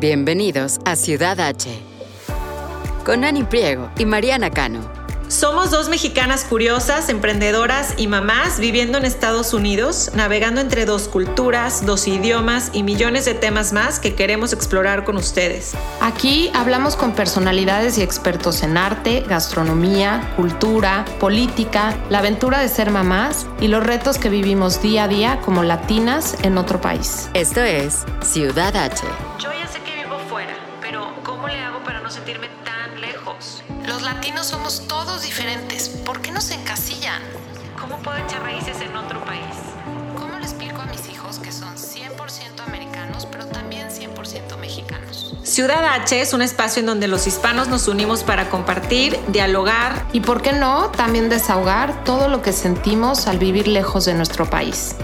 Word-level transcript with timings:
Bienvenidos 0.00 0.80
a 0.84 0.96
Ciudad 0.96 1.38
H. 1.38 1.70
Con 3.04 3.22
Ani 3.22 3.44
Priego 3.44 3.90
y 3.96 4.04
Mariana 4.04 4.50
Cano. 4.50 4.80
Somos 5.28 5.70
dos 5.70 5.88
mexicanas 5.88 6.44
curiosas, 6.44 7.08
emprendedoras 7.08 7.94
y 7.96 8.08
mamás 8.08 8.58
viviendo 8.58 8.98
en 8.98 9.04
Estados 9.04 9.54
Unidos, 9.54 10.10
navegando 10.14 10.60
entre 10.60 10.84
dos 10.84 11.06
culturas, 11.06 11.86
dos 11.86 12.08
idiomas 12.08 12.70
y 12.72 12.82
millones 12.82 13.24
de 13.24 13.34
temas 13.34 13.72
más 13.72 14.00
que 14.00 14.16
queremos 14.16 14.52
explorar 14.52 15.04
con 15.04 15.16
ustedes. 15.16 15.74
Aquí 16.00 16.50
hablamos 16.54 16.96
con 16.96 17.12
personalidades 17.12 17.96
y 17.96 18.02
expertos 18.02 18.64
en 18.64 18.76
arte, 18.76 19.24
gastronomía, 19.28 20.32
cultura, 20.34 21.04
política, 21.20 21.96
la 22.10 22.18
aventura 22.18 22.58
de 22.58 22.68
ser 22.68 22.90
mamás 22.90 23.46
y 23.60 23.68
los 23.68 23.84
retos 23.84 24.18
que 24.18 24.28
vivimos 24.28 24.82
día 24.82 25.04
a 25.04 25.08
día 25.08 25.40
como 25.44 25.62
latinas 25.62 26.36
en 26.42 26.58
otro 26.58 26.80
país. 26.80 27.28
Esto 27.32 27.60
es 27.60 28.04
Ciudad 28.22 28.76
H. 28.76 29.06
Ciudad 45.54 45.84
H 45.84 46.20
es 46.20 46.34
un 46.34 46.42
espacio 46.42 46.80
en 46.80 46.86
donde 46.86 47.06
los 47.06 47.28
hispanos 47.28 47.68
nos 47.68 47.86
unimos 47.86 48.24
para 48.24 48.50
compartir, 48.50 49.16
dialogar 49.28 50.04
Y 50.12 50.18
por 50.18 50.42
qué 50.42 50.52
no, 50.52 50.90
también 50.90 51.28
desahogar 51.28 52.02
todo 52.02 52.26
lo 52.26 52.42
que 52.42 52.52
sentimos 52.52 53.28
al 53.28 53.38
vivir 53.38 53.68
lejos 53.68 54.04
de 54.04 54.14
nuestro 54.14 54.46
país. 54.46 54.96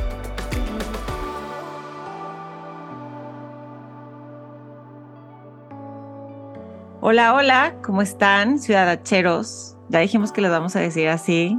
Hola, 7.01 7.35
hola, 7.35 7.77
¿cómo 7.85 8.03
están, 8.03 8.59
ciudadacheros? 8.59 9.77
Ya 9.89 10.01
dijimos 10.01 10.33
que 10.33 10.41
les 10.41 10.51
vamos 10.51 10.75
a 10.75 10.81
decir 10.81 11.09
así. 11.11 11.57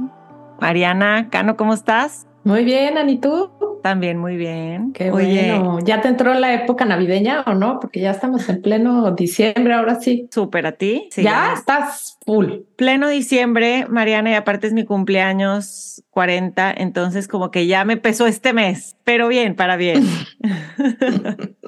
Mariana, 0.60 1.30
Cano, 1.30 1.56
¿cómo 1.56 1.72
estás? 1.72 2.26
Muy 2.44 2.62
bien, 2.62 2.98
Ani, 2.98 3.16
¿tú? 3.16 3.50
También 3.82 4.18
muy 4.18 4.36
bien. 4.36 4.92
Qué 4.92 5.10
Oye, 5.10 5.54
bueno. 5.58 5.78
¿Ya 5.84 6.00
te 6.00 6.08
entró 6.08 6.32
la 6.34 6.54
época 6.54 6.84
navideña 6.84 7.42
o 7.46 7.54
no? 7.54 7.80
Porque 7.80 8.00
ya 8.00 8.12
estamos 8.12 8.48
en 8.48 8.62
pleno 8.62 9.10
diciembre, 9.10 9.74
ahora 9.74 10.00
sí. 10.00 10.28
súper 10.32 10.66
a 10.66 10.72
ti. 10.72 11.08
Sí, 11.10 11.22
ya 11.22 11.52
estás 11.52 12.18
full. 12.24 12.60
Pleno 12.76 13.08
diciembre, 13.08 13.86
Mariana, 13.88 14.30
y 14.30 14.34
aparte 14.34 14.68
es 14.68 14.72
mi 14.72 14.84
cumpleaños 14.84 16.04
40, 16.10 16.72
entonces 16.76 17.26
como 17.26 17.50
que 17.50 17.66
ya 17.66 17.84
me 17.84 17.96
pesó 17.96 18.26
este 18.26 18.52
mes, 18.52 18.96
pero 19.04 19.28
bien, 19.28 19.56
para 19.56 19.76
bien. 19.76 20.04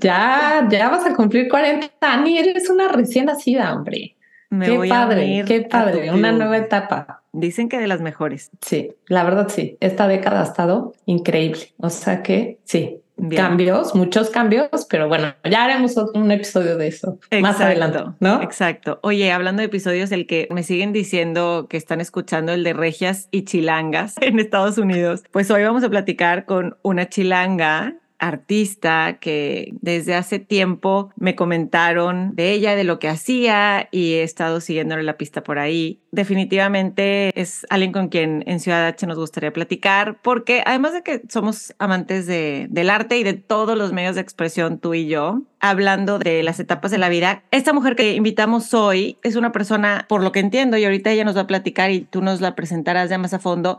Ya, 0.00 0.66
ya 0.70 0.88
vas 0.88 1.06
a 1.06 1.14
cumplir 1.14 1.48
40, 1.48 1.88
Ani. 2.00 2.38
Eres 2.38 2.70
una 2.70 2.88
recién 2.88 3.26
nacida, 3.26 3.74
hombre. 3.74 4.16
Me 4.50 4.66
qué 4.66 4.76
voy 4.76 4.88
padre, 4.88 5.44
qué 5.46 5.62
padre. 5.62 6.12
Una 6.12 6.32
nueva 6.32 6.58
etapa. 6.58 7.22
Dicen 7.38 7.68
que 7.68 7.78
de 7.78 7.86
las 7.86 8.00
mejores. 8.00 8.50
Sí, 8.62 8.92
la 9.08 9.22
verdad 9.24 9.48
sí. 9.48 9.76
Esta 9.80 10.08
década 10.08 10.40
ha 10.40 10.44
estado 10.44 10.94
increíble. 11.04 11.72
O 11.78 11.90
sea 11.90 12.22
que 12.22 12.58
sí. 12.64 13.00
Bien. 13.18 13.40
Cambios, 13.42 13.94
muchos 13.94 14.28
cambios, 14.28 14.68
pero 14.90 15.08
bueno, 15.08 15.34
ya 15.50 15.64
haremos 15.64 15.96
otro- 15.96 16.20
un 16.20 16.30
episodio 16.32 16.76
de 16.76 16.88
eso 16.88 17.18
más 17.40 17.58
adelante, 17.62 18.00
¿no? 18.20 18.42
Exacto. 18.42 18.98
Oye, 19.02 19.32
hablando 19.32 19.60
de 19.60 19.66
episodios, 19.68 20.12
el 20.12 20.26
que 20.26 20.48
me 20.50 20.62
siguen 20.62 20.92
diciendo 20.92 21.66
que 21.70 21.78
están 21.78 22.02
escuchando 22.02 22.52
el 22.52 22.62
de 22.62 22.74
regias 22.74 23.28
y 23.30 23.44
chilangas 23.46 24.16
en 24.20 24.38
Estados 24.38 24.76
Unidos, 24.76 25.22
pues 25.30 25.50
hoy 25.50 25.62
vamos 25.62 25.82
a 25.82 25.88
platicar 25.88 26.44
con 26.44 26.76
una 26.82 27.08
chilanga 27.08 27.94
artista 28.18 29.18
que 29.20 29.72
desde 29.80 30.14
hace 30.14 30.38
tiempo 30.38 31.10
me 31.16 31.34
comentaron 31.34 32.34
de 32.34 32.52
ella, 32.52 32.74
de 32.74 32.84
lo 32.84 32.98
que 32.98 33.08
hacía 33.08 33.88
y 33.90 34.14
he 34.14 34.22
estado 34.22 34.60
siguiéndole 34.60 35.02
la 35.02 35.16
pista 35.16 35.42
por 35.42 35.58
ahí. 35.58 36.00
Definitivamente 36.12 37.38
es 37.38 37.66
alguien 37.68 37.92
con 37.92 38.08
quien 38.08 38.42
en 38.46 38.60
Ciudad 38.60 38.86
H 38.86 39.06
nos 39.06 39.18
gustaría 39.18 39.52
platicar 39.52 40.18
porque 40.22 40.62
además 40.64 40.94
de 40.94 41.02
que 41.02 41.22
somos 41.28 41.74
amantes 41.78 42.26
de, 42.26 42.66
del 42.70 42.90
arte 42.90 43.18
y 43.18 43.22
de 43.22 43.34
todos 43.34 43.76
los 43.76 43.92
medios 43.92 44.14
de 44.14 44.22
expresión, 44.22 44.78
tú 44.78 44.94
y 44.94 45.06
yo, 45.06 45.42
hablando 45.60 46.18
de 46.18 46.42
las 46.42 46.60
etapas 46.60 46.90
de 46.90 46.98
la 46.98 47.08
vida, 47.08 47.44
esta 47.50 47.72
mujer 47.72 47.96
que 47.96 48.14
invitamos 48.14 48.72
hoy 48.74 49.18
es 49.22 49.36
una 49.36 49.52
persona, 49.52 50.06
por 50.08 50.22
lo 50.22 50.32
que 50.32 50.40
entiendo, 50.40 50.76
y 50.78 50.84
ahorita 50.84 51.10
ella 51.10 51.24
nos 51.24 51.36
va 51.36 51.42
a 51.42 51.46
platicar 51.46 51.90
y 51.90 52.00
tú 52.00 52.22
nos 52.22 52.40
la 52.40 52.54
presentarás 52.54 53.10
ya 53.10 53.18
más 53.18 53.34
a 53.34 53.38
fondo, 53.38 53.78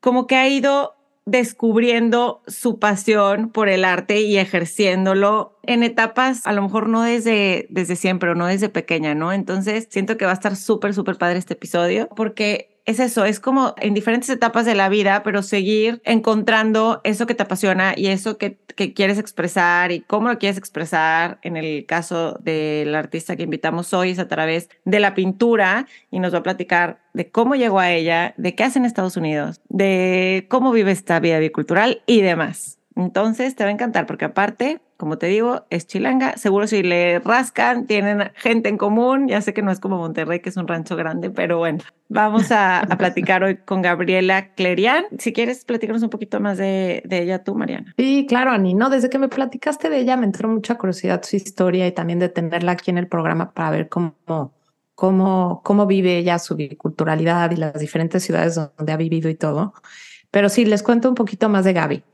como 0.00 0.26
que 0.26 0.36
ha 0.36 0.48
ido 0.48 0.96
descubriendo 1.24 2.42
su 2.46 2.78
pasión 2.78 3.50
por 3.50 3.68
el 3.68 3.84
arte 3.84 4.22
y 4.22 4.38
ejerciéndolo 4.38 5.58
en 5.62 5.82
etapas, 5.82 6.46
a 6.46 6.52
lo 6.52 6.62
mejor 6.62 6.88
no 6.88 7.02
desde, 7.02 7.66
desde 7.70 7.96
siempre 7.96 8.30
o 8.30 8.34
no 8.34 8.46
desde 8.46 8.68
pequeña, 8.68 9.14
¿no? 9.14 9.32
Entonces 9.32 9.86
siento 9.90 10.16
que 10.16 10.24
va 10.24 10.32
a 10.32 10.34
estar 10.34 10.56
súper, 10.56 10.94
súper 10.94 11.18
padre 11.18 11.38
este 11.38 11.54
episodio 11.54 12.08
porque 12.16 12.71
es 12.84 12.98
eso, 12.98 13.24
es 13.24 13.38
como 13.38 13.74
en 13.78 13.94
diferentes 13.94 14.28
etapas 14.28 14.66
de 14.66 14.74
la 14.74 14.88
vida, 14.88 15.22
pero 15.22 15.42
seguir 15.42 16.00
encontrando 16.04 17.00
eso 17.04 17.26
que 17.26 17.34
te 17.34 17.44
apasiona 17.44 17.94
y 17.96 18.08
eso 18.08 18.38
que, 18.38 18.58
que 18.74 18.92
quieres 18.92 19.18
expresar 19.18 19.92
y 19.92 20.00
cómo 20.00 20.28
lo 20.28 20.38
quieres 20.38 20.58
expresar. 20.58 21.38
En 21.42 21.56
el 21.56 21.86
caso 21.86 22.38
del 22.42 22.94
artista 22.94 23.36
que 23.36 23.44
invitamos 23.44 23.92
hoy 23.94 24.10
es 24.10 24.18
a 24.18 24.28
través 24.28 24.68
de 24.84 25.00
la 25.00 25.14
pintura 25.14 25.86
y 26.10 26.18
nos 26.18 26.34
va 26.34 26.38
a 26.38 26.42
platicar 26.42 27.00
de 27.14 27.30
cómo 27.30 27.54
llegó 27.54 27.78
a 27.78 27.92
ella, 27.92 28.34
de 28.36 28.54
qué 28.54 28.64
hace 28.64 28.78
en 28.78 28.84
Estados 28.84 29.16
Unidos, 29.16 29.60
de 29.68 30.46
cómo 30.48 30.72
vive 30.72 30.90
esta 30.90 31.20
vida 31.20 31.38
bicultural 31.38 32.02
y 32.06 32.22
demás. 32.22 32.78
Entonces 32.96 33.54
te 33.54 33.64
va 33.64 33.70
a 33.70 33.72
encantar 33.72 34.06
porque 34.06 34.26
aparte, 34.26 34.80
como 35.02 35.18
te 35.18 35.26
digo, 35.26 35.66
es 35.68 35.88
chilanga. 35.88 36.36
Seguro 36.36 36.68
si 36.68 36.84
le 36.84 37.18
rascan, 37.18 37.88
tienen 37.88 38.30
gente 38.36 38.68
en 38.68 38.78
común. 38.78 39.26
Ya 39.26 39.40
sé 39.40 39.52
que 39.52 39.60
no 39.60 39.72
es 39.72 39.80
como 39.80 39.98
Monterrey, 39.98 40.38
que 40.38 40.50
es 40.50 40.56
un 40.56 40.68
rancho 40.68 40.94
grande, 40.94 41.28
pero 41.28 41.58
bueno, 41.58 41.80
vamos 42.08 42.52
a, 42.52 42.82
a 42.82 42.98
platicar 42.98 43.42
hoy 43.42 43.56
con 43.56 43.82
Gabriela 43.82 44.54
Clerian. 44.54 45.06
Si 45.18 45.32
quieres, 45.32 45.64
platicarnos 45.64 46.04
un 46.04 46.10
poquito 46.10 46.38
más 46.38 46.56
de, 46.56 47.02
de 47.04 47.20
ella 47.20 47.42
tú, 47.42 47.56
Mariana. 47.56 47.92
Sí, 47.96 48.26
claro, 48.28 48.52
Ani, 48.52 48.74
no, 48.74 48.90
desde 48.90 49.10
que 49.10 49.18
me 49.18 49.28
platicaste 49.28 49.90
de 49.90 49.98
ella 49.98 50.16
me 50.16 50.24
entró 50.24 50.48
mucha 50.48 50.76
curiosidad 50.76 51.20
su 51.24 51.34
historia 51.34 51.84
y 51.88 51.90
también 51.90 52.20
de 52.20 52.28
tenerla 52.28 52.70
aquí 52.70 52.92
en 52.92 52.98
el 52.98 53.08
programa 53.08 53.50
para 53.50 53.72
ver 53.72 53.88
cómo, 53.88 54.14
cómo, 54.94 55.62
cómo 55.64 55.86
vive 55.86 56.16
ella 56.16 56.38
su 56.38 56.54
biculturalidad 56.54 57.50
y 57.50 57.56
las 57.56 57.74
diferentes 57.74 58.22
ciudades 58.22 58.54
donde 58.54 58.92
ha 58.92 58.96
vivido 58.96 59.28
y 59.28 59.34
todo. 59.34 59.74
Pero 60.30 60.48
sí, 60.48 60.64
les 60.64 60.84
cuento 60.84 61.08
un 61.08 61.16
poquito 61.16 61.48
más 61.48 61.64
de 61.64 61.72
Gaby. 61.72 62.04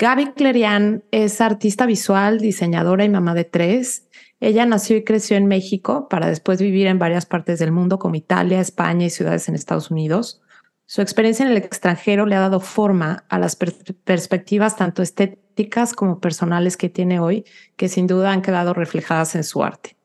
Gaby 0.00 0.32
Clerian 0.32 1.04
es 1.10 1.42
artista 1.42 1.84
visual, 1.84 2.38
diseñadora 2.38 3.04
y 3.04 3.10
mamá 3.10 3.34
de 3.34 3.44
tres. 3.44 4.08
Ella 4.40 4.64
nació 4.64 4.96
y 4.96 5.04
creció 5.04 5.36
en 5.36 5.44
México 5.44 6.08
para 6.08 6.26
después 6.26 6.58
vivir 6.58 6.86
en 6.86 6.98
varias 6.98 7.26
partes 7.26 7.58
del 7.58 7.70
mundo 7.70 7.98
como 7.98 8.14
Italia, 8.14 8.60
España 8.60 9.04
y 9.04 9.10
ciudades 9.10 9.46
en 9.50 9.56
Estados 9.56 9.90
Unidos. 9.90 10.40
Su 10.86 11.02
experiencia 11.02 11.44
en 11.44 11.52
el 11.52 11.58
extranjero 11.58 12.24
le 12.24 12.34
ha 12.34 12.40
dado 12.40 12.60
forma 12.60 13.26
a 13.28 13.38
las 13.38 13.56
per- 13.56 13.74
perspectivas 14.02 14.74
tanto 14.74 15.02
estéticas 15.02 15.92
como 15.92 16.18
personales 16.18 16.78
que 16.78 16.88
tiene 16.88 17.20
hoy, 17.20 17.44
que 17.76 17.90
sin 17.90 18.06
duda 18.06 18.32
han 18.32 18.40
quedado 18.40 18.72
reflejadas 18.72 19.34
en 19.34 19.44
su 19.44 19.62
arte. 19.62 19.98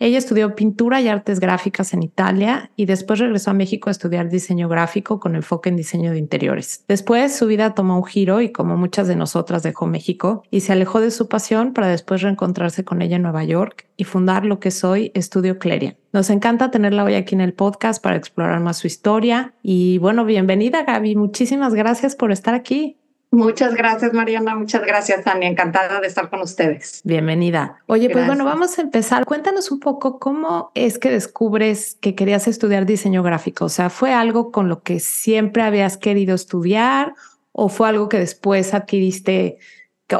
Ella 0.00 0.18
estudió 0.18 0.54
pintura 0.54 1.00
y 1.00 1.08
artes 1.08 1.40
gráficas 1.40 1.92
en 1.92 2.04
Italia 2.04 2.70
y 2.76 2.86
después 2.86 3.18
regresó 3.18 3.50
a 3.50 3.54
México 3.54 3.88
a 3.88 3.92
estudiar 3.92 4.28
diseño 4.28 4.68
gráfico 4.68 5.18
con 5.18 5.34
enfoque 5.34 5.70
en 5.70 5.76
diseño 5.76 6.12
de 6.12 6.18
interiores. 6.18 6.84
Después 6.86 7.36
su 7.36 7.46
vida 7.46 7.74
tomó 7.74 7.96
un 7.96 8.04
giro 8.04 8.40
y 8.40 8.52
como 8.52 8.76
muchas 8.76 9.08
de 9.08 9.16
nosotras 9.16 9.64
dejó 9.64 9.86
México 9.86 10.44
y 10.52 10.60
se 10.60 10.72
alejó 10.72 11.00
de 11.00 11.10
su 11.10 11.28
pasión 11.28 11.72
para 11.72 11.88
después 11.88 12.22
reencontrarse 12.22 12.84
con 12.84 13.02
ella 13.02 13.16
en 13.16 13.22
Nueva 13.22 13.42
York 13.42 13.88
y 13.96 14.04
fundar 14.04 14.44
lo 14.44 14.60
que 14.60 14.68
es 14.68 14.84
hoy 14.84 15.10
Estudio 15.14 15.58
Clerian. 15.58 15.96
Nos 16.12 16.30
encanta 16.30 16.70
tenerla 16.70 17.02
hoy 17.02 17.14
aquí 17.14 17.34
en 17.34 17.40
el 17.40 17.52
podcast 17.52 18.00
para 18.00 18.16
explorar 18.16 18.60
más 18.60 18.76
su 18.76 18.86
historia 18.86 19.54
y 19.64 19.98
bueno, 19.98 20.24
bienvenida 20.24 20.84
Gaby, 20.84 21.16
muchísimas 21.16 21.74
gracias 21.74 22.14
por 22.14 22.30
estar 22.30 22.54
aquí. 22.54 22.98
Muchas 23.30 23.74
gracias, 23.74 24.14
Mariana. 24.14 24.54
Muchas 24.54 24.82
gracias, 24.82 25.22
Tania. 25.22 25.48
Encantada 25.48 26.00
de 26.00 26.06
estar 26.06 26.30
con 26.30 26.40
ustedes. 26.40 27.02
Bienvenida. 27.04 27.78
Oye, 27.86 28.08
pues 28.08 28.26
bueno, 28.26 28.46
vamos 28.46 28.78
a 28.78 28.82
empezar. 28.82 29.26
Cuéntanos 29.26 29.70
un 29.70 29.80
poco 29.80 30.18
cómo 30.18 30.70
es 30.74 30.98
que 30.98 31.10
descubres 31.10 31.98
que 32.00 32.14
querías 32.14 32.48
estudiar 32.48 32.86
diseño 32.86 33.22
gráfico. 33.22 33.66
O 33.66 33.68
sea, 33.68 33.90
¿fue 33.90 34.14
algo 34.14 34.50
con 34.50 34.70
lo 34.70 34.82
que 34.82 34.98
siempre 34.98 35.62
habías 35.62 35.98
querido 35.98 36.34
estudiar 36.34 37.14
o 37.52 37.68
fue 37.68 37.88
algo 37.88 38.08
que 38.08 38.18
después 38.18 38.72
adquiriste? 38.72 39.58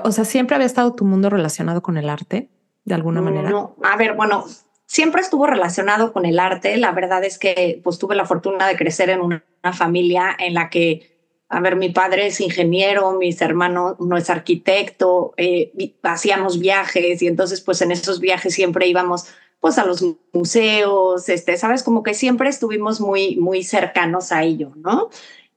O 0.05 0.13
sea, 0.13 0.27
¿siempre 0.27 0.57
había 0.57 0.67
estado 0.67 0.95
tu 0.95 1.07
mundo 1.07 1.31
relacionado 1.31 1.81
con 1.81 1.97
el 1.97 2.11
arte 2.11 2.51
de 2.85 2.95
alguna 2.95 3.23
manera? 3.23 3.49
No, 3.49 3.75
a 3.83 3.97
ver, 3.97 4.15
bueno, 4.15 4.45
siempre 4.85 5.23
estuvo 5.23 5.47
relacionado 5.47 6.13
con 6.13 6.27
el 6.27 6.39
arte. 6.39 6.77
La 6.77 6.93
verdad 6.93 7.25
es 7.25 7.39
que 7.39 7.81
pues 7.83 7.99
tuve 7.99 8.17
la 8.17 8.27
fortuna 8.27 8.67
de 8.67 8.77
crecer 8.77 9.09
en 9.09 9.23
una 9.23 9.73
familia 9.73 10.37
en 10.39 10.53
la 10.53 10.69
que, 10.69 11.18
a 11.49 11.61
ver, 11.61 11.77
mi 11.77 11.89
padre 11.89 12.27
es 12.27 12.41
ingeniero, 12.41 13.13
mis 13.13 13.41
hermanos, 13.41 13.97
uno 13.99 14.19
es 14.19 14.29
arquitecto, 14.29 15.33
eh, 15.39 15.73
hacíamos 16.03 16.59
viajes 16.59 17.23
y 17.23 17.27
entonces 17.27 17.63
pues 17.63 17.81
en 17.81 17.91
esos 17.91 18.21
viajes 18.21 18.55
siempre 18.55 18.87
íbamos 18.87 19.27
pues 19.61 19.79
a 19.79 19.87
los 19.87 20.05
museos, 20.33 21.29
este, 21.29 21.57
sabes, 21.57 21.83
como 21.83 22.03
que 22.03 22.15
siempre 22.15 22.49
estuvimos 22.49 23.01
muy, 23.01 23.37
muy 23.37 23.65
cercanos 23.65 24.31
a 24.31 24.45
ello, 24.45 24.73
¿no? 24.77 25.09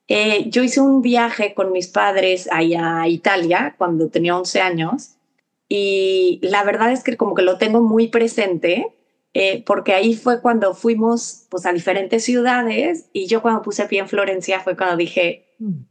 Eh, 0.07 0.49
yo 0.49 0.63
hice 0.63 0.81
un 0.81 1.01
viaje 1.01 1.53
con 1.53 1.71
mis 1.71 1.87
padres 1.87 2.49
allá 2.51 3.01
a 3.01 3.07
Italia 3.07 3.75
cuando 3.77 4.09
tenía 4.09 4.37
11 4.37 4.61
años 4.61 5.15
y 5.69 6.39
la 6.41 6.63
verdad 6.63 6.91
es 6.91 7.03
que 7.03 7.15
como 7.15 7.35
que 7.35 7.43
lo 7.43 7.57
tengo 7.57 7.81
muy 7.81 8.07
presente 8.07 8.93
eh, 9.33 9.63
porque 9.65 9.93
ahí 9.93 10.15
fue 10.15 10.41
cuando 10.41 10.73
fuimos 10.73 11.45
pues, 11.49 11.65
a 11.65 11.71
diferentes 11.71 12.25
ciudades 12.25 13.05
y 13.13 13.27
yo 13.27 13.41
cuando 13.41 13.61
puse 13.61 13.85
pie 13.85 13.99
en 13.99 14.09
Florencia 14.09 14.59
fue 14.59 14.75
cuando 14.75 14.97
dije. 14.97 15.47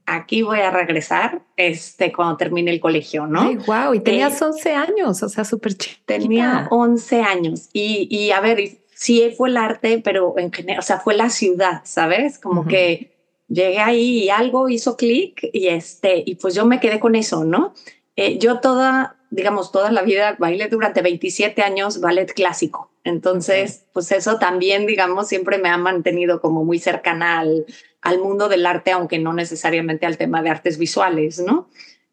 Aquí 0.06 0.42
voy 0.42 0.60
a 0.60 0.70
regresar 0.70 1.42
este, 1.56 2.12
cuando 2.12 2.36
termine 2.36 2.70
el 2.70 2.80
colegio, 2.80 3.26
¿no? 3.26 3.42
Ay, 3.42 3.56
wow, 3.66 3.94
y 3.94 4.00
tenías 4.00 4.40
11 4.40 4.68
eh, 4.68 4.74
años, 4.74 5.22
o 5.22 5.28
sea, 5.28 5.44
súper 5.44 5.74
chiquita. 5.74 6.02
Tenía 6.06 6.68
11 6.70 7.22
años 7.22 7.68
y, 7.72 8.08
y 8.10 8.32
a 8.32 8.40
ver, 8.40 8.58
sí 8.94 9.32
fue 9.36 9.48
el 9.48 9.56
arte, 9.56 10.00
pero 10.04 10.34
en 10.38 10.52
general, 10.52 10.80
o 10.80 10.82
sea, 10.82 11.00
fue 11.00 11.14
la 11.14 11.30
ciudad, 11.30 11.82
¿sabes? 11.84 12.38
Como 12.38 12.66
que 12.66 13.12
llegué 13.48 13.78
ahí 13.78 14.24
y 14.24 14.30
algo 14.30 14.68
hizo 14.68 14.96
clic 14.96 15.48
y, 15.52 15.68
este, 15.68 16.22
y 16.24 16.34
pues 16.36 16.54
yo 16.54 16.66
me 16.66 16.80
quedé 16.80 17.00
con 17.00 17.14
eso, 17.14 17.44
¿no? 17.44 17.74
Eh, 18.16 18.38
yo 18.38 18.60
toda, 18.60 19.16
digamos, 19.30 19.72
toda 19.72 19.90
la 19.90 20.02
vida 20.02 20.36
bailé 20.38 20.68
durante 20.68 21.02
27 21.02 21.62
años 21.62 22.00
ballet 22.00 22.32
clásico. 22.32 22.90
Entonces, 23.02 23.86
pues 23.94 24.12
eso 24.12 24.38
también, 24.38 24.86
digamos, 24.86 25.28
siempre 25.28 25.56
me 25.56 25.70
ha 25.70 25.78
mantenido 25.78 26.40
como 26.40 26.64
muy 26.64 26.78
cercana 26.78 27.40
al, 27.40 27.64
al 28.02 28.18
mundo 28.18 28.48
del 28.48 28.66
arte, 28.66 28.92
aunque 28.92 29.18
no 29.18 29.32
necesariamente 29.32 30.06
al 30.06 30.16
tema 30.16 30.42
de 30.42 30.50
artes 30.50 30.78
visuales, 30.78 31.38
¿no? 31.40 31.68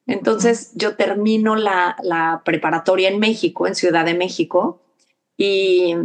Entonces, 0.05 0.71
yo 0.75 0.95
termino 0.95 1.55
la, 1.55 1.97
la 2.01 2.41
preparatoria 2.45 3.09
en 3.09 3.19
México, 3.19 3.67
en 3.67 3.75
Ciudad 3.75 4.05
de 4.05 4.13
México, 4.13 4.81
y, 5.37 5.95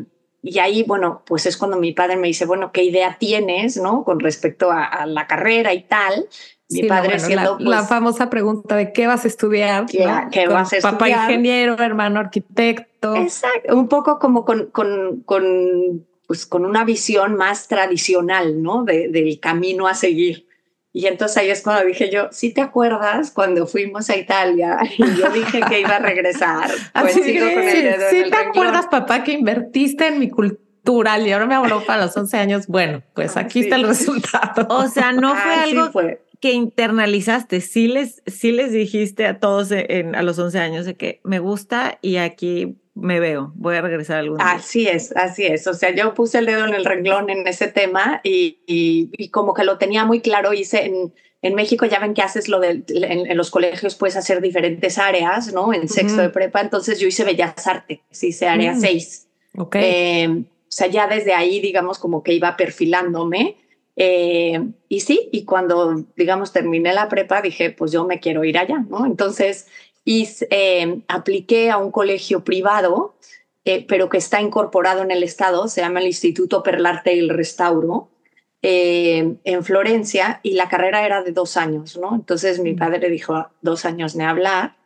y 0.43 0.59
ahí, 0.59 0.83
bueno, 0.83 1.23
pues 1.25 1.47
es 1.47 1.57
cuando 1.57 1.79
mi 1.79 1.93
padre 1.93 2.17
me 2.17 2.27
dice, 2.27 2.45
bueno, 2.45 2.73
¿qué 2.73 2.83
idea 2.83 3.17
tienes, 3.19 3.77
no? 3.77 4.03
Con 4.05 4.19
respecto 4.19 4.71
a, 4.73 5.07
la 5.07 5.29
carrera 5.29 5.73
y 5.73 5.85
tal. 5.85 6.27
Mi 6.69 6.83
padre 6.85 7.21
siendo... 7.21 7.59
La, 7.61 7.79
pues, 7.79 7.89
famosa 7.89 8.29
pregunta 8.29 8.75
de 8.75 8.93
qué 8.93 9.07
vas 9.07 9.25
a 9.25 9.29
estudiar. 9.29 9.87
¿Qué, 9.87 10.05
¿qué 10.33 10.49
vas 10.49 10.73
a 10.73 10.77
estudiar? 10.77 10.99
Papá 10.99 11.09
ingeniero, 11.09 11.77
hermano 11.79 12.19
arquitecto. 12.19 13.15
Exacto, 13.15 13.77
un 13.77 13.89
poco 13.89 14.19
como 14.19 14.45
con, 14.45 14.67
con, 14.67 15.23
con, 15.25 16.07
pues 16.33 16.47
con 16.47 16.65
una 16.65 16.83
visión 16.83 17.35
más 17.35 17.69
tradicional, 17.69 18.63
¿no? 18.63 18.85
De, 18.85 19.09
del 19.09 19.39
camino 19.39 19.87
a 19.87 19.93
seguir. 19.93 20.47
Y 20.91 21.05
entonces 21.05 21.37
ahí 21.37 21.51
es 21.51 21.61
cuando 21.61 21.85
dije 21.85 22.09
yo, 22.11 22.29
¿sí 22.31 22.55
te 22.55 22.63
acuerdas 22.63 23.31
cuando 23.33 23.67
fuimos 23.67 24.09
a 24.09 24.17
Italia 24.17 24.79
y 24.97 25.05
yo 25.15 25.29
dije 25.29 25.61
que 25.69 25.81
iba 25.81 25.97
a 25.97 25.99
regresar? 25.99 26.71
Pues 26.99 27.13
sigo 27.13 27.53
con 27.53 27.63
el 27.65 27.83
dedo 27.83 28.09
¿Sí 28.09 28.31
te 28.31 28.37
acuerdas, 28.39 28.87
papá, 28.87 29.23
que 29.25 29.33
invertiste 29.33 30.07
en 30.07 30.21
mi 30.21 30.31
cultural 30.31 31.27
y 31.27 31.33
ahora 31.33 31.45
me 31.45 31.55
habló 31.55 31.85
para 31.85 32.07
los 32.07 32.17
11 32.17 32.39
años? 32.39 32.67
Bueno, 32.67 33.03
pues 33.13 33.37
aquí 33.37 33.61
está 33.61 33.77
el 33.77 33.87
resultado. 33.87 34.67
O 34.71 34.89
sea, 34.89 35.13
no 35.13 35.37
fue 35.37 35.53
algo 35.53 35.91
que 36.41 36.53
internalizaste, 36.53 37.61
sí 37.61 37.89
les, 37.89 38.23
sí 38.27 38.53
les 38.53 38.73
dijiste 38.73 39.27
a 39.27 39.39
todos 39.39 39.71
en, 39.71 40.15
a 40.15 40.23
los 40.23 40.39
11 40.39 40.59
años 40.59 40.87
de 40.87 40.95
que 40.95 41.21
me 41.25 41.41
gusta 41.41 41.99
y 42.01 42.17
aquí 42.17 42.79
me 42.95 43.21
veo, 43.21 43.53
voy 43.55 43.77
a 43.77 43.81
regresar 43.81 44.19
algún 44.19 44.39
día. 44.39 44.51
Así 44.51 44.87
es, 44.87 45.17
así 45.17 45.45
es. 45.47 45.67
O 45.67 45.75
sea, 45.75 45.95
yo 45.95 46.13
puse 46.15 46.39
el 46.39 46.47
dedo 46.47 46.67
en 46.67 46.75
el 46.75 46.85
renglón 46.85 47.31
en 47.31 47.47
ese 47.47 47.69
tema 47.69 48.21
y, 48.23 48.59
y, 48.67 49.29
como 49.29 49.55
que 49.55 49.65
lo 49.65 49.79
tenía 49.79 50.05
muy 50.05 50.21
claro. 50.21 50.53
Hice 50.53 50.85
en, 50.85 51.15
en 51.41 51.55
México, 51.55 51.87
ya 51.87 51.99
ven 51.99 52.13
que 52.13 52.23
haces 52.23 52.49
lo 52.49 52.61
de, 52.61 52.85
en, 52.89 53.37
los 53.37 53.51
colegios 53.51 53.95
puedes 53.95 54.17
hacer 54.17 54.43
diferentes 54.43 54.99
áreas, 54.99 55.53
¿no? 55.55 55.73
En 55.73 55.89
sexto 55.89 56.21
de 56.21 56.29
prepa, 56.29 56.61
entonces 56.61 57.01
yo 57.01 57.09
hice 57.09 57.25
Bellas 57.25 57.67
Artes, 57.67 58.01
hice 58.23 58.47
área 58.47 58.75
6. 58.75 59.29
Mm, 59.55 59.61
ok. 59.61 59.77
Eh, 59.81 60.29
o 60.29 60.75
sea, 60.75 60.87
ya 60.87 61.07
desde 61.07 61.35
ahí, 61.35 61.61
digamos, 61.61 61.99
como 61.99 62.23
que 62.23 62.33
iba 62.33 62.57
perfilándome. 62.57 63.57
Eh, 63.97 64.59
y 64.89 65.01
sí, 65.01 65.29
y 65.33 65.45
cuando, 65.45 66.05
digamos, 66.17 66.53
terminé 66.53 66.95
la 66.95 67.09
prepa, 67.09 67.43
dije, 67.43 67.71
pues 67.71 67.93
yo 67.93 68.07
me 68.07 68.21
quiero 68.21 68.45
ir 68.45 68.57
allá, 68.57 68.79
¿no? 68.89 69.05
Entonces, 69.05 69.67
y 70.05 70.29
eh, 70.51 71.03
apliqué 71.09 71.71
a 71.71 71.79
un 71.79 71.91
colegio 71.91 72.45
privado, 72.45 73.15
eh, 73.65 73.85
pero 73.87 74.09
que 74.09 74.19
está 74.19 74.41
incorporado 74.41 75.03
en 75.03 75.11
el 75.11 75.23
Estado, 75.23 75.69
se 75.69 75.81
llama 75.81 76.01
el 76.01 76.07
Instituto 76.07 76.63
Perlarte 76.63 77.15
y 77.15 77.21
el 77.21 77.29
Restauro, 77.29 78.09
eh, 78.63 79.37
en 79.45 79.65
Florencia, 79.65 80.41
y 80.43 80.55
la 80.55 80.69
carrera 80.69 81.05
era 81.05 81.23
de 81.23 81.33
dos 81.33 81.57
años, 81.57 81.97
¿no? 81.99 82.15
Entonces 82.15 82.61
mi 82.61 82.73
mm. 82.73 82.79
padre 82.79 83.11
dijo, 83.11 83.47
dos 83.61 83.85
años 83.85 84.17
de 84.17 84.25
hablar, 84.25 84.77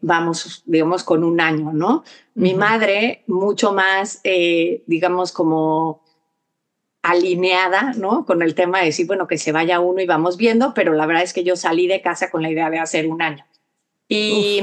vamos, 0.00 0.62
digamos, 0.66 1.04
con 1.04 1.24
un 1.24 1.40
año, 1.40 1.72
¿no? 1.72 2.04
Mi 2.34 2.54
madre, 2.54 3.22
mucho 3.26 3.72
más, 3.72 4.20
digamos, 4.86 5.32
como 5.32 6.02
alineada, 7.02 7.94
¿no? 7.96 8.24
Con 8.26 8.42
el 8.42 8.54
tema 8.54 8.80
de 8.80 8.86
decir, 8.86 9.06
bueno, 9.06 9.26
que 9.26 9.38
se 9.38 9.52
vaya 9.52 9.80
uno 9.80 10.00
y 10.00 10.06
vamos 10.06 10.36
viendo, 10.36 10.74
pero 10.74 10.92
la 10.92 11.06
verdad 11.06 11.24
es 11.24 11.32
que 11.32 11.44
yo 11.44 11.56
salí 11.56 11.86
de 11.86 12.00
casa 12.02 12.30
con 12.30 12.42
la 12.42 12.50
idea 12.50 12.70
de 12.70 12.78
hacer 12.78 13.06
un 13.08 13.22
año. 13.22 13.44
Y 14.14 14.60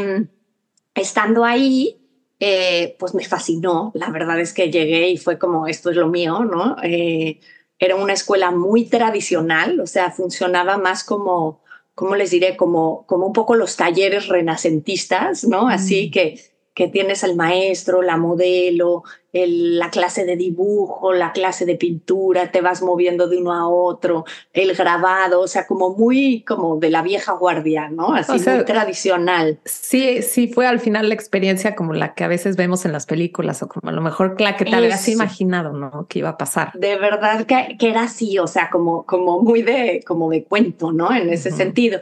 estando 0.93 1.43
ahí, 1.43 1.99
eh, 2.39 2.95
pues 2.99 3.13
me 3.13 3.25
fascinó. 3.25 3.91
La 3.95 4.09
verdad 4.09 4.39
es 4.39 4.53
que 4.53 4.71
llegué 4.71 5.09
y 5.09 5.17
fue 5.17 5.39
como, 5.39 5.67
esto 5.67 5.89
es 5.89 5.97
lo 5.97 6.07
mío, 6.07 6.45
¿no? 6.45 6.77
Eh, 6.83 7.39
era 7.79 7.95
una 7.95 8.13
escuela 8.13 8.51
muy 8.51 8.85
tradicional, 8.85 9.79
o 9.79 9.87
sea, 9.87 10.11
funcionaba 10.11 10.77
más 10.77 11.03
como, 11.03 11.61
¿cómo 11.95 12.15
les 12.15 12.31
diré? 12.31 12.57
Como, 12.57 13.05
como 13.07 13.27
un 13.27 13.33
poco 13.33 13.55
los 13.55 13.77
talleres 13.77 14.27
renacentistas, 14.27 15.45
¿no? 15.45 15.67
Así 15.67 16.07
mm. 16.07 16.11
que 16.11 16.48
que 16.79 16.87
tienes 16.87 17.25
al 17.25 17.35
maestro, 17.35 18.01
la 18.01 18.15
modelo, 18.15 19.03
la 19.33 19.89
clase 19.89 20.23
de 20.23 20.37
dibujo, 20.37 21.11
la 21.11 21.33
clase 21.33 21.65
de 21.65 21.75
pintura, 21.75 22.51
te 22.51 22.61
vas 22.61 22.81
moviendo 22.81 23.27
de 23.27 23.35
uno 23.35 23.51
a 23.51 23.67
otro, 23.67 24.23
el 24.53 24.73
grabado, 24.73 25.41
o 25.41 25.47
sea, 25.49 25.67
como 25.67 25.93
muy 25.93 26.41
como 26.47 26.77
de 26.77 26.89
la 26.89 27.01
vieja 27.01 27.33
guardia, 27.33 27.89
¿no? 27.89 28.13
Así 28.13 28.39
muy 28.49 28.63
tradicional. 28.63 29.59
Sí, 29.65 30.21
sí 30.21 30.47
fue 30.47 30.67
al 30.67 30.79
final 30.79 31.09
la 31.09 31.15
experiencia 31.15 31.75
como 31.75 31.91
la 31.91 32.13
que 32.13 32.23
a 32.23 32.29
veces 32.29 32.55
vemos 32.55 32.85
en 32.85 32.93
las 32.93 33.05
películas 33.05 33.61
o 33.61 33.67
como 33.67 33.89
a 33.89 33.91
lo 33.93 34.01
mejor 34.01 34.39
la 34.39 34.55
que 34.55 34.63
te 34.63 34.73
habías 34.73 35.05
imaginado, 35.09 35.73
¿no? 35.73 36.07
Que 36.07 36.19
iba 36.19 36.29
a 36.29 36.37
pasar. 36.37 36.71
De 36.75 36.95
verdad 36.95 37.45
que, 37.45 37.75
que, 37.77 37.89
era 37.89 38.03
así, 38.03 38.39
o 38.39 38.47
sea, 38.47 38.69
como, 38.69 39.05
como 39.05 39.41
muy 39.41 39.63
de, 39.63 40.01
como 40.07 40.29
de 40.29 40.45
cuento, 40.45 40.93
¿no? 40.93 41.13
En 41.13 41.29
ese 41.29 41.51
sentido. 41.51 41.99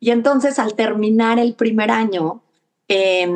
Y 0.00 0.12
entonces 0.12 0.58
al 0.58 0.72
terminar 0.72 1.38
el 1.38 1.52
primer 1.52 1.90
año, 1.90 2.40
eh, 2.88 3.28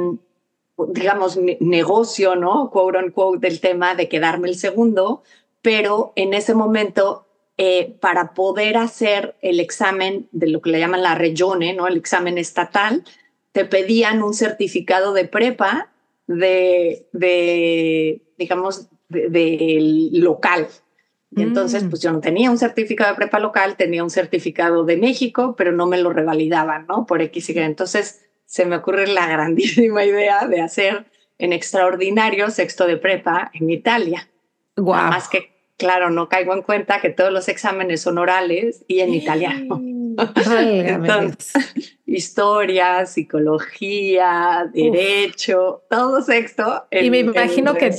digamos, 0.89 1.39
negocio, 1.61 2.37
¿no? 2.37 2.71
Quote 2.71 2.99
unquote, 2.99 3.47
del 3.47 3.61
tema 3.61 3.95
de 3.95 4.09
quedarme 4.09 4.49
el 4.49 4.57
segundo, 4.57 5.23
pero 5.63 6.13
en 6.17 6.35
ese 6.35 6.55
momento, 6.55 7.27
eh, 7.57 7.97
para 8.01 8.35
poder 8.35 8.77
hacer 8.77 9.37
el 9.43 9.61
examen 9.61 10.29
de 10.33 10.49
lo 10.49 10.61
que 10.61 10.71
le 10.71 10.79
llaman 10.79 11.03
la 11.03 11.15
regione, 11.15 11.75
¿no? 11.75 11.89
El 11.89 11.97
examen 11.97 12.39
estatal, 12.39 13.05
te 13.53 13.65
pedían 13.65 14.23
un 14.23 14.35
certificado 14.35 15.13
de 15.13 15.25
prepa 15.25 15.91
de, 16.27 17.07
de 17.13 18.23
digamos, 18.37 18.89
del 19.09 20.21
local. 20.21 20.69
Y 21.35 21.43
entonces, 21.43 21.85
mm. 21.85 21.91
pues 21.91 22.01
yo 22.01 22.13
no 22.13 22.21
tenía 22.21 22.51
un 22.51 22.59
certificado 22.59 23.11
de 23.11 23.17
prepa 23.17 23.39
local, 23.39 23.77
tenía 23.77 24.03
un 24.03 24.11
certificado 24.11 24.85
de 24.85 24.97
México, 24.97 25.55
pero 25.59 25.73
no 25.73 25.87
me 25.87 25.99
lo 25.99 26.13
revalidaban, 26.13 26.87
¿no? 26.87 27.05
Por 27.05 27.21
X 27.21 27.51
y 27.51 27.59
Entonces, 27.59 28.28
se 28.49 28.65
me 28.65 28.77
ocurre 28.77 29.07
la 29.07 29.29
grandísima 29.29 30.05
idea 30.07 30.47
de 30.49 30.63
hacer 30.63 31.05
en 31.39 31.53
extraordinario 31.53 32.51
sexto 32.51 32.87
de 32.87 32.97
prepa 32.97 33.51
en 33.53 33.71
Italia. 33.71 34.29
Wow. 34.77 34.95
Más 34.95 35.29
que, 35.29 35.53
claro, 35.77 36.11
no 36.11 36.29
caigo 36.29 36.55
en 36.55 36.63
cuenta 36.63 37.01
que 37.01 37.11
todos 37.11 37.31
los 37.31 37.49
exámenes 37.49 38.01
son 38.01 38.19
orales 38.19 38.85
y 38.89 39.01
en 39.01 39.15
italiano. 39.15 39.81
Entonces, 40.19 41.53
historia, 42.07 43.07
psicología, 43.07 44.69
derecho, 44.73 45.83
todo 45.89 46.23
sexto. 46.23 46.87
y 46.91 47.11
me 47.11 47.21
imagino 47.21 47.75
que 47.75 47.95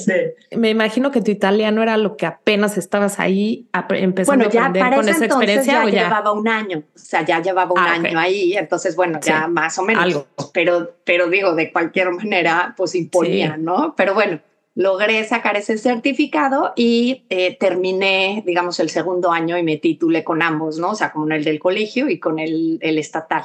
me 0.55 0.69
imagino 0.69 1.11
que 1.11 1.21
tu 1.21 1.31
italiano 1.31 1.81
era 1.81 1.97
lo 1.97 2.17
que 2.17 2.25
apenas 2.25 2.77
estabas 2.77 3.19
ahí 3.19 3.67
empezando 3.91 4.45
a 4.45 4.65
aprender 4.65 4.95
con 4.95 5.09
esa 5.09 5.25
experiencia. 5.25 5.85
Ya, 5.85 6.03
llevaba 6.03 6.31
un 6.31 6.47
año, 6.47 6.79
o 6.79 6.99
sea, 6.99 7.23
ya 7.25 7.41
llevaba 7.41 7.71
un 7.71 7.79
ah, 7.79 7.93
año 7.93 8.19
ahí, 8.19 8.53
entonces 8.53 8.95
bueno, 8.95 9.19
ya 9.23 9.47
más 9.47 9.77
o 9.79 9.83
menos. 9.83 10.03
Algo. 10.03 10.27
Pero, 10.53 10.95
pero 11.03 11.29
digo, 11.29 11.55
de 11.55 11.71
cualquier 11.71 12.11
manera, 12.11 12.73
pues 12.75 12.95
imponía, 12.95 13.57
¿no? 13.57 13.93
Pero 13.95 14.13
bueno, 14.13 14.39
logré 14.75 15.23
sacar 15.25 15.57
ese 15.57 15.77
certificado 15.77 16.73
y 16.75 17.25
eh, 17.29 17.57
terminé, 17.59 18.43
digamos, 18.45 18.79
el 18.79 18.89
segundo 18.89 19.31
año 19.31 19.57
y 19.57 19.63
me 19.63 19.77
titulé 19.77 20.23
con 20.23 20.41
ambos, 20.41 20.77
¿no? 20.79 20.91
O 20.91 20.95
sea, 20.95 21.11
con 21.11 21.31
el 21.31 21.43
del 21.43 21.59
colegio 21.59 22.09
y 22.09 22.19
con 22.19 22.39
el, 22.39 22.79
el 22.81 22.97
estatal. 22.97 23.43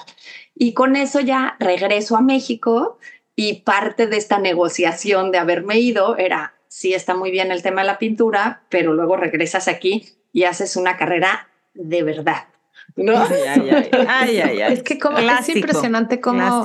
Y 0.54 0.74
con 0.74 0.96
eso 0.96 1.20
ya 1.20 1.56
regreso 1.58 2.16
a 2.16 2.20
México 2.20 2.98
y 3.36 3.62
parte 3.62 4.06
de 4.06 4.16
esta 4.16 4.38
negociación 4.38 5.32
de 5.32 5.38
haberme 5.38 5.78
ido 5.80 6.16
era, 6.16 6.54
sí 6.68 6.94
está 6.94 7.14
muy 7.14 7.30
bien 7.30 7.50
el 7.50 7.62
tema 7.62 7.80
de 7.80 7.88
la 7.88 7.98
pintura, 7.98 8.62
pero 8.68 8.92
luego 8.92 9.16
regresas 9.16 9.66
aquí 9.66 10.08
y 10.32 10.44
haces 10.44 10.76
una 10.76 10.96
carrera 10.96 11.48
de 11.74 12.02
verdad. 12.02 12.44
¿no? 12.96 13.16
Ay, 14.08 14.40
ay, 14.40 14.60
ay, 14.60 14.72
es 14.72 14.82
que 14.82 14.98
como, 14.98 15.18
es 15.18 15.48
impresionante 15.48 16.20
cómo, 16.20 16.64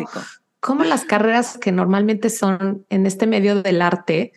cómo 0.59 0.83
las 0.83 1.05
carreras 1.05 1.57
que 1.57 1.71
normalmente 1.71 2.29
son 2.29 2.85
en 2.89 3.05
este 3.05 3.27
medio 3.27 3.61
del 3.61 3.81
arte, 3.81 4.33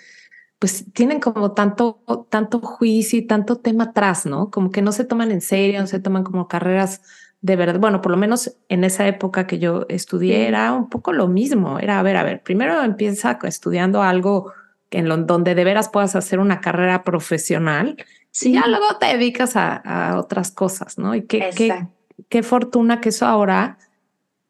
pues 0.59 0.85
tienen 0.93 1.19
como 1.19 1.53
tanto, 1.53 2.03
tanto 2.31 2.61
juicio 2.61 3.19
y 3.19 3.27
tanto 3.27 3.57
tema 3.57 3.85
atrás, 3.85 4.27
¿no? 4.27 4.51
Como 4.51 4.71
que 4.71 4.83
no 4.83 4.93
se 4.93 5.05
toman 5.05 5.33
en 5.33 5.41
serio, 5.41 5.81
no 5.81 5.87
se 5.87 5.99
toman 5.99 6.23
como 6.23 6.47
carreras 6.47 7.03
de 7.41 7.57
verdad, 7.57 7.81
bueno, 7.81 8.01
por 8.01 8.13
lo 8.13 8.17
menos 8.17 8.57
en 8.69 8.85
esa 8.85 9.07
época 9.09 9.49
que 9.49 9.59
yo 9.59 9.85
estudié 9.89 10.47
era 10.47 10.73
un 10.73 10.89
poco 10.89 11.13
lo 11.13 11.27
mismo, 11.27 11.81
era, 11.81 11.99
a 11.99 12.03
ver, 12.05 12.17
a 12.17 12.23
ver, 12.23 12.41
primero 12.41 12.81
empieza 12.85 13.37
estudiando 13.43 14.01
algo 14.01 14.53
en 14.93 15.27
donde 15.27 15.57
de 15.57 15.65
veras 15.65 15.89
puedas 15.89 16.15
hacer 16.15 16.39
una 16.39 16.61
carrera 16.61 17.03
profesional, 17.03 17.97
sí. 18.31 18.51
y 18.51 18.53
ya 18.55 18.69
luego 18.69 18.97
te 19.01 19.07
dedicas 19.07 19.57
a, 19.57 20.17
otras 20.21 20.53
cosas, 20.53 20.99
¿no? 20.99 21.17
Y 21.17 21.23
qué, 21.23 21.51
qué, 21.57 21.89
qué 22.29 22.43
fortuna 22.45 23.01
que 23.01 23.09
eso 23.09 23.27
ahora 23.27 23.77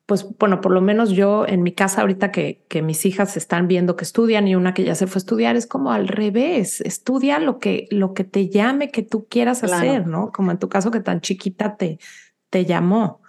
pues 0.06 0.26
bueno, 0.38 0.61
por 0.61 0.73
lo 0.73 0.80
menos 0.80 1.11
yo 1.11 1.47
en 1.47 1.62
mi 1.62 1.73
casa 1.73 2.00
ahorita 2.00 2.32
que, 2.32 2.64
que 2.68 2.82
mis 2.82 3.06
hijas 3.06 3.37
están 3.37 3.68
viendo 3.68 3.97
que 3.97 4.04
estudian 4.04 4.49
y 4.49 4.56
una 4.56 4.75
que 4.75 4.85
ya 4.85 4.94
se 4.94 5.06
fue 5.06 5.18
a 5.18 5.23
estudiar, 5.23 5.56
es 5.56 5.66
como 5.66 5.92
al 5.92 6.09
revés, 6.09 6.80
estudia 6.80 7.38
lo 7.38 7.59
que, 7.59 7.87
lo 7.90 8.12
que 8.12 8.25
te 8.25 8.49
llame, 8.49 8.90
que 8.90 9.02
tú 9.02 9.26
quieras 9.28 9.62
hacer, 9.62 10.06
¿no? 10.06 10.32
Como 10.32 10.50
en 10.50 10.59
tu 10.59 10.68
caso 10.68 10.90
que 10.90 11.00
tan 11.00 11.21
chiquita 11.21 11.76
te, 11.76 11.99
te 12.50 12.64
llamó. 12.64 13.23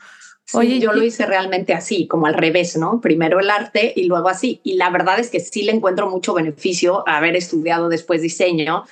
Oye, 0.55 0.79
yo 0.79 0.93
lo 0.93 1.03
hice 1.03 1.25
realmente 1.25 1.73
así, 1.73 2.07
como 2.07 2.27
al 2.27 2.33
revés, 2.33 2.77
¿no? 2.77 3.01
Primero 3.01 3.39
el 3.39 3.49
arte 3.49 3.93
y 3.95 4.05
luego 4.05 4.29
así. 4.29 4.59
Y 4.63 4.75
la 4.75 4.89
verdad 4.89 5.19
es 5.19 5.29
que 5.29 5.39
sí 5.39 5.63
le 5.63 5.71
encuentro 5.71 6.09
mucho 6.09 6.33
beneficio 6.33 7.07
a 7.07 7.17
haber 7.17 7.35
estudiado 7.35 7.89
después 7.89 8.21
diseño, 8.21 8.83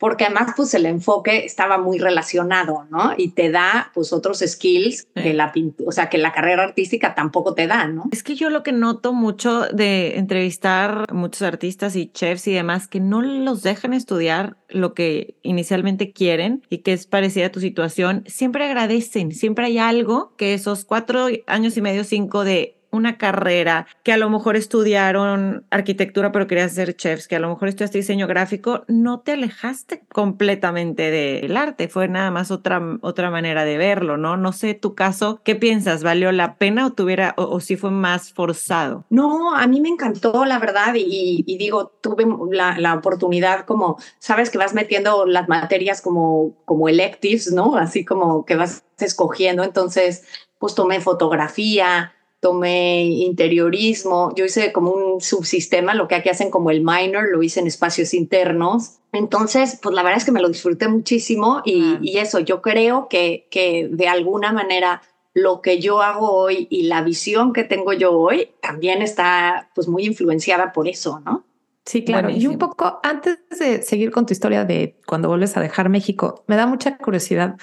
porque 0.00 0.24
además 0.24 0.54
pues 0.56 0.72
el 0.72 0.86
enfoque 0.86 1.44
estaba 1.44 1.76
muy 1.76 1.98
relacionado, 1.98 2.86
¿no? 2.90 3.12
Y 3.18 3.32
te 3.32 3.50
da 3.50 3.90
pues 3.94 4.14
otros 4.14 4.42
skills 4.44 5.06
que 5.14 5.34
la 5.34 5.52
o 5.86 5.92
sea, 5.92 6.08
que 6.08 6.16
la 6.16 6.32
carrera 6.32 6.64
artística 6.64 7.14
tampoco 7.14 7.52
te 7.54 7.66
da, 7.66 7.86
¿no? 7.86 8.04
Es 8.10 8.22
que 8.22 8.34
yo 8.34 8.48
lo 8.48 8.62
que 8.62 8.72
noto 8.72 9.12
mucho 9.12 9.66
de 9.66 10.16
entrevistar 10.16 11.12
muchos 11.12 11.42
artistas 11.42 11.96
y 11.96 12.06
chefs 12.06 12.48
y 12.48 12.52
demás 12.52 12.88
que 12.88 12.98
no 12.98 13.20
los 13.20 13.62
dejan 13.62 13.92
estudiar 13.92 14.56
lo 14.70 14.94
que 14.94 15.36
inicialmente 15.42 16.12
quieren 16.12 16.62
y 16.70 16.78
que 16.78 16.94
es 16.94 17.06
parecida 17.06 17.46
a 17.46 17.52
tu 17.52 17.60
situación, 17.60 18.24
siempre 18.26 18.64
agradecen, 18.64 19.32
siempre 19.32 19.66
hay 19.66 19.78
algo 19.78 20.34
que 20.38 20.54
esos 20.54 20.86
cuatro 20.86 21.26
años 21.46 21.76
y 21.76 21.82
medio, 21.82 22.04
cinco 22.04 22.42
de 22.42 22.79
una 22.90 23.18
carrera, 23.18 23.86
que 24.02 24.12
a 24.12 24.16
lo 24.16 24.30
mejor 24.30 24.56
estudiaron 24.56 25.66
arquitectura 25.70 26.32
pero 26.32 26.46
querías 26.46 26.72
ser 26.72 26.96
chefs, 26.96 27.28
que 27.28 27.36
a 27.36 27.40
lo 27.40 27.48
mejor 27.48 27.68
estudiaste 27.68 27.98
diseño 27.98 28.26
gráfico, 28.26 28.84
no 28.88 29.20
te 29.20 29.32
alejaste 29.32 30.04
completamente 30.12 31.10
del 31.10 31.56
arte, 31.56 31.88
fue 31.88 32.08
nada 32.08 32.30
más 32.30 32.50
otra, 32.50 32.80
otra 33.00 33.30
manera 33.30 33.64
de 33.64 33.78
verlo, 33.78 34.16
¿no? 34.16 34.36
No 34.36 34.52
sé 34.52 34.74
tu 34.74 34.94
caso, 34.94 35.40
¿qué 35.44 35.54
piensas? 35.54 36.02
¿Valió 36.02 36.32
la 36.32 36.56
pena 36.56 36.86
o 36.86 36.92
tuviera 36.92 37.34
o, 37.36 37.60
si 37.60 37.76
fue 37.76 37.90
más 37.90 38.32
forzado? 38.32 39.04
No, 39.10 39.54
a 39.54 39.66
mí 39.66 39.80
me 39.80 39.88
encantó, 39.88 40.44
la 40.44 40.58
verdad, 40.58 40.94
y, 40.96 41.56
digo, 41.58 41.92
tuve 42.00 42.26
la, 42.50 42.78
la, 42.78 42.94
oportunidad 42.94 43.64
como, 43.66 43.98
sabes 44.18 44.50
que 44.50 44.58
vas 44.58 44.74
metiendo 44.74 45.26
las 45.26 45.48
materias 45.48 46.00
como, 46.00 46.56
como 46.64 46.88
electives, 46.88 47.52
¿no? 47.52 47.76
Así 47.76 48.04
como 48.04 48.44
que 48.44 48.56
vas 48.56 48.84
escogiendo, 48.98 49.64
entonces, 49.64 50.24
pues 50.58 50.74
tomé 50.74 51.00
fotografía, 51.00 52.12
tomé 52.40 53.02
interiorismo, 53.02 54.34
yo 54.34 54.46
hice 54.46 54.72
como 54.72 54.92
un 54.92 55.20
subsistema, 55.20 55.94
lo 55.94 56.08
que 56.08 56.14
aquí 56.14 56.30
hacen 56.30 56.50
como 56.50 56.70
el 56.70 56.80
minor, 56.82 57.28
lo 57.30 57.42
hice 57.42 57.60
en 57.60 57.66
espacios 57.66 58.14
internos. 58.14 58.96
Entonces, 59.12 59.78
pues 59.82 59.94
la 59.94 60.02
verdad 60.02 60.18
es 60.18 60.24
que 60.24 60.32
me 60.32 60.40
lo 60.40 60.48
disfruté 60.48 60.88
muchísimo 60.88 61.62
y, 61.64 61.98
y 62.00 62.18
eso, 62.18 62.38
yo 62.40 62.62
creo 62.62 63.08
que, 63.08 63.46
que 63.50 63.88
de 63.90 64.08
alguna 64.08 64.52
manera 64.52 65.02
lo 65.34 65.60
que 65.60 65.80
yo 65.80 66.02
hago 66.02 66.32
hoy 66.32 66.66
y 66.70 66.84
la 66.84 67.02
visión 67.02 67.52
que 67.52 67.64
tengo 67.64 67.92
yo 67.92 68.12
hoy 68.12 68.50
también 68.60 69.02
está 69.02 69.70
pues 69.74 69.86
muy 69.86 70.04
influenciada 70.06 70.72
por 70.72 70.88
eso, 70.88 71.20
¿no? 71.20 71.44
Sí, 71.84 72.04
claro. 72.04 72.30
Y 72.30 72.46
un 72.46 72.58
poco 72.58 73.00
antes 73.02 73.38
de 73.58 73.82
seguir 73.82 74.10
con 74.10 74.26
tu 74.26 74.32
historia 74.32 74.64
de 74.64 74.96
cuando 75.06 75.28
vuelves 75.28 75.56
a 75.56 75.60
dejar 75.60 75.88
México, 75.88 76.44
me 76.46 76.56
da 76.56 76.66
mucha 76.66 76.96
curiosidad. 76.96 77.56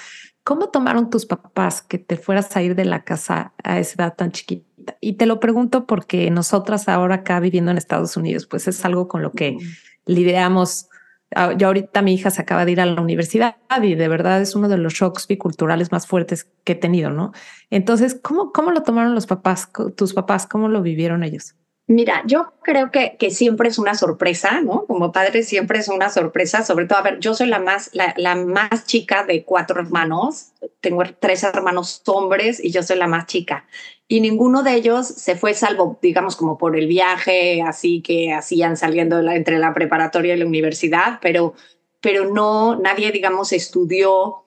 ¿Cómo 0.43 0.69
tomaron 0.69 1.09
tus 1.09 1.25
papás 1.25 1.81
que 1.81 1.97
te 1.97 2.17
fueras 2.17 2.55
a 2.55 2.63
ir 2.63 2.75
de 2.75 2.85
la 2.85 3.03
casa 3.03 3.53
a 3.63 3.79
esa 3.79 4.03
edad 4.03 4.15
tan 4.15 4.31
chiquita? 4.31 4.66
Y 5.01 5.13
te 5.13 5.25
lo 5.25 5.39
pregunto 5.39 5.85
porque 5.85 6.29
nosotras 6.31 6.87
ahora 6.87 7.15
acá 7.15 7.39
viviendo 7.39 7.71
en 7.71 7.77
Estados 7.77 8.17
Unidos, 8.17 8.45
pues 8.45 8.67
es 8.67 8.83
algo 8.85 9.07
con 9.07 9.21
lo 9.21 9.31
que 9.31 9.57
lidiamos. 10.05 10.89
Ah, 11.35 11.53
yo 11.57 11.67
ahorita 11.67 12.01
mi 12.01 12.13
hija 12.13 12.29
se 12.31 12.41
acaba 12.41 12.63
de 12.65 12.71
ir 12.71 12.81
a 12.81 12.85
la 12.85 13.01
universidad 13.01 13.57
y 13.81 13.95
de 13.95 14.07
verdad 14.07 14.41
es 14.41 14.55
uno 14.55 14.69
de 14.69 14.77
los 14.77 14.93
shocks 14.93 15.27
biculturales 15.27 15.91
más 15.91 16.07
fuertes 16.07 16.47
que 16.63 16.73
he 16.73 16.75
tenido, 16.75 17.09
¿no? 17.09 17.33
Entonces, 17.69 18.17
¿cómo, 18.21 18.51
cómo 18.53 18.71
lo 18.71 18.83
tomaron 18.83 19.13
los 19.13 19.27
papás, 19.27 19.69
tus 19.95 20.13
papás? 20.13 20.47
¿Cómo 20.47 20.69
lo 20.69 20.81
vivieron 20.81 21.23
ellos? 21.23 21.55
Mira, 21.89 22.21
yo 22.25 22.51
creo 22.63 22.91
que, 22.91 23.15
que 23.17 23.31
siempre 23.31 23.69
es 23.69 23.79
una 23.79 23.95
sorpresa, 23.95 24.59
¿no? 24.59 24.85
Como 24.85 25.13
padre 25.13 25.43
siempre 25.43 25.79
es 25.79 25.87
una 25.87 26.09
sorpresa, 26.09 26.65
sobre 26.65 26.85
todo, 26.85 26.99
a 26.99 27.01
ver, 27.01 27.19
yo 27.19 27.33
soy 27.33 27.47
la 27.47 27.59
más, 27.59 27.89
la, 27.93 28.13
la, 28.17 28.35
más 28.35 28.85
chica 28.85 29.23
de 29.23 29.45
cuatro 29.45 29.79
hermanos, 29.79 30.51
tengo 30.81 31.03
tres 31.17 31.43
hermanos 31.43 32.01
hombres 32.05 32.61
y 32.61 32.71
yo 32.71 32.83
soy 32.83 32.97
la 32.97 33.07
más 33.07 33.25
chica. 33.27 33.65
Y 34.07 34.21
ninguno 34.21 34.63
de 34.63 34.73
ellos 34.73 35.05
se 35.05 35.35
fue 35.35 35.53
salvo, 35.53 35.99
digamos, 36.01 36.37
como 36.37 36.57
por 36.57 36.77
el 36.77 36.87
viaje, 36.87 37.61
así 37.61 38.01
que 38.01 38.31
hacían 38.31 38.77
saliendo 38.77 39.19
entre 39.19 39.59
la 39.59 39.73
preparatoria 39.73 40.33
y 40.33 40.37
la 40.37 40.45
universidad, 40.45 41.19
pero, 41.21 41.53
pero 41.99 42.33
no, 42.33 42.77
nadie, 42.77 43.11
digamos, 43.11 43.51
estudió 43.51 44.43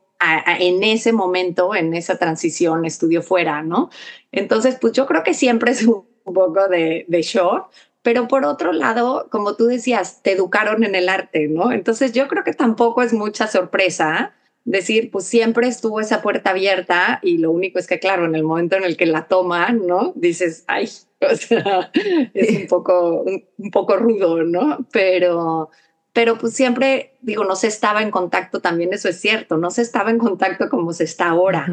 en 0.59 0.83
ese 0.83 1.13
momento, 1.13 1.75
en 1.75 1.95
esa 1.95 2.17
transición, 2.19 2.85
estudió 2.85 3.23
fuera, 3.23 3.63
¿no? 3.63 3.91
Entonces, 4.33 4.77
pues 4.81 4.93
yo 4.93 5.07
creo 5.07 5.23
que 5.23 5.35
siempre 5.35 5.73
es 5.73 5.83
un 5.83 6.05
poco 6.25 6.69
de, 6.69 7.05
de 7.09 7.23
shock, 7.23 7.71
pero 8.03 8.29
por 8.29 8.47
otro 8.47 8.73
lado, 8.73 9.29
como 9.31 9.57
tú 9.57 9.67
decías, 9.67 10.23
te 10.23 10.33
educaron 10.33 10.85
en 10.85 10.95
el 10.95 11.09
arte, 11.09 11.49
¿no? 11.49 11.71
Entonces 11.71 12.13
yo 12.13 12.29
creo 12.29 12.45
que 12.45 12.55
tampoco 12.55 13.03
es 13.03 13.13
mucha 13.13 13.47
sorpresa 13.47 14.35
decir, 14.65 15.11
pues 15.11 15.25
siempre 15.25 15.67
estuvo 15.67 16.01
esa 16.01 16.23
puerta 16.23 16.51
abierta 16.51 17.21
y 17.23 17.39
lo 17.39 17.51
único 17.51 17.79
es 17.79 17.87
que, 17.87 17.99
claro, 17.99 18.27
en 18.27 18.35
el 18.35 18.43
momento 18.43 18.77
en 18.77 18.85
el 18.85 18.97
que 18.97 19.07
la 19.07 19.27
toman, 19.27 19.87
¿no? 19.87 20.13
Dices, 20.17 20.65
ay, 20.67 20.89
o 21.21 21.37
sea, 21.37 21.91
es 22.35 22.57
un 22.57 22.67
poco, 22.67 23.23
un, 23.23 23.71
poco 23.71 23.97
rudo, 23.97 24.43
¿no? 24.45 24.87
Pero, 24.93 25.71
pero 26.13 26.39
pues 26.39 26.55
siempre, 26.55 27.17
digo, 27.21 27.45
no 27.45 27.55
se 27.55 27.69
estaba 27.69 28.03
en 28.03 28.11
contacto, 28.11 28.61
también 28.61 28.93
eso 28.93 29.09
es 29.09 29.21
cierto, 29.21 29.57
no 29.57 29.71
se 29.71 29.83
estaba 29.83 30.11
en 30.11 30.19
contacto 30.19 30.69
como 30.69 30.93
se 30.93 31.05
está 31.05 31.29
ahora, 31.29 31.67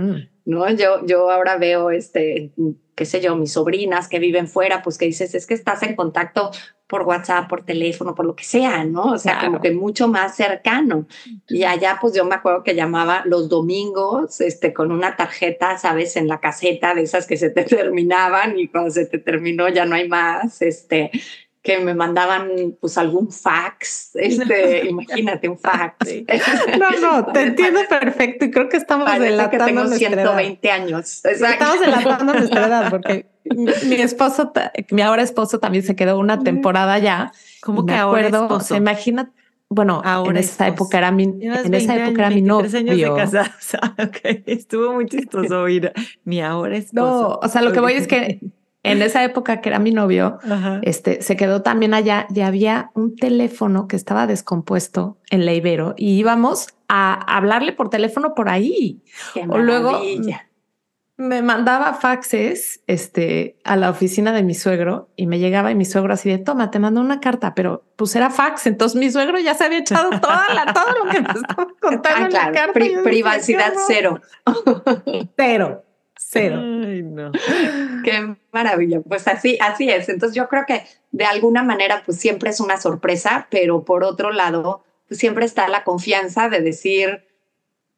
¿no? 0.46 0.70
Yo, 0.72 1.06
yo 1.06 1.32
ahora 1.32 1.58
veo, 1.58 1.90
este, 1.90 2.52
qué 2.94 3.06
sé 3.06 3.20
yo, 3.20 3.36
mis 3.36 3.54
sobrinas 3.54 4.08
que 4.08 4.20
viven 4.20 4.48
fuera, 4.48 4.84
pues 4.84 4.98
que 4.98 5.06
dices, 5.06 5.34
es 5.34 5.48
que 5.48 5.56
estás 5.56 5.82
en 5.84 5.96
contacto 5.96 6.52
por 6.88 7.04
WhatsApp, 7.04 7.50
por 7.50 7.66
teléfono, 7.66 8.16
por 8.16 8.26
lo 8.26 8.36
que 8.36 8.46
sea, 8.46 8.86
¿no? 8.86 9.12
O 9.12 9.18
sea, 9.18 9.42
como 9.44 9.60
que 9.60 9.72
mucho 9.72 10.08
más 10.08 10.36
cercano. 10.36 11.06
Y 11.48 11.64
allá, 11.64 11.98
pues 12.00 12.14
yo 12.14 12.24
me 12.24 12.36
acuerdo 12.36 12.64
que 12.64 12.76
llamaba 12.76 13.24
los 13.26 13.50
domingos, 13.50 14.40
este, 14.40 14.74
con 14.74 14.92
una 14.92 15.18
tarjeta, 15.18 15.78
¿sabes? 15.78 16.16
En 16.16 16.28
la 16.28 16.40
caseta 16.40 16.96
de 16.96 17.02
esas 17.02 17.28
que 17.28 17.36
se 17.36 17.50
te 17.50 17.64
terminaban 17.66 18.58
y 18.58 18.70
cuando 18.70 18.90
se 18.92 19.06
te 19.06 19.18
terminó 19.18 19.68
ya 19.68 19.86
no 19.86 19.96
hay 19.96 20.08
más, 20.08 20.62
este, 20.62 21.12
que 21.68 21.80
me 21.80 21.94
mandaban 21.94 22.78
pues 22.80 22.98
algún 22.98 23.30
fax, 23.30 24.12
este, 24.14 24.88
imagínate 24.90 25.50
un 25.50 25.60
fax. 25.60 25.98
No, 26.80 26.92
no, 27.02 27.26
te 27.26 27.42
entiendo 27.42 27.82
perfecto 27.90 28.46
y 28.46 28.52
creo 28.52 28.70
que 28.70 28.78
estamos 28.78 29.06
Parece 29.06 29.32
delatando 29.32 29.66
que 29.66 29.74
tengo 29.74 29.88
120 29.88 30.72
años. 30.72 31.26
Estamos 31.26 31.80
delatando 31.82 32.34
nuestra 32.36 32.68
edad 32.68 32.90
porque 32.90 33.26
mi, 33.44 33.96
esposo, 33.96 34.54
mi 34.92 35.02
ahora 35.02 35.24
esposo 35.24 35.60
también 35.60 35.84
se 35.84 35.98
quedó 35.98 36.18
una 36.18 36.40
temporada 36.40 37.00
ya. 37.00 37.34
¿Cómo 37.62 37.86
que 37.86 37.96
ahora 37.96 38.28
esposo? 38.28 38.78
Imagínate, 38.78 39.32
bueno, 39.68 40.02
ahora 40.06 40.32
en 40.32 40.38
esa 40.38 40.70
época 40.70 41.00
era 41.00 41.12
mi, 41.12 41.24
en 41.24 41.74
esa 41.74 41.96
época 41.98 42.28
era 42.28 42.30
mi 42.30 42.42
novio. 42.42 42.78
años 42.78 42.98
de 42.98 43.14
casados. 43.14 43.78
okay. 44.08 44.42
Estuvo 44.46 44.94
muy 44.94 45.08
chistoso 45.08 45.64
oír 45.64 45.92
mi 46.24 46.40
ahora 46.40 46.78
esposo. 46.78 47.40
No, 47.42 47.46
o 47.46 47.50
sea, 47.50 47.62
lo 47.62 47.74
que 47.74 47.82
voy 47.82 47.94
es 47.94 48.08
que 48.08 48.40
en 48.92 49.02
esa 49.02 49.24
época 49.24 49.62
que 49.62 49.70
era 49.70 49.80
mi 49.80 49.92
novio, 49.92 50.40
este, 50.82 51.22
se 51.22 51.36
quedó 51.36 51.62
también 51.62 51.94
allá 51.94 52.28
y 52.34 52.42
había 52.42 52.92
un 52.94 53.16
teléfono 53.16 53.88
que 53.88 53.96
estaba 53.96 54.28
descompuesto 54.28 55.18
en 55.30 55.46
la 55.46 55.54
Ibero 55.54 55.94
y 55.98 56.18
íbamos 56.18 56.68
a 56.88 57.14
hablarle 57.36 57.74
por 57.74 57.90
teléfono 57.90 58.34
por 58.36 58.50
ahí. 58.50 59.02
o 59.50 59.58
luego 59.58 60.02
me 61.18 61.42
mandaba 61.42 61.96
faxes 61.96 62.84
este, 62.86 63.58
a 63.64 63.76
la 63.76 63.90
oficina 63.90 64.34
de 64.34 64.44
mi 64.44 64.54
suegro 64.54 65.10
y 65.16 65.26
me 65.26 65.40
llegaba 65.40 65.72
y 65.72 65.76
mi 65.76 65.84
suegro 65.84 66.14
así 66.14 66.30
de 66.30 66.38
toma, 66.38 66.70
te 66.70 66.78
mando 66.78 67.02
una 67.02 67.20
carta, 67.20 67.56
pero 67.56 67.84
pues 67.96 68.16
era 68.16 68.30
fax. 68.30 68.68
Entonces 68.68 69.00
mi 69.00 69.10
suegro 69.10 69.40
ya 69.40 69.56
se 69.56 69.64
había 69.64 69.80
echado 69.80 70.10
toda 70.22 70.46
la, 70.54 70.74
todo 70.74 71.04
lo 71.04 71.10
que 71.10 71.22
me 71.22 71.28
estaba 71.30 71.68
contando 71.82 72.28
en 72.28 72.34
la 72.34 72.52
carta. 72.52 72.80
privacidad 73.04 73.74
cero. 73.88 74.22
Cero 75.36 75.87
cero. 76.30 76.60
Ay, 76.60 77.04
no. 77.04 77.32
Qué 78.04 78.36
maravilla. 78.52 79.02
Pues 79.02 79.28
así, 79.28 79.58
así 79.62 79.90
es. 79.90 80.10
Entonces 80.10 80.36
yo 80.36 80.48
creo 80.48 80.66
que 80.68 80.84
de 81.12 81.26
alguna 81.26 81.64
manera, 81.64 82.04
pues 82.06 82.20
siempre 82.20 82.50
es 82.50 82.60
una 82.60 82.78
sorpresa, 82.78 83.48
pero 83.50 83.84
por 83.84 84.04
otro 84.04 84.32
lado, 84.32 84.84
pues 85.08 85.20
siempre 85.20 85.46
está 85.46 85.68
la 85.70 85.84
confianza 85.84 86.50
de 86.50 86.62
decir, 86.62 87.26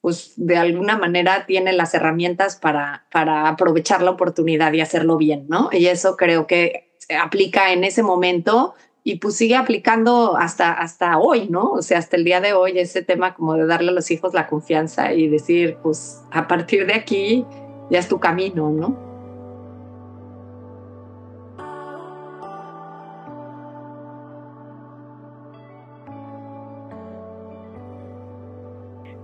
pues 0.01 0.33
de 0.37 0.57
alguna 0.57 0.97
manera 0.97 1.45
tiene 1.45 1.73
las 1.73 1.93
herramientas 1.93 2.55
para, 2.55 3.07
para 3.11 3.49
aprovechar 3.49 4.01
la 4.01 4.11
oportunidad 4.11 4.71
y 4.73 4.81
hacerlo 4.81 5.17
bien, 5.17 5.45
¿no? 5.49 5.69
Y 5.71 5.87
eso 5.87 6.15
creo 6.15 6.45
que 6.45 6.93
se 6.97 7.15
aplica 7.15 7.73
en 7.73 7.83
ese 7.83 8.03
momento 8.03 8.75
y 9.03 9.15
pues 9.15 9.35
sigue 9.35 9.55
aplicando 9.55 10.37
hasta, 10.37 10.71
hasta 10.71 11.17
hoy, 11.17 11.49
¿no? 11.49 11.71
O 11.71 11.81
sea, 11.81 11.97
hasta 11.97 12.15
el 12.15 12.25
día 12.25 12.41
de 12.41 12.53
hoy 12.53 12.77
ese 12.77 13.01
tema 13.01 13.33
como 13.33 13.55
de 13.55 13.65
darle 13.65 13.89
a 13.89 13.93
los 13.93 14.11
hijos 14.11 14.33
la 14.35 14.47
confianza 14.47 15.13
y 15.13 15.27
decir, 15.27 15.77
pues 15.81 16.21
a 16.31 16.47
partir 16.47 16.85
de 16.85 16.93
aquí 16.93 17.45
ya 17.89 17.99
es 17.99 18.07
tu 18.07 18.19
camino, 18.19 18.69
¿no? 18.69 19.09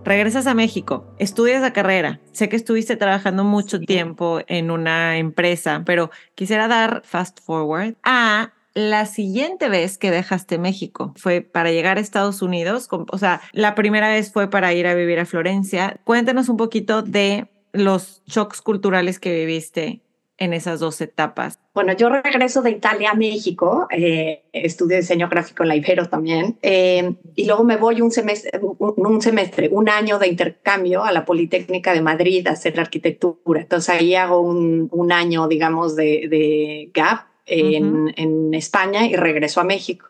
regresas 0.05 0.45
a 0.47 0.53
México, 0.53 1.03
estudias 1.17 1.61
la 1.61 1.73
carrera. 1.73 2.21
Sé 2.31 2.47
que 2.47 2.55
estuviste 2.55 2.95
trabajando 2.95 3.43
mucho 3.43 3.79
tiempo 3.79 4.39
en 4.47 4.71
una 4.71 5.17
empresa, 5.17 5.81
pero 5.85 6.11
quisiera 6.35 6.67
dar 6.67 7.01
fast 7.03 7.41
forward 7.41 7.95
a 8.03 8.53
la 8.75 9.05
siguiente 9.05 9.67
vez 9.67 9.97
que 9.97 10.11
dejaste 10.11 10.59
México. 10.59 11.13
Fue 11.17 11.41
para 11.41 11.71
llegar 11.71 11.97
a 11.97 12.01
Estados 12.01 12.41
Unidos. 12.41 12.87
O 12.91 13.17
sea, 13.17 13.41
la 13.51 13.73
primera 13.73 14.09
vez 14.09 14.31
fue 14.31 14.49
para 14.49 14.73
ir 14.73 14.85
a 14.85 14.93
vivir 14.93 15.19
a 15.19 15.25
Florencia. 15.25 15.99
Cuéntanos 16.03 16.49
un 16.49 16.57
poquito 16.57 17.01
de 17.01 17.47
los 17.75 18.23
shocks 18.25 18.61
culturales 18.61 19.19
que 19.19 19.33
viviste 19.33 20.01
en 20.37 20.53
esas 20.53 20.79
dos 20.79 20.99
etapas? 21.01 21.59
Bueno, 21.73 21.93
yo 21.93 22.09
regreso 22.09 22.61
de 22.61 22.71
Italia 22.71 23.11
a 23.11 23.15
México, 23.15 23.87
eh, 23.91 24.43
estudié 24.51 24.97
diseño 24.97 25.29
gráfico 25.29 25.63
en 25.63 25.69
la 25.69 25.75
Ibero 25.75 26.09
también, 26.09 26.57
eh, 26.61 27.15
y 27.35 27.45
luego 27.45 27.63
me 27.63 27.77
voy 27.77 28.01
un 28.01 28.11
semestre, 28.11 28.59
un, 28.61 29.21
semestre, 29.21 29.69
un 29.71 29.89
año 29.89 30.19
de 30.19 30.27
intercambio 30.27 31.03
a 31.03 31.11
la 31.11 31.25
Politécnica 31.25 31.93
de 31.93 32.01
Madrid 32.01 32.47
a 32.47 32.51
hacer 32.51 32.79
arquitectura. 32.79 33.61
Entonces 33.61 33.89
ahí 33.89 34.15
hago 34.15 34.41
un, 34.41 34.89
un 34.91 35.11
año, 35.11 35.47
digamos, 35.47 35.95
de, 35.95 36.27
de 36.29 36.89
gap 36.93 37.27
en, 37.45 38.13
en, 38.17 38.53
España 38.53 39.05
y 39.05 39.15
regreso 39.15 39.61
a 39.61 39.63
México. 39.63 40.07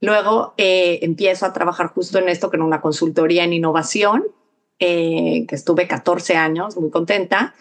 Luego 0.00 0.54
eh, 0.56 0.98
empiezo 1.02 1.46
a 1.46 1.52
trabajar 1.52 1.88
justo 1.88 2.18
en 2.18 2.28
esto, 2.28 2.50
que 2.50 2.56
era 2.56 2.64
una 2.64 2.80
consultoría 2.80 3.44
en 3.44 3.52
innovación, 3.52 4.24
que 4.86 5.54
estuve 5.54 5.86
14 5.86 6.36
años, 6.36 6.76
muy 6.76 6.90
contenta 6.90 7.54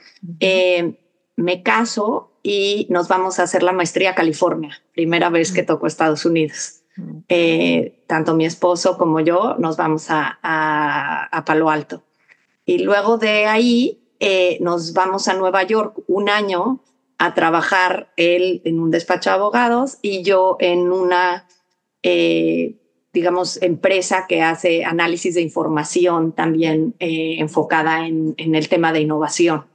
me 1.42 1.64
caso 1.64 2.32
y 2.44 2.88
nos 2.90 3.08
vamos 3.08 3.40
a 3.40 3.44
hacer 3.44 3.64
la 3.64 3.74
maestría 3.74 4.12
a 4.12 4.16
California, 4.16 4.82
primera 4.94 5.30
vez 5.30 5.52
que 5.52 5.64
toco 5.64 5.88
Estados 5.88 6.26
Unidos. 6.26 6.84
Eh, 7.30 8.04
tanto 8.08 8.36
mi 8.36 8.46
esposo 8.46 8.98
como 8.98 9.22
yo 9.22 9.56
nos 9.58 9.78
vamos 9.78 10.08
a, 10.10 10.40
a, 10.42 11.46
Palo 11.46 11.70
Alto. 11.70 12.04
Y 12.66 12.80
luego 12.80 13.18
de 13.18 13.46
ahí 13.46 14.04
eh, 14.20 14.58
nos 14.62 14.94
vamos 14.94 15.28
a 15.28 15.34
Nueva 15.34 15.64
York 15.64 16.00
un 16.08 16.30
año 16.30 16.84
a 17.18 17.34
trabajar 17.34 18.12
él 18.18 18.62
en 18.66 18.80
un 18.80 18.92
despacho 18.92 19.30
de 19.30 19.36
abogados 19.36 19.98
y 20.02 20.24
yo 20.24 20.58
en 20.60 20.92
una, 20.92 21.48
eh, 22.04 22.81
digamos, 23.14 23.62
empresa 23.62 24.26
que 24.28 24.42
hace 24.42 24.86
análisis 24.86 25.36
de 25.36 25.42
información 25.42 26.32
también 26.32 26.96
enfocada 27.00 28.08
en, 28.08 28.36
en 28.38 28.56
el 28.56 28.70
tema 28.70 28.94
de 28.94 29.02
innovación. 29.02 29.66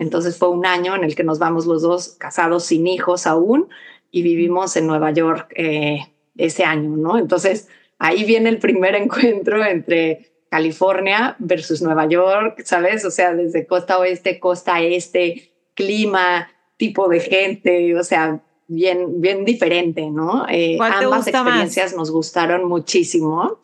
Entonces 0.00 0.38
fue 0.38 0.48
un 0.48 0.64
año 0.64 0.96
en 0.96 1.04
el 1.04 1.14
que 1.14 1.24
nos 1.24 1.38
vamos 1.38 1.66
los 1.66 1.82
dos 1.82 2.16
casados 2.18 2.64
sin 2.64 2.86
hijos 2.86 3.26
aún 3.26 3.68
y 4.10 4.22
vivimos 4.22 4.74
en 4.76 4.86
Nueva 4.86 5.12
York 5.12 5.52
eh, 5.54 5.98
ese 6.36 6.64
año, 6.64 6.96
¿no? 6.96 7.18
Entonces 7.18 7.68
ahí 7.98 8.24
viene 8.24 8.48
el 8.48 8.58
primer 8.58 8.94
encuentro 8.96 9.64
entre 9.64 10.32
California 10.48 11.36
versus 11.38 11.82
Nueva 11.82 12.08
York, 12.08 12.62
¿sabes? 12.64 13.04
O 13.04 13.10
sea, 13.10 13.34
desde 13.34 13.66
costa 13.66 13.98
oeste, 13.98 14.40
costa 14.40 14.80
este, 14.80 15.52
clima, 15.74 16.50
tipo 16.78 17.08
de 17.08 17.20
gente, 17.20 17.94
o 17.94 18.02
sea, 18.02 18.42
bien, 18.70 19.20
bien 19.20 19.44
diferente, 19.44 20.10
¿no? 20.10 20.46
Eh, 20.48 20.78
ambas 20.80 21.26
experiencias 21.26 21.94
nos 21.94 22.10
gustaron 22.10 22.66
muchísimo. 22.68 23.58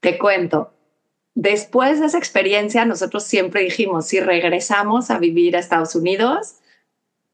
Te 0.00 0.16
cuento, 0.16 0.70
después 1.34 2.00
de 2.00 2.06
esa 2.06 2.18
experiencia, 2.18 2.84
nosotros 2.84 3.24
siempre 3.24 3.62
dijimos, 3.62 4.06
si 4.06 4.20
regresamos 4.20 5.10
a 5.10 5.18
vivir 5.18 5.56
a 5.56 5.58
Estados 5.58 5.94
Unidos, 5.94 6.54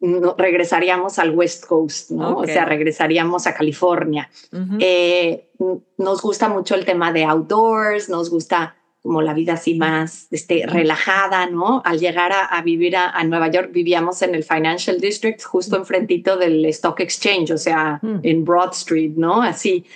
no, 0.01 0.35
regresaríamos 0.39 1.19
al 1.19 1.37
West 1.37 1.67
Coast, 1.67 2.11
¿no? 2.11 2.39
O 2.39 2.47
sea, 2.47 2.65
regresaríamos 2.65 3.47
a 3.47 3.55
California. 3.55 4.31
Eh, 4.79 5.51
nos 5.99 6.23
gusta 6.23 6.49
mucho 6.49 6.75
el 6.75 6.87
tema 6.87 7.13
de 7.13 7.25
outdoors, 7.25 8.09
nos 8.09 8.31
gusta 8.31 8.77
como 9.03 9.23
la 9.23 9.33
vida 9.33 9.55
así 9.55 9.75
más 9.75 10.29
este, 10.31 10.67
relajada, 10.67 11.47
¿no? 11.47 11.81
Al 11.85 11.99
llegar 11.99 12.33
a, 12.33 12.61
vivir 12.63 12.97
a, 12.97 13.23
Nueva 13.25 13.49
York, 13.49 13.71
vivíamos 13.73 14.21
en 14.23 14.35
el 14.35 14.45
Financial 14.45 15.01
District, 15.01 15.43
justo 15.43 15.77
enfrentito 15.77 16.37
del 16.37 16.65
Stock 16.67 17.01
Exchange, 17.01 17.51
o 17.53 17.59
sea, 17.59 17.99
mm. 18.03 18.21
en 18.23 18.45
Broad 18.45 18.73
Street, 18.73 19.13
¿no? 19.17 19.43
Así 19.43 19.87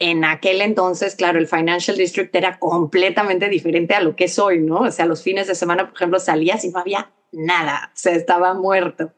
en 0.00 0.24
aquel 0.24 0.62
entonces, 0.62 1.14
claro, 1.14 1.38
el 1.38 1.46
Financial 1.46 1.96
District 1.96 2.34
era 2.34 2.58
completamente 2.58 3.50
diferente 3.50 3.94
a 3.94 4.00
lo 4.00 4.16
que 4.16 4.24
es 4.24 4.38
hoy, 4.38 4.58
¿no? 4.58 4.80
O 4.80 4.90
sea, 4.90 5.04
los 5.04 5.22
fines 5.22 5.46
de 5.46 5.54
semana, 5.54 5.86
por 5.86 5.94
ejemplo, 5.94 6.18
salías 6.18 6.64
y 6.64 6.70
no 6.70 6.80
había 6.80 7.12
nada, 7.32 7.90
o 7.94 7.96
sea, 7.96 8.14
estaba 8.14 8.54
muerto. 8.54 9.12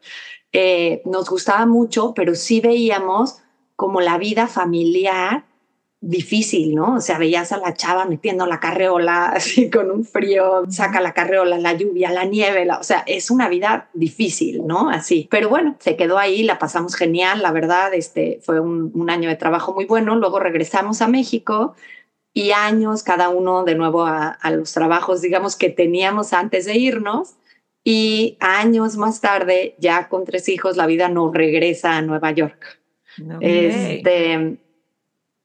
Eh, 0.51 1.01
nos 1.05 1.29
gustaba 1.29 1.65
mucho, 1.65 2.13
pero 2.13 2.35
sí 2.35 2.59
veíamos 2.59 3.41
como 3.77 4.01
la 4.01 4.17
vida 4.17 4.47
familiar 4.47 5.45
difícil, 6.05 6.75
¿no? 6.75 6.95
O 6.95 6.99
sea, 6.99 7.17
veías 7.17 7.53
a 7.53 7.57
la 7.57 7.73
chava 7.73 8.05
metiendo 8.05 8.45
la 8.45 8.59
carreola 8.59 9.27
así 9.35 9.69
con 9.69 9.89
un 9.89 10.03
frío, 10.03 10.63
saca 10.69 10.99
la 10.99 11.13
carreola, 11.13 11.57
la 11.57 11.73
lluvia, 11.73 12.11
la 12.11 12.25
nieve, 12.25 12.67
o 12.77 12.83
sea, 12.83 13.03
es 13.07 13.31
una 13.31 13.47
vida 13.47 13.89
difícil, 13.93 14.67
¿no? 14.67 14.89
Así. 14.89 15.27
Pero 15.31 15.47
bueno, 15.47 15.77
se 15.79 15.95
quedó 15.95 16.17
ahí, 16.17 16.43
la 16.43 16.59
pasamos 16.59 16.95
genial, 16.95 17.41
la 17.41 17.51
verdad, 17.51 17.93
este 17.93 18.39
fue 18.43 18.59
un, 18.59 19.09
año 19.09 19.29
de 19.29 19.35
trabajo 19.35 19.73
muy 19.73 19.85
bueno. 19.85 20.15
Luego 20.15 20.39
regresamos 20.39 21.01
a 21.01 21.07
México 21.07 21.75
y 22.33 22.51
años 22.51 23.03
cada 23.03 23.29
uno 23.29 23.63
de 23.63 23.75
nuevo 23.75 24.05
a, 24.05 24.37
los 24.51 24.73
trabajos, 24.73 25.21
digamos, 25.21 25.55
que 25.55 25.69
teníamos 25.69 26.33
antes 26.33 26.65
de 26.65 26.77
irnos. 26.77 27.35
Y 27.85 28.37
años 28.39 28.95
más 28.95 29.19
tarde, 29.19 29.75
ya 29.77 30.07
con 30.07 30.23
tres 30.23 30.47
hijos, 30.47 30.77
la 30.77 30.85
vida 30.85 31.09
nos 31.09 31.33
regresa 31.33 31.97
a 31.97 32.01
Nueva 32.01 32.31
York. 32.31 32.79
Este, 33.41 34.57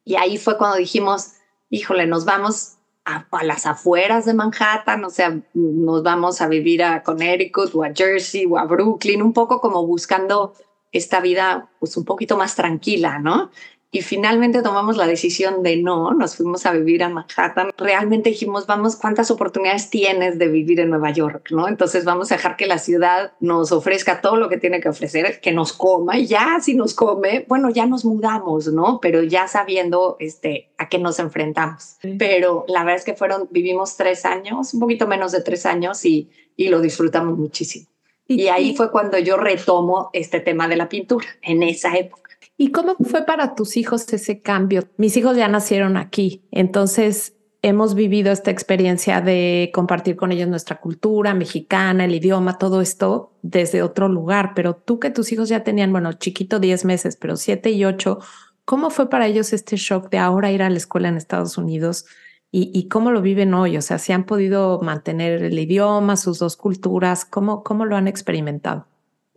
y 0.08 0.16
ahí 0.16 0.38
fue 0.38 0.56
cuando 0.56 0.78
dijimos, 0.78 1.34
híjole, 1.68 2.06
nos 2.06 2.24
vamos 2.24 2.78
a, 3.04 3.26
las 3.44 3.66
afueras 3.66 4.24
de 4.24 4.32
Manhattan, 4.32 5.04
o 5.04 5.10
sea, 5.10 5.38
nos 5.52 6.02
vamos 6.02 6.40
a 6.40 6.48
vivir 6.48 6.82
a 6.82 7.02
Connecticut 7.02 7.74
o 7.74 7.84
a 7.84 7.92
Jersey 7.94 8.46
o 8.46 8.56
a 8.56 8.64
Brooklyn, 8.64 9.20
un 9.20 9.34
poco 9.34 9.60
como 9.60 9.86
buscando 9.86 10.54
esta 10.92 11.20
vida 11.20 11.68
pues 11.78 11.94
un 11.98 12.06
poquito 12.06 12.38
más 12.38 12.56
tranquila, 12.56 13.18
¿no? 13.18 13.50
Y 13.90 14.02
finalmente 14.02 14.62
tomamos 14.62 14.96
la 14.98 15.06
decisión 15.06 15.62
de 15.62 15.78
no, 15.78 16.12
nos 16.12 16.36
fuimos 16.36 16.66
a 16.66 16.72
vivir 16.72 17.02
a 17.02 17.08
Manhattan. 17.08 17.70
Realmente 17.78 18.30
dijimos, 18.30 18.66
vamos, 18.66 18.96
¿cuántas 18.96 19.30
oportunidades 19.30 19.88
tienes 19.88 20.38
de 20.38 20.48
vivir 20.48 20.80
en 20.80 20.90
Nueva 20.90 21.10
York? 21.10 21.48
¿no? 21.50 21.68
Entonces 21.68 22.04
vamos 22.04 22.30
a 22.30 22.36
dejar 22.36 22.56
que 22.56 22.66
la 22.66 22.78
ciudad 22.78 23.32
nos 23.40 23.72
ofrezca 23.72 24.20
todo 24.20 24.36
lo 24.36 24.50
que 24.50 24.58
tiene 24.58 24.80
que 24.80 24.90
ofrecer, 24.90 25.40
que 25.40 25.52
nos 25.52 25.72
coma 25.72 26.18
y 26.18 26.26
ya 26.26 26.58
si 26.60 26.74
nos 26.74 26.92
come, 26.92 27.46
bueno, 27.48 27.70
ya 27.70 27.86
nos 27.86 28.04
mudamos, 28.04 28.68
¿no? 28.68 29.00
Pero 29.00 29.22
ya 29.22 29.48
sabiendo 29.48 30.16
este, 30.20 30.70
a 30.76 30.88
qué 30.88 30.98
nos 30.98 31.18
enfrentamos. 31.18 31.96
Pero 32.18 32.66
la 32.68 32.80
verdad 32.80 32.96
es 32.96 33.04
que 33.04 33.14
fueron, 33.14 33.48
vivimos 33.50 33.96
tres 33.96 34.26
años, 34.26 34.74
un 34.74 34.80
poquito 34.80 35.06
menos 35.06 35.32
de 35.32 35.40
tres 35.40 35.64
años 35.64 36.04
y, 36.04 36.30
y 36.56 36.68
lo 36.68 36.80
disfrutamos 36.80 37.38
muchísimo. 37.38 37.86
Y, 38.26 38.48
ahí 38.48 38.76
fue 38.76 38.90
cuando 38.90 39.18
yo 39.18 39.38
retomo 39.38 40.10
este 40.12 40.40
tema 40.40 40.68
de 40.68 40.76
la 40.76 40.90
pintura, 40.90 41.26
en 41.40 41.62
esa 41.62 41.96
época. 41.96 42.27
¿Y 42.60 42.72
cómo 42.72 42.96
fue 42.96 43.24
para 43.24 43.54
tus 43.54 43.76
hijos 43.76 44.12
ese 44.12 44.42
cambio? 44.42 44.88
Mis 44.96 45.16
hijos 45.16 45.36
ya 45.36 45.46
nacieron 45.46 45.96
aquí, 45.96 46.42
entonces 46.50 47.36
hemos 47.62 47.94
vivido 47.94 48.32
esta 48.32 48.50
experiencia 48.50 49.20
de 49.20 49.70
compartir 49.72 50.16
con 50.16 50.32
ellos 50.32 50.48
nuestra 50.48 50.80
cultura 50.80 51.34
mexicana, 51.34 52.04
el 52.04 52.16
idioma, 52.16 52.58
todo 52.58 52.80
esto 52.80 53.32
desde 53.42 53.82
otro 53.82 54.08
lugar, 54.08 54.54
pero 54.56 54.74
tú 54.74 54.98
que 54.98 55.10
tus 55.10 55.30
hijos 55.30 55.48
ya 55.48 55.62
tenían, 55.62 55.92
bueno, 55.92 56.12
chiquito 56.14 56.58
10 56.58 56.84
meses, 56.84 57.16
pero 57.16 57.36
7 57.36 57.70
y 57.70 57.84
8, 57.84 58.18
¿cómo 58.64 58.90
fue 58.90 59.08
para 59.08 59.28
ellos 59.28 59.52
este 59.52 59.76
shock 59.76 60.10
de 60.10 60.18
ahora 60.18 60.50
ir 60.50 60.62
a 60.62 60.70
la 60.70 60.78
escuela 60.78 61.08
en 61.08 61.16
Estados 61.16 61.58
Unidos? 61.58 62.06
Y, 62.50 62.88
cómo 62.88 63.12
lo 63.12 63.22
viven 63.22 63.54
hoy, 63.54 63.76
o 63.76 63.82
sea, 63.82 63.98
si 63.98 64.12
han 64.12 64.24
podido 64.24 64.80
mantener 64.80 65.42
el 65.42 65.58
idioma, 65.58 66.16
sus 66.16 66.38
dos 66.38 66.56
culturas, 66.56 67.24
¿cómo, 67.26 67.62
cómo 67.62 67.84
lo 67.84 67.94
han 67.94 68.08
experimentado? 68.08 68.86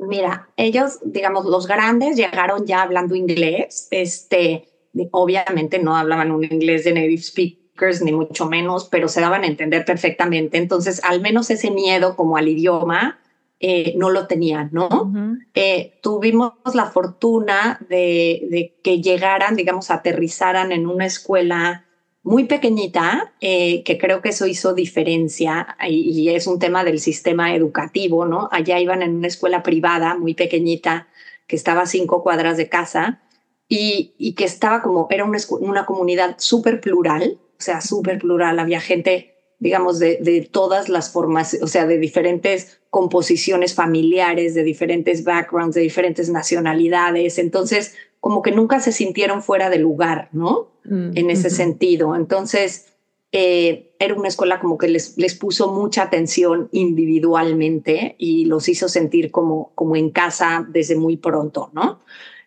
Mira, 0.02 0.50
ellos, 0.58 1.00
digamos, 1.04 1.46
los 1.46 1.68
grandes 1.68 2.18
llegaron 2.18 2.66
ya 2.66 2.82
hablando 2.82 3.14
inglés, 3.14 3.88
este, 3.92 4.68
obviamente 5.12 5.78
no 5.78 5.96
hablaban 5.96 6.32
un 6.32 6.44
inglés 6.44 6.86
de 6.86 6.94
native 6.94 7.22
speakers, 7.22 8.02
ni 8.02 8.12
mucho 8.12 8.48
menos, 8.48 8.86
pero 8.90 9.08
se 9.08 9.22
daban 9.22 9.44
a 9.44 9.48
entender 9.48 9.86
perfectamente. 9.86 10.58
Entonces, 10.58 11.04
al 11.04 11.22
menos 11.22 11.52
ese 11.52 11.70
miedo 11.70 12.16
como 12.16 12.36
al 12.36 12.48
idioma, 12.48 13.20
eh, 13.60 13.94
no 13.96 14.10
lo 14.10 14.26
tenían, 14.26 14.70
¿no? 14.72 15.14
Eh, 15.54 16.00
tuvimos 16.02 16.54
la 16.74 16.88
fortuna 16.88 17.80
de, 17.88 18.48
de, 18.50 18.76
que 18.84 19.04
llegaran, 19.04 19.56
digamos, 19.56 19.92
aterrizaran 19.92 20.72
en 20.72 20.88
una 20.88 21.06
escuela 21.06 21.86
muy 22.24 22.46
pequeñita, 22.46 23.34
eh, 23.42 23.84
que 23.84 23.98
creo 23.98 24.22
que 24.22 24.30
eso 24.30 24.46
hizo 24.46 24.74
diferencia 24.74 25.76
y, 25.88 26.30
es 26.30 26.46
un 26.48 26.60
tema 26.60 26.84
del 26.84 27.00
sistema 27.00 27.56
educativo, 27.56 28.26
¿no? 28.26 28.48
Allá 28.52 28.80
iban 28.80 29.02
en 29.02 29.16
una 29.16 29.28
escuela 29.28 29.64
privada 29.64 30.18
muy 30.18 30.36
pequeñita 30.36 31.08
que 31.48 31.56
estaba 31.56 31.82
a 31.82 31.88
cinco 31.88 32.22
cuadras 32.22 32.58
de 32.58 32.70
casa 32.70 33.22
y, 33.68 34.14
y 34.18 34.34
que 34.34 34.46
estaba 34.46 34.82
como, 34.82 35.08
era 35.10 35.26
una, 35.26 35.40
una 35.60 35.86
comunidad 35.86 36.36
súper 36.38 36.80
plural, 36.80 37.40
o 37.60 37.62
sea, 37.62 37.82
súper 37.82 38.20
plural, 38.20 38.60
había 38.60 38.82
gente 38.82 39.32
digamos, 39.62 40.00
de, 40.00 40.18
de 40.20 40.42
todas 40.42 40.90
las 40.90 41.12
formas, 41.12 41.56
o 41.62 41.68
sea, 41.68 41.86
de 41.86 42.00
diferentes 42.00 42.82
composiciones 42.90 43.76
familiares, 43.76 44.56
de 44.56 44.64
diferentes 44.64 45.24
backgrounds, 45.24 45.76
de 45.76 45.82
diferentes 45.82 46.32
nacionalidades. 46.32 47.38
Entonces, 47.38 47.94
como 48.22 48.42
que 48.42 48.52
nunca 48.52 48.80
se 48.80 48.94
sintieron 48.94 49.44
fuera 49.44 49.70
de 49.70 49.80
lugar, 49.80 50.30
¿no? 50.32 50.70
Mm, 50.86 51.18
en 51.18 51.30
ese 51.30 51.50
sentido. 51.50 52.16
Entonces, 52.16 52.94
eh, 53.34 53.96
era 54.00 54.14
una 54.14 54.28
escuela 54.28 54.60
como 54.60 54.78
que 54.78 54.88
les, 54.88 55.18
les 55.18 55.36
puso 55.36 55.72
mucha 55.74 56.04
atención 56.04 56.70
individualmente 56.72 58.16
y 58.18 58.46
los 58.46 58.70
hizo 58.70 58.88
sentir 58.88 59.32
como, 59.32 59.72
como 59.74 59.96
en 59.96 60.12
casa 60.12 60.66
desde 60.70 60.96
muy 60.96 61.18
pronto, 61.18 61.72
¿no? 61.74 62.02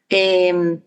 Em, 0.08 0.80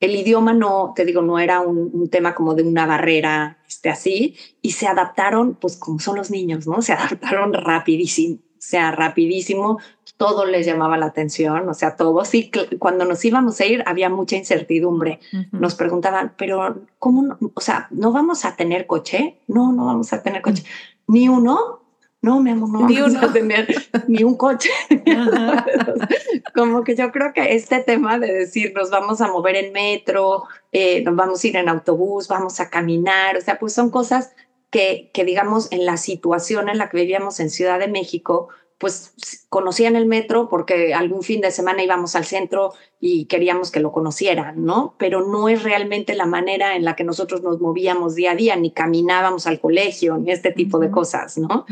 el 0.00 0.14
idioma 0.14 0.52
no, 0.52 0.92
te 0.94 1.04
digo, 1.04 1.22
no 1.22 1.38
era 1.38 1.60
un, 1.60 2.08
tema 2.08 2.34
como 2.34 2.54
de 2.54 2.62
una 2.62 2.86
barrera 2.86 3.58
este, 3.66 3.88
así, 3.88 4.36
y 4.62 4.72
se 4.72 4.86
adaptaron, 4.86 5.56
pues 5.56 5.76
como 5.76 5.98
son 5.98 6.16
los 6.16 6.30
niños, 6.30 6.66
¿no? 6.66 6.82
Se 6.82 6.92
adaptaron 6.94 7.52
rapidísimo, 7.54 8.38
sea, 8.58 8.90
rapidísimo, 8.90 9.78
todo 10.18 10.44
les 10.44 10.66
llamaba 10.66 10.98
la 10.98 11.06
atención, 11.06 11.68
o 11.68 11.74
sea, 11.74 11.96
todo. 11.96 12.24
Sí, 12.24 12.50
cuando 12.78 13.04
nos 13.04 13.24
íbamos 13.24 13.60
a 13.60 13.66
ir 13.66 13.82
había 13.86 14.10
mucha 14.10 14.36
incertidumbre. 14.36 15.20
Nos 15.52 15.74
preguntaban, 15.76 16.34
pero 16.36 16.82
¿cómo? 16.98 17.38
o 17.54 17.60
sea, 17.60 17.86
¿no 17.90 18.12
vamos 18.12 18.44
a 18.44 18.56
tener 18.56 18.86
coche? 18.86 19.38
No, 19.46 19.72
no 19.72 19.86
vamos 19.86 20.12
a 20.12 20.22
tener 20.22 20.42
coche. 20.42 20.64
Ni 21.06 21.28
uno. 21.28 21.84
No, 22.20 22.42
mi 22.42 22.50
amor, 22.50 22.68
no 22.68 22.88
ni 22.88 23.00
vamos 23.00 23.22
a 23.22 23.32
tener 23.32 23.68
ni 24.08 24.24
un 24.24 24.36
coche. 24.36 24.70
Como 26.54 26.82
que 26.82 26.96
yo 26.96 27.12
creo 27.12 27.32
que 27.32 27.54
este 27.54 27.78
tema 27.78 28.18
de 28.18 28.32
decir 28.32 28.72
nos 28.74 28.90
vamos 28.90 29.20
a 29.20 29.28
mover 29.28 29.54
en 29.54 29.72
metro, 29.72 30.42
eh, 30.72 31.04
nos 31.04 31.14
vamos 31.14 31.44
a 31.44 31.46
ir 31.46 31.56
en 31.56 31.68
autobús, 31.68 32.26
vamos 32.26 32.58
a 32.58 32.70
caminar, 32.70 33.36
o 33.36 33.40
sea, 33.40 33.60
pues 33.60 33.72
son 33.72 33.90
cosas 33.90 34.32
que, 34.70 35.10
que 35.12 35.24
digamos 35.24 35.70
en 35.72 35.86
la 35.86 35.96
situación 35.96 36.68
en 36.68 36.78
la 36.78 36.88
que 36.88 36.98
vivíamos 36.98 37.40
en 37.40 37.50
Ciudad 37.50 37.78
de 37.78 37.88
México, 37.88 38.48
pues 38.78 39.12
conocían 39.48 39.96
el 39.96 40.06
metro 40.06 40.48
porque 40.48 40.94
algún 40.94 41.22
fin 41.22 41.40
de 41.40 41.50
semana 41.50 41.82
íbamos 41.82 42.14
al 42.14 42.24
centro 42.24 42.72
y 43.00 43.26
queríamos 43.26 43.72
que 43.72 43.80
lo 43.80 43.90
conocieran, 43.90 44.64
¿no? 44.64 44.94
Pero 44.98 45.26
no 45.26 45.48
es 45.48 45.64
realmente 45.64 46.14
la 46.14 46.26
manera 46.26 46.76
en 46.76 46.84
la 46.84 46.94
que 46.94 47.02
nosotros 47.02 47.42
nos 47.42 47.60
movíamos 47.60 48.14
día 48.14 48.32
a 48.32 48.34
día, 48.36 48.56
ni 48.56 48.70
caminábamos 48.70 49.48
al 49.48 49.60
colegio, 49.60 50.16
ni 50.18 50.30
este 50.30 50.52
tipo 50.52 50.78
de 50.78 50.90
cosas, 50.90 51.38
¿no? 51.38 51.66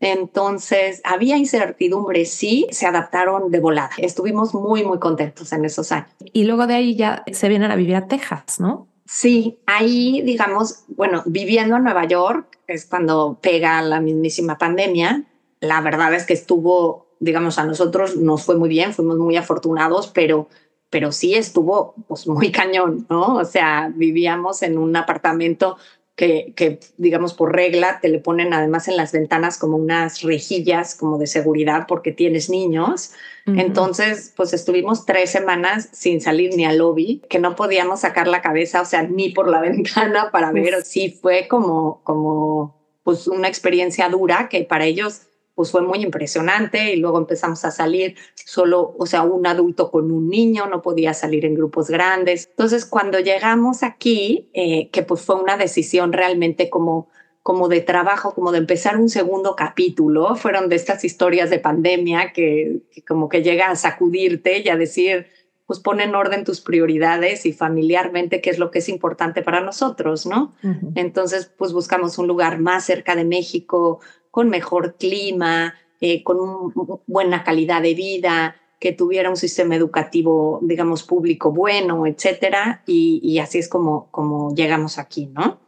Entonces, 0.00 1.00
había 1.04 1.36
incertidumbre, 1.36 2.24
sí, 2.24 2.66
se 2.70 2.86
adaptaron 2.86 3.50
de 3.50 3.60
volada. 3.60 3.90
Estuvimos 3.98 4.54
muy, 4.54 4.84
muy 4.84 4.98
contentos 4.98 5.52
en 5.52 5.64
esos 5.64 5.92
años. 5.92 6.10
Y 6.32 6.44
luego 6.44 6.66
de 6.66 6.74
ahí 6.74 6.96
ya 6.96 7.24
se 7.32 7.48
vienen 7.48 7.70
a 7.70 7.76
vivir 7.76 7.96
a 7.96 8.06
Texas, 8.06 8.58
¿no? 8.58 8.89
Sí, 9.12 9.58
ahí, 9.66 10.22
digamos, 10.22 10.84
bueno, 10.88 11.22
viviendo 11.26 11.76
en 11.76 11.82
Nueva 11.82 12.06
York 12.06 12.58
es 12.66 12.86
cuando 12.86 13.38
pega 13.42 13.82
la 13.82 14.00
mismísima 14.00 14.56
pandemia 14.56 15.26
la 15.60 15.80
verdad 15.80 16.12
es 16.14 16.24
que 16.24 16.32
estuvo, 16.32 17.06
digamos, 17.20 17.58
a 17.58 17.64
nosotros 17.64 18.16
nos 18.16 18.42
fue 18.42 18.56
muy 18.56 18.68
bien, 18.68 18.92
fuimos 18.92 19.18
muy 19.18 19.36
afortunados, 19.36 20.08
pero, 20.08 20.48
pero 20.88 21.12
sí 21.12 21.34
estuvo 21.34 21.94
pues, 22.08 22.26
muy 22.26 22.50
cañón, 22.52 23.06
¿no? 23.08 23.36
O 23.36 23.44
sea, 23.44 23.92
vivíamos 23.94 24.62
en 24.62 24.78
un 24.78 24.96
apartamento 24.96 25.76
que, 26.16 26.52
que, 26.54 26.80
digamos, 26.98 27.32
por 27.32 27.54
regla 27.54 27.98
te 28.00 28.08
le 28.08 28.18
ponen 28.18 28.52
además 28.52 28.88
en 28.88 28.96
las 28.96 29.12
ventanas 29.12 29.56
como 29.56 29.76
unas 29.76 30.20
rejillas 30.22 30.94
como 30.94 31.16
de 31.16 31.26
seguridad 31.26 31.86
porque 31.88 32.12
tienes 32.12 32.50
niños. 32.50 33.12
Entonces, 33.46 34.32
pues 34.36 34.52
estuvimos 34.52 35.06
tres 35.06 35.30
semanas 35.30 35.88
sin 35.92 36.20
salir 36.20 36.54
ni 36.54 36.64
al 36.64 36.78
lobby, 36.78 37.22
que 37.28 37.38
no 37.38 37.56
podíamos 37.56 38.00
sacar 38.00 38.28
la 38.28 38.42
cabeza, 38.42 38.82
o 38.82 38.84
sea, 38.84 39.02
ni 39.02 39.30
por 39.30 39.48
la 39.48 39.60
ventana 39.62 40.30
para 40.30 40.52
ver. 40.52 40.82
Sí, 40.84 41.10
fue 41.10 41.48
como, 41.48 42.02
como, 42.04 42.80
pues 43.02 43.26
una 43.26 43.48
experiencia 43.48 44.08
dura 44.08 44.48
que 44.48 44.62
para 44.64 44.84
ellos 44.84 45.22
pues 45.60 45.72
fue 45.72 45.82
muy 45.82 46.02
impresionante 46.02 46.94
y 46.94 46.96
luego 46.96 47.18
empezamos 47.18 47.66
a 47.66 47.70
salir 47.70 48.16
solo, 48.34 48.94
o 48.98 49.04
sea, 49.04 49.24
un 49.24 49.46
adulto 49.46 49.90
con 49.90 50.10
un 50.10 50.30
niño, 50.30 50.66
no 50.68 50.80
podía 50.80 51.12
salir 51.12 51.44
en 51.44 51.54
grupos 51.54 51.90
grandes. 51.90 52.48
Entonces, 52.48 52.86
cuando 52.86 53.20
llegamos 53.20 53.82
aquí, 53.82 54.48
eh, 54.54 54.88
que 54.90 55.02
pues 55.02 55.20
fue 55.20 55.34
una 55.34 55.58
decisión 55.58 56.14
realmente 56.14 56.70
como 56.70 57.08
como 57.42 57.68
de 57.68 57.82
trabajo, 57.82 58.34
como 58.34 58.52
de 58.52 58.58
empezar 58.58 58.96
un 58.96 59.10
segundo 59.10 59.54
capítulo, 59.54 60.34
fueron 60.34 60.70
de 60.70 60.76
estas 60.76 61.04
historias 61.04 61.50
de 61.50 61.58
pandemia 61.58 62.32
que, 62.32 62.80
como 63.06 63.28
que 63.28 63.42
llega 63.42 63.70
a 63.70 63.76
sacudirte 63.76 64.62
y 64.64 64.68
a 64.70 64.76
decir, 64.76 65.26
pues 65.70 65.78
pon 65.78 66.00
en 66.00 66.16
orden 66.16 66.42
tus 66.42 66.60
prioridades 66.60 67.46
y 67.46 67.52
familiarmente 67.52 68.40
qué 68.40 68.50
es 68.50 68.58
lo 68.58 68.72
que 68.72 68.80
es 68.80 68.88
importante 68.88 69.40
para 69.40 69.60
nosotros, 69.60 70.26
¿no? 70.26 70.52
Entonces, 70.96 71.46
pues 71.56 71.72
buscamos 71.72 72.18
un 72.18 72.26
lugar 72.26 72.58
más 72.58 72.86
cerca 72.86 73.14
de 73.14 73.24
México, 73.24 74.00
con 74.32 74.48
mejor 74.48 74.96
clima, 74.96 75.74
eh, 76.00 76.24
con 76.24 76.40
una 76.40 76.74
buena 77.06 77.44
calidad 77.44 77.82
de 77.82 77.94
vida, 77.94 78.56
que 78.80 78.90
tuviera 78.90 79.30
un 79.30 79.36
sistema 79.36 79.76
educativo, 79.76 80.58
digamos, 80.60 81.04
público 81.04 81.52
bueno, 81.52 82.04
etcétera, 82.04 82.82
y, 82.84 83.38
así 83.38 83.60
es 83.60 83.68
como, 83.68 84.10
como 84.10 84.52
llegamos 84.52 84.98
aquí, 84.98 85.26
¿no? 85.26 85.60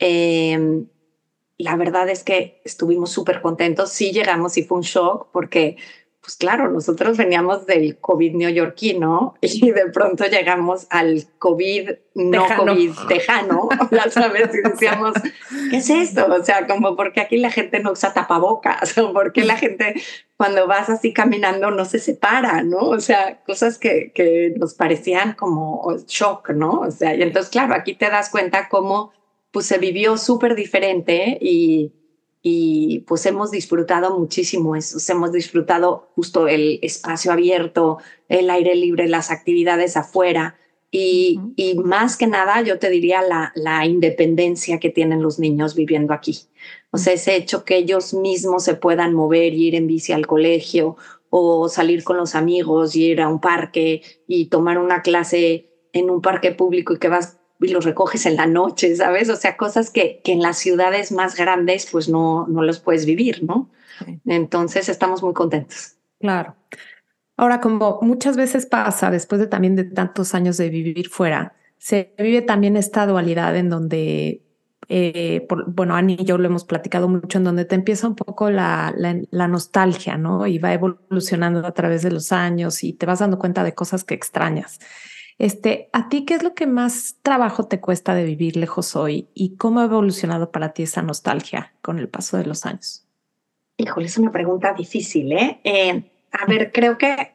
Em, 0.00 0.88
la 1.56 1.76
verdad 1.76 2.08
es 2.08 2.24
que 2.24 2.62
estuvimos 2.64 3.10
súper 3.10 3.42
contentos, 3.42 3.90
sí 3.90 4.10
llegamos 4.10 4.58
y 4.58 4.64
fue 4.64 4.78
un 4.78 4.82
shock 4.82 5.28
porque 5.30 5.76
pues 6.26 6.36
claro, 6.38 6.68
nosotros 6.72 7.16
veníamos 7.16 7.66
del 7.66 7.98
COVID 7.98 8.34
neoyorquino 8.34 9.36
y 9.40 9.70
de 9.70 9.86
pronto 9.92 10.24
llegamos 10.24 10.88
al 10.90 11.22
COVID 11.38 11.90
no 12.16 12.46
COVID 12.56 12.94
tejano, 13.06 13.68
ya 13.92 14.10
sabes, 14.10 14.50
y 14.52 14.68
decíamos, 14.68 15.12
¿qué 15.70 15.76
es 15.76 15.88
esto? 15.88 16.26
O 16.26 16.42
sea, 16.42 16.66
como 16.66 16.96
porque 16.96 17.20
aquí 17.20 17.36
la 17.36 17.52
gente 17.52 17.78
no 17.78 17.92
usa 17.92 18.12
tapabocas, 18.12 18.98
o 18.98 19.12
porque 19.12 19.44
la 19.44 19.56
gente 19.56 19.94
cuando 20.36 20.66
vas 20.66 20.90
así 20.90 21.12
caminando 21.12 21.70
no 21.70 21.84
se 21.84 22.00
separa, 22.00 22.64
¿no? 22.64 22.78
O 22.78 22.98
sea, 22.98 23.44
cosas 23.44 23.78
que, 23.78 24.10
que 24.12 24.52
nos 24.56 24.74
parecían 24.74 25.34
como 25.34 25.96
shock, 26.08 26.50
¿no? 26.50 26.80
O 26.80 26.90
sea, 26.90 27.14
y 27.14 27.22
entonces, 27.22 27.52
claro, 27.52 27.72
aquí 27.72 27.94
te 27.94 28.10
das 28.10 28.30
cuenta 28.30 28.68
cómo 28.68 29.12
pues 29.52 29.66
se 29.66 29.78
vivió 29.78 30.16
súper 30.16 30.56
diferente 30.56 31.38
y 31.40 31.92
y 32.48 33.00
pues 33.08 33.26
hemos 33.26 33.50
disfrutado 33.50 34.16
muchísimo 34.16 34.76
eso, 34.76 34.98
hemos 35.12 35.32
disfrutado 35.32 36.10
justo 36.14 36.46
el 36.46 36.78
espacio 36.80 37.32
abierto, 37.32 37.98
el 38.28 38.50
aire 38.50 38.76
libre, 38.76 39.08
las 39.08 39.32
actividades 39.32 39.96
afuera 39.96 40.56
y, 40.92 41.40
y 41.56 41.74
más 41.74 42.16
que 42.16 42.28
nada 42.28 42.62
yo 42.62 42.78
te 42.78 42.88
diría 42.88 43.20
la, 43.22 43.50
la, 43.56 43.84
independencia 43.84 44.78
que 44.78 44.90
tienen 44.90 45.22
los 45.22 45.40
niños 45.40 45.74
viviendo 45.74 46.14
aquí. 46.14 46.38
O 46.92 46.98
sea, 46.98 47.14
ese 47.14 47.34
hecho 47.34 47.64
que 47.64 47.78
ellos 47.78 48.14
mismos 48.14 48.62
se 48.62 48.74
puedan 48.74 49.12
mover 49.12 49.52
y 49.52 49.66
ir 49.66 49.74
en 49.74 49.88
bici 49.88 50.12
al 50.12 50.28
colegio 50.28 50.96
o 51.30 51.68
salir 51.68 52.04
con 52.04 52.16
los 52.16 52.36
amigos 52.36 52.94
y 52.94 53.06
ir 53.06 53.22
a 53.22 53.28
un 53.28 53.40
parque 53.40 54.02
y 54.28 54.46
tomar 54.46 54.78
una 54.78 55.02
clase 55.02 55.68
en 55.92 56.10
un 56.10 56.22
parque 56.22 56.52
público 56.52 56.94
y 56.94 57.00
que 57.00 57.08
vas 57.08 57.35
y 57.60 57.68
los 57.68 57.84
recoges 57.84 58.26
en 58.26 58.36
la 58.36 58.46
noche, 58.46 58.94
¿sabes? 58.96 59.28
O 59.28 59.36
sea, 59.36 59.56
cosas 59.56 59.90
que, 59.90 60.20
que 60.22 60.32
en 60.32 60.42
las 60.42 60.58
ciudades 60.58 61.12
más 61.12 61.36
grandes 61.36 61.88
pues 61.90 62.08
no, 62.08 62.46
no 62.48 62.62
los 62.62 62.80
puedes 62.80 63.06
vivir, 63.06 63.42
¿no? 63.42 63.70
Entonces 64.26 64.88
estamos 64.88 65.22
muy 65.22 65.32
contentos. 65.32 65.96
Claro. 66.20 66.54
Ahora, 67.36 67.60
como 67.60 67.98
muchas 68.02 68.36
veces 68.36 68.66
pasa, 68.66 69.10
después 69.10 69.40
de 69.40 69.46
también 69.46 69.76
de 69.76 69.84
tantos 69.84 70.34
años 70.34 70.56
de 70.56 70.70
vivir 70.70 71.08
fuera, 71.08 71.54
se 71.78 72.14
vive 72.18 72.42
también 72.42 72.76
esta 72.76 73.06
dualidad 73.06 73.54
en 73.56 73.68
donde, 73.68 74.42
eh, 74.88 75.46
bueno, 75.66 75.94
Ani 75.94 76.16
y 76.18 76.24
yo 76.24 76.38
lo 76.38 76.46
hemos 76.46 76.64
platicado 76.64 77.08
mucho, 77.08 77.38
en 77.38 77.44
donde 77.44 77.66
te 77.66 77.74
empieza 77.74 78.08
un 78.08 78.16
poco 78.16 78.50
la, 78.50 78.94
la, 78.96 79.20
la, 79.30 79.48
nostalgia, 79.48 80.16
¿no? 80.16 80.46
Y 80.46 80.58
va 80.58 80.72
evolucionando 80.72 81.66
a 81.66 81.72
través 81.72 82.02
de 82.02 82.10
los 82.10 82.32
años 82.32 82.82
y 82.82 82.94
te 82.94 83.04
vas 83.04 83.18
dando 83.18 83.38
cuenta 83.38 83.64
de 83.64 83.74
cosas 83.74 84.04
que 84.04 84.14
extrañas. 84.14 84.78
Este, 85.38 85.90
¿A 85.92 86.08
ti 86.08 86.24
qué 86.24 86.34
es 86.34 86.42
lo 86.42 86.54
que 86.54 86.66
más 86.66 87.16
trabajo 87.22 87.64
te 87.64 87.80
cuesta 87.80 88.14
de 88.14 88.24
vivir 88.24 88.56
lejos 88.56 88.96
hoy 88.96 89.28
y 89.34 89.56
cómo 89.56 89.80
ha 89.80 89.84
evolucionado 89.84 90.50
para 90.50 90.72
ti 90.72 90.84
esa 90.84 91.02
nostalgia 91.02 91.74
con 91.82 91.98
el 91.98 92.08
paso 92.08 92.38
de 92.38 92.46
los 92.46 92.64
años? 92.64 93.04
Híjole, 93.76 94.06
es 94.06 94.16
una 94.16 94.32
pregunta 94.32 94.72
difícil, 94.72 95.32
¿eh? 95.32 95.60
eh 95.62 96.10
a 96.32 96.46
ver, 96.46 96.72
creo 96.72 96.96
que 96.96 97.34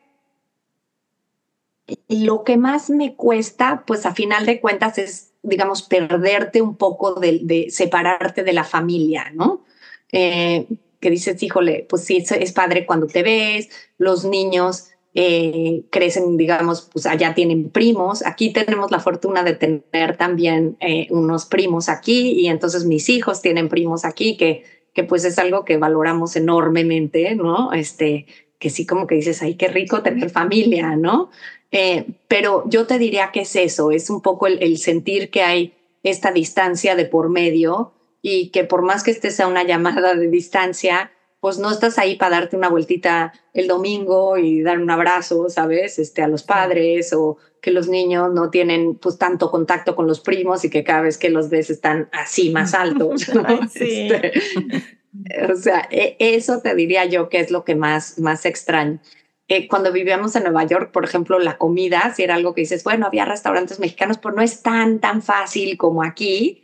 lo 2.08 2.44
que 2.44 2.58
más 2.58 2.90
me 2.90 3.16
cuesta, 3.16 3.84
pues 3.86 4.06
a 4.06 4.14
final 4.14 4.46
de 4.46 4.60
cuentas 4.60 4.98
es, 4.98 5.34
digamos, 5.44 5.84
perderte 5.84 6.62
un 6.62 6.76
poco 6.76 7.16
de, 7.16 7.68
separarte 7.70 8.44
de 8.44 8.54
la 8.54 8.64
familia, 8.64 9.32
¿no? 9.34 9.64
Eh, 10.12 10.68
que 11.00 11.10
dices, 11.10 11.42
híjole, 11.42 11.86
pues 11.90 12.04
sí, 12.04 12.18
es 12.18 12.54
padre 12.54 12.86
cuando 12.86 13.08
te 13.08 13.24
ves, 13.24 13.70
los 13.98 14.24
niños 14.24 14.91
eh, 15.14 15.84
crecen, 15.90 16.38
digamos, 16.38 16.90
pues 16.92 17.06
allá 17.06 17.34
tienen 17.34 17.70
primos. 17.70 18.26
Aquí 18.26 18.54
tenemos 18.54 18.92
la 18.92 19.00
fortuna 19.00 19.44
de 19.44 19.54
tener 19.54 20.18
también 20.18 20.78
eh, 20.80 21.08
unos 21.10 21.46
primos 21.46 21.90
aquí 21.90 22.32
y 22.32 22.48
entonces 22.48 22.86
mis 22.86 23.10
hijos 23.10 23.42
tienen 23.42 23.68
primos 23.68 24.06
aquí 24.06 24.38
que, 24.38 24.64
que 24.94 25.04
pues 25.04 25.26
es 25.26 25.38
algo 25.38 25.66
que 25.66 25.78
valoramos 25.78 26.36
enormemente, 26.36 27.36
¿no? 27.36 27.74
Este, 27.74 28.26
que 28.58 28.70
sí 28.70 28.86
como 28.86 29.08
que 29.08 29.16
dices, 29.16 29.42
ay, 29.42 29.56
qué 29.56 29.68
rico 29.68 30.02
tener 30.02 30.30
familia, 30.30 30.96
¿no? 30.96 31.30
Eh, 31.72 32.06
pero 32.28 32.64
yo 32.70 32.88
te 32.88 32.98
diría 32.98 33.32
que 33.32 33.42
es 33.42 33.56
eso, 33.56 33.92
es 33.92 34.10
un 34.10 34.22
poco 34.22 34.48
el, 34.48 34.62
el 34.62 34.78
sentir 34.78 35.30
que 35.30 35.42
hay 35.42 35.74
esta 36.04 36.32
distancia 36.32 36.96
de 36.96 37.06
por 37.06 37.30
medio 37.30 37.94
y 38.22 38.50
que 38.50 38.64
por 38.64 38.82
más 38.82 39.04
que 39.04 39.12
estés 39.12 39.40
a 39.40 39.48
una 39.48 39.64
llamada 39.64 40.16
de 40.16 40.28
distancia, 40.28 41.12
pues 41.42 41.58
no 41.58 41.72
estás 41.72 41.98
ahí 41.98 42.16
para 42.16 42.40
darte 42.40 42.56
una 42.56 42.70
vueltita 42.70 43.34
el 43.54 43.68
domingo 43.68 44.38
y 44.38 44.62
dar 44.62 44.80
un 44.80 44.90
abrazo, 44.90 45.50
¿sabes? 45.50 46.00
Este, 46.00 46.22
a 46.22 46.28
los 46.28 46.44
padres 46.44 47.12
o 47.14 47.38
que 47.62 47.72
los 47.72 47.88
niños 47.88 48.32
no 48.32 48.50
tienen 48.52 48.96
pues 48.96 49.18
tanto 49.18 49.52
contacto 49.52 49.96
con 49.96 50.08
los 50.08 50.22
primos 50.22 50.64
y 50.64 50.70
que 50.70 50.84
cada 50.84 51.02
vez 51.02 51.18
que 51.18 51.30
los 51.32 51.50
ves 51.50 51.70
están 51.70 52.10
así 52.14 52.52
más 52.52 52.74
altos. 52.76 53.24
sí. 53.74 54.10
Este, 54.12 54.34
o 55.52 55.56
sea, 55.56 55.88
e, 55.90 56.16
eso 56.20 56.62
te 56.62 56.76
diría 56.76 57.06
yo 57.06 57.28
que 57.28 57.40
es 57.40 57.50
lo 57.50 57.66
que 57.66 57.76
más, 57.76 58.20
más 58.20 58.46
extraño. 58.46 59.00
Eh, 59.48 59.68
cuando 59.68 59.92
vivíamos 59.92 60.36
en 60.36 60.44
Nueva 60.44 60.64
York, 60.64 60.92
por 60.92 61.04
ejemplo, 61.04 61.40
la 61.40 61.58
comida, 61.58 62.14
si 62.16 62.24
era 62.24 62.36
algo 62.36 62.54
que 62.54 62.62
dices, 62.62 62.84
bueno, 62.84 63.08
había 63.08 63.26
restaurantes 63.26 63.80
mexicanos, 63.80 64.18
pero 64.20 64.36
no 64.36 64.44
es 64.44 64.62
tan, 64.62 65.00
tan 65.00 65.22
fácil 65.22 65.76
como 65.78 66.04
aquí. 66.04 66.61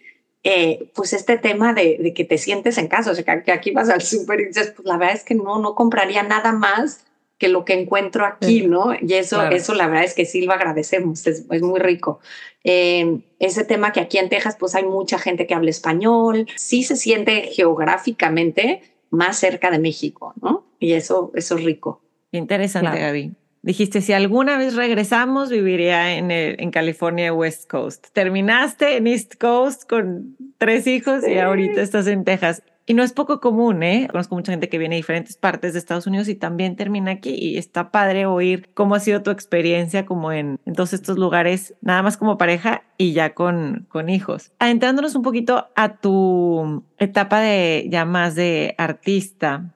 Eh, 0.50 0.90
pues 0.96 1.12
este 1.12 1.38
tema 1.38 1.74
de, 1.74 2.14
que 2.16 2.24
te 2.24 2.38
sientes 2.38 2.78
en 2.78 2.88
casa, 2.88 3.12
o 3.12 3.16
sea, 3.16 3.44
que, 3.44 3.52
aquí 3.52 3.72
vas 3.72 3.90
al 3.90 4.02
súper 4.02 4.40
y 4.40 4.46
dices, 4.46 4.72
pues 4.74 4.86
la 4.88 4.96
verdad 4.96 5.14
es 5.14 5.26
que 5.26 5.36
no, 5.36 5.60
no 5.60 5.76
compraría 5.76 6.24
nada 6.24 6.54
más 6.54 7.04
que 7.38 7.50
lo 7.50 7.66
que 7.66 7.74
encuentro 7.74 8.26
aquí, 8.26 8.66
¿no? 8.66 8.94
Y 8.94 9.12
eso, 9.16 9.44
eso 9.48 9.74
la 9.74 9.88
verdad 9.88 10.06
es 10.06 10.14
que 10.14 10.24
sí 10.24 10.44
lo 10.44 10.54
agradecemos, 10.54 11.28
es, 11.28 11.44
es 11.52 11.62
muy 11.62 11.82
rico. 11.82 12.22
Eh, 12.64 13.20
ese 13.40 13.66
tema 13.66 13.92
que 13.92 14.00
aquí 14.00 14.20
en 14.20 14.30
Texas, 14.30 14.56
pues 14.58 14.74
hay 14.74 14.86
mucha 14.86 15.20
gente 15.20 15.48
que 15.48 15.54
habla 15.54 15.70
español, 15.70 16.48
sí 16.56 16.84
se 16.84 16.96
siente 16.96 17.50
geográficamente 17.54 18.84
más 19.10 19.38
cerca 19.38 19.70
de 19.70 19.80
México, 19.80 20.34
¿no? 20.42 20.66
Y 20.80 20.94
eso, 20.94 21.34
eso 21.36 21.58
es 21.58 21.64
rico. 21.66 22.02
Interesante, 22.32 22.98
Gaby. 22.98 23.34
Dijiste, 23.68 24.00
si 24.00 24.14
alguna 24.14 24.58
vez 24.58 24.76
regresamos, 24.76 25.50
viviría 25.50 26.16
en, 26.16 26.32
en 26.32 26.72
California 26.72 27.34
West 27.34 27.70
Coast. 27.70 28.08
Terminaste 28.14 28.96
en 28.96 29.08
East 29.08 29.36
Coast 29.38 29.84
con 29.90 30.38
tres 30.58 30.88
hijos 30.88 31.28
y 31.28 31.38
ahorita 31.38 31.82
estás 31.82 32.08
en 32.08 32.24
Texas. 32.24 32.64
Y 32.86 32.94
no 32.94 33.04
es 33.04 33.12
poco 33.12 33.42
común, 33.42 33.84
¿eh? 33.84 34.08
Conozco 34.10 34.36
mucha 34.36 34.54
gente 34.54 34.70
que 34.70 34.78
viene 34.78 34.96
de 34.96 35.02
diferentes 35.02 35.36
partes 35.36 35.74
de 35.74 35.80
Estados 35.80 36.08
Unidos 36.08 36.30
y 36.30 36.36
también 36.36 36.78
termina 36.78 37.12
aquí. 37.12 37.32
Y 37.32 37.58
está 37.58 37.92
padre 37.92 38.26
oír 38.26 38.70
cómo 38.74 38.96
ha 38.96 39.02
sido 39.02 39.22
tu 39.22 39.32
experiencia 39.32 40.06
como 40.06 40.32
en, 40.32 40.62
en 40.66 40.74
todos 40.74 40.94
estos 40.94 41.18
lugares, 41.18 41.74
nada 41.82 42.02
más 42.04 42.16
como 42.16 42.38
pareja 42.38 42.84
y 42.98 43.12
ya 43.12 43.34
con, 43.34 43.86
con 43.90 44.08
hijos. 44.08 44.54
Adentrándonos 44.60 45.14
un 45.16 45.24
poquito 45.24 45.68
a 45.76 45.98
tu 45.98 46.86
etapa 47.00 47.42
de 47.42 47.88
ya 47.90 48.06
más 48.06 48.36
de 48.36 48.76
artista, 48.78 49.76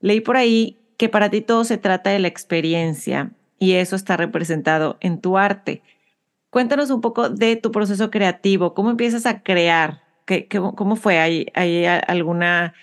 leí 0.00 0.20
por 0.20 0.36
ahí 0.36 0.79
que 1.00 1.08
para 1.08 1.30
ti 1.30 1.40
todo 1.40 1.64
se 1.64 1.78
trata 1.78 2.10
de 2.10 2.18
la 2.18 2.28
experiencia 2.28 3.30
y 3.58 3.72
eso 3.72 3.96
está 3.96 4.18
representado 4.18 4.98
en 5.00 5.18
tu 5.18 5.38
arte. 5.38 5.82
Cuéntanos 6.50 6.90
un 6.90 7.00
poco 7.00 7.30
de 7.30 7.56
tu 7.56 7.72
proceso 7.72 8.10
creativo, 8.10 8.74
cómo 8.74 8.90
empiezas 8.90 9.24
a 9.24 9.42
crear, 9.42 10.02
¿Qué, 10.26 10.46
cómo 10.46 10.96
fue? 10.96 11.18
¿Hay, 11.18 11.46
¿Hay, 11.54 11.86
alguna 11.86 12.74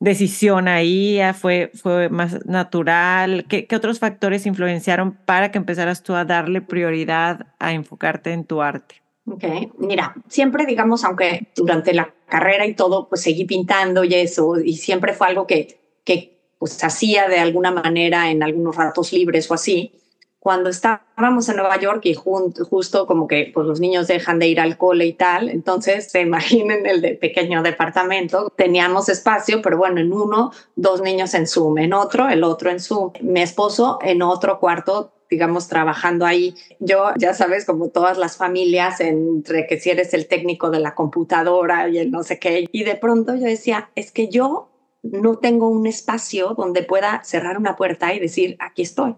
decisión 0.00 0.68
ahí? 0.68 1.18
¿Fue, 1.32 1.70
fue 1.72 2.10
más 2.10 2.44
natural? 2.44 3.46
¿Qué, 3.48 3.66
¿Qué 3.66 3.74
otros 3.74 4.00
factores 4.00 4.44
influenciaron 4.44 5.12
para 5.24 5.50
que 5.50 5.56
empezaras 5.56 6.02
tú 6.02 6.12
a 6.12 6.26
darle 6.26 6.60
prioridad 6.60 7.54
a 7.58 7.72
enfocarte 7.72 8.34
en 8.34 8.44
tu 8.44 8.60
arte? 8.60 8.96
Ok, 9.24 9.44
mira, 9.78 10.14
siempre 10.28 10.66
digamos, 10.66 11.04
aunque 11.04 11.48
durante 11.56 11.94
la 11.94 12.12
carrera 12.26 12.66
y 12.66 12.74
todo, 12.74 13.08
pues 13.08 13.22
seguí 13.22 13.46
pintando 13.46 14.04
y 14.04 14.12
eso, 14.12 14.60
y 14.60 14.74
siempre 14.74 15.14
fue 15.14 15.28
algo 15.28 15.46
que, 15.46 15.80
que 16.04 16.35
pues 16.58 16.82
hacía 16.82 17.28
de 17.28 17.38
alguna 17.38 17.70
manera 17.70 18.30
en 18.30 18.42
algunos 18.42 18.76
ratos 18.76 19.12
libres 19.12 19.50
o 19.50 19.54
así. 19.54 19.92
Cuando 20.38 20.70
estábamos 20.70 21.48
en 21.48 21.56
Nueva 21.56 21.78
York 21.80 22.02
y 22.04 22.14
justo 22.14 23.06
como 23.06 23.26
que 23.26 23.50
pues 23.52 23.66
los 23.66 23.80
niños 23.80 24.06
dejan 24.06 24.38
de 24.38 24.46
ir 24.46 24.60
al 24.60 24.78
cole 24.78 25.04
y 25.06 25.12
tal, 25.12 25.48
entonces 25.48 26.10
se 26.10 26.20
imaginen 26.20 26.86
el 26.86 27.18
pequeño 27.18 27.64
departamento, 27.64 28.52
teníamos 28.56 29.08
espacio, 29.08 29.60
pero 29.60 29.76
bueno, 29.76 30.00
en 30.00 30.12
uno, 30.12 30.52
dos 30.76 31.02
niños 31.02 31.34
en 31.34 31.48
Zoom, 31.48 31.78
en 31.78 31.92
otro, 31.92 32.28
el 32.28 32.44
otro 32.44 32.70
en 32.70 32.78
Zoom, 32.78 33.10
mi 33.22 33.42
esposo 33.42 33.98
en 34.02 34.22
otro 34.22 34.60
cuarto 34.60 35.12
digamos, 35.28 35.68
trabajando 35.68 36.24
ahí. 36.24 36.54
Yo, 36.78 37.10
ya 37.16 37.34
sabes, 37.34 37.64
como 37.64 37.88
todas 37.88 38.18
las 38.18 38.36
familias, 38.36 39.00
entre 39.00 39.66
que 39.66 39.80
si 39.80 39.90
eres 39.90 40.14
el 40.14 40.28
técnico 40.28 40.70
de 40.70 40.80
la 40.80 40.94
computadora 40.94 41.88
y 41.88 41.98
el 41.98 42.10
no 42.10 42.22
sé 42.22 42.38
qué, 42.38 42.66
y 42.70 42.84
de 42.84 42.94
pronto 42.94 43.34
yo 43.34 43.46
decía, 43.46 43.90
es 43.94 44.12
que 44.12 44.28
yo 44.28 44.68
no 45.02 45.38
tengo 45.38 45.68
un 45.68 45.86
espacio 45.86 46.54
donde 46.56 46.82
pueda 46.82 47.22
cerrar 47.24 47.58
una 47.58 47.76
puerta 47.76 48.14
y 48.14 48.18
decir, 48.18 48.56
aquí 48.60 48.82
estoy. 48.82 49.16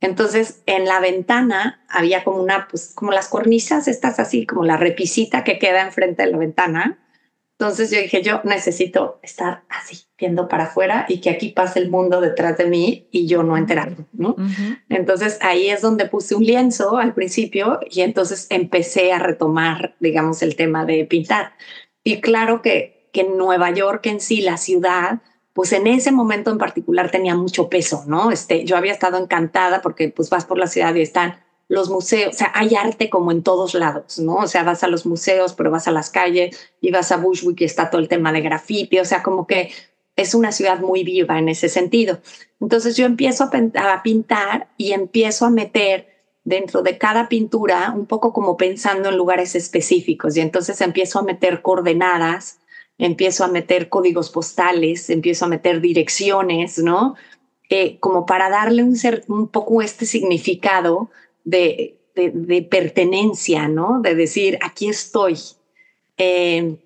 Entonces, 0.00 0.62
en 0.66 0.86
la 0.86 0.98
ventana 0.98 1.84
había 1.88 2.24
como 2.24 2.42
una, 2.42 2.68
pues 2.68 2.92
como 2.94 3.12
las 3.12 3.28
cornisas, 3.28 3.86
estas 3.86 4.18
así, 4.18 4.46
como 4.46 4.64
la 4.64 4.76
repisita 4.76 5.44
que 5.44 5.58
queda 5.58 5.82
enfrente 5.82 6.24
de 6.24 6.30
la 6.32 6.38
ventana. 6.38 6.98
Entonces 7.58 7.90
yo 7.90 8.00
dije, 8.00 8.22
yo 8.22 8.40
necesito 8.44 9.20
estar 9.22 9.64
así, 9.68 10.06
viendo 10.18 10.48
para 10.48 10.64
afuera 10.64 11.04
y 11.06 11.20
que 11.20 11.28
aquí 11.28 11.50
pase 11.50 11.78
el 11.78 11.90
mundo 11.90 12.22
detrás 12.22 12.56
de 12.56 12.64
mí 12.64 13.06
y 13.10 13.26
yo 13.26 13.42
no 13.42 13.58
enterarme, 13.58 14.06
¿no? 14.14 14.34
Entonces 14.88 15.36
ahí 15.42 15.68
es 15.68 15.82
donde 15.82 16.06
puse 16.06 16.34
un 16.34 16.42
lienzo 16.42 16.96
al 16.96 17.12
principio 17.12 17.78
y 17.90 18.00
entonces 18.00 18.46
empecé 18.48 19.12
a 19.12 19.18
retomar, 19.18 19.94
digamos, 20.00 20.40
el 20.42 20.56
tema 20.56 20.86
de 20.86 21.04
pintar. 21.04 21.52
Y 22.02 22.22
claro 22.22 22.62
que 22.62 22.99
que 23.12 23.24
Nueva 23.24 23.70
York 23.70 24.06
en 24.06 24.20
sí, 24.20 24.40
la 24.40 24.56
ciudad, 24.56 25.20
pues 25.52 25.72
en 25.72 25.86
ese 25.86 26.12
momento 26.12 26.50
en 26.50 26.58
particular 26.58 27.10
tenía 27.10 27.34
mucho 27.34 27.68
peso, 27.68 28.04
¿no? 28.06 28.30
Este, 28.30 28.64
yo 28.64 28.76
había 28.76 28.92
estado 28.92 29.18
encantada 29.18 29.82
porque 29.82 30.08
pues 30.08 30.30
vas 30.30 30.44
por 30.44 30.58
la 30.58 30.66
ciudad 30.66 30.94
y 30.94 31.02
están 31.02 31.36
los 31.68 31.88
museos, 31.88 32.34
o 32.34 32.38
sea, 32.38 32.50
hay 32.54 32.74
arte 32.74 33.10
como 33.10 33.30
en 33.30 33.42
todos 33.42 33.74
lados, 33.74 34.18
¿no? 34.18 34.36
O 34.36 34.48
sea, 34.48 34.64
vas 34.64 34.82
a 34.82 34.88
los 34.88 35.06
museos, 35.06 35.54
pero 35.54 35.70
vas 35.70 35.86
a 35.86 35.92
las 35.92 36.10
calles 36.10 36.58
y 36.80 36.90
vas 36.90 37.12
a 37.12 37.16
Bushwick 37.16 37.60
y 37.60 37.64
está 37.64 37.90
todo 37.90 38.00
el 38.00 38.08
tema 38.08 38.32
de 38.32 38.40
graffiti, 38.40 38.98
o 38.98 39.04
sea, 39.04 39.22
como 39.22 39.46
que 39.46 39.70
es 40.16 40.34
una 40.34 40.52
ciudad 40.52 40.80
muy 40.80 41.04
viva 41.04 41.38
en 41.38 41.48
ese 41.48 41.68
sentido. 41.68 42.18
Entonces 42.60 42.96
yo 42.96 43.06
empiezo 43.06 43.44
a 43.44 44.02
pintar 44.02 44.68
y 44.76 44.92
empiezo 44.92 45.46
a 45.46 45.50
meter 45.50 46.08
dentro 46.44 46.82
de 46.82 46.98
cada 46.98 47.28
pintura 47.28 47.92
un 47.94 48.06
poco 48.06 48.32
como 48.32 48.56
pensando 48.56 49.08
en 49.08 49.16
lugares 49.16 49.54
específicos 49.54 50.36
y 50.36 50.40
entonces 50.40 50.80
empiezo 50.80 51.18
a 51.18 51.22
meter 51.22 51.62
coordenadas 51.62 52.59
empiezo 53.00 53.44
a 53.44 53.48
meter 53.48 53.88
códigos 53.88 54.30
postales, 54.30 55.10
empiezo 55.10 55.46
a 55.46 55.48
meter 55.48 55.80
direcciones, 55.80 56.78
¿no? 56.78 57.16
Eh, 57.68 57.98
como 57.98 58.26
para 58.26 58.50
darle 58.50 58.82
un, 58.82 58.96
ser, 58.96 59.24
un 59.28 59.48
poco 59.48 59.82
este 59.82 60.04
significado 60.06 61.10
de, 61.44 61.98
de, 62.14 62.62
pertenencia, 62.62 63.68
¿no? 63.68 64.00
De 64.00 64.14
decir, 64.14 64.58
aquí 64.62 64.88
estoy. 64.88 65.38
Eh, 66.18 66.76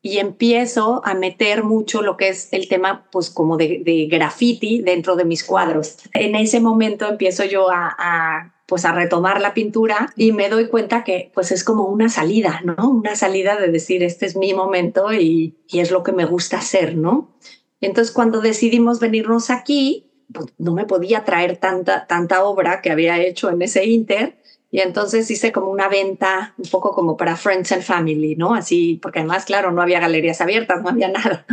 y 0.00 0.18
empiezo 0.18 1.02
a 1.04 1.14
meter 1.14 1.64
mucho 1.64 2.02
lo 2.02 2.16
que 2.16 2.28
es 2.28 2.52
el 2.52 2.68
tema, 2.68 3.08
pues 3.10 3.30
como 3.30 3.56
de, 3.56 3.82
de 3.84 4.06
graffiti 4.06 4.80
dentro 4.80 5.16
de 5.16 5.24
mis 5.24 5.44
cuadros. 5.44 5.98
En 6.14 6.34
ese 6.34 6.60
momento 6.60 7.06
empiezo 7.06 7.44
yo 7.44 7.68
a 7.70 8.57
pues 8.68 8.84
a 8.84 8.92
retomar 8.92 9.40
la 9.40 9.54
pintura 9.54 10.12
y 10.14 10.32
me 10.32 10.50
doy 10.50 10.68
cuenta 10.68 11.02
que 11.02 11.30
pues 11.32 11.52
es 11.52 11.64
como 11.64 11.86
una 11.86 12.10
salida, 12.10 12.60
¿no? 12.64 12.90
Una 12.90 13.16
salida 13.16 13.58
de 13.58 13.68
decir, 13.68 14.02
este 14.02 14.26
es 14.26 14.36
mi 14.36 14.52
momento 14.52 15.10
y, 15.14 15.56
es 15.72 15.90
lo 15.90 16.02
que 16.02 16.12
me 16.12 16.26
gusta 16.26 16.58
hacer, 16.58 16.96
¿no? 16.96 17.34
entonces 17.80 18.12
cuando 18.12 18.40
decidimos 18.40 19.00
venirnos 19.00 19.50
aquí, 19.50 20.10
pues 20.32 20.48
no 20.58 20.74
me 20.74 20.84
podía 20.84 21.24
traer 21.24 21.56
tanta, 21.56 22.06
tanta 22.06 22.44
obra 22.44 22.82
que 22.82 22.90
había 22.90 23.18
hecho 23.22 23.48
en 23.50 23.62
ese 23.62 23.86
inter 23.86 24.36
y 24.70 24.80
entonces 24.80 25.30
hice 25.30 25.50
como 25.50 25.70
una 25.70 25.88
venta 25.88 26.54
un 26.58 26.68
poco 26.68 26.92
como 26.92 27.16
para 27.16 27.36
Friends 27.36 27.72
and 27.72 27.82
Family, 27.82 28.36
¿no? 28.36 28.52
Así, 28.52 28.98
porque 29.00 29.20
además, 29.20 29.46
claro, 29.46 29.70
no 29.70 29.80
había 29.80 30.00
galerías 30.00 30.42
abiertas, 30.42 30.82
no 30.82 30.90
había 30.90 31.08
nada. 31.08 31.46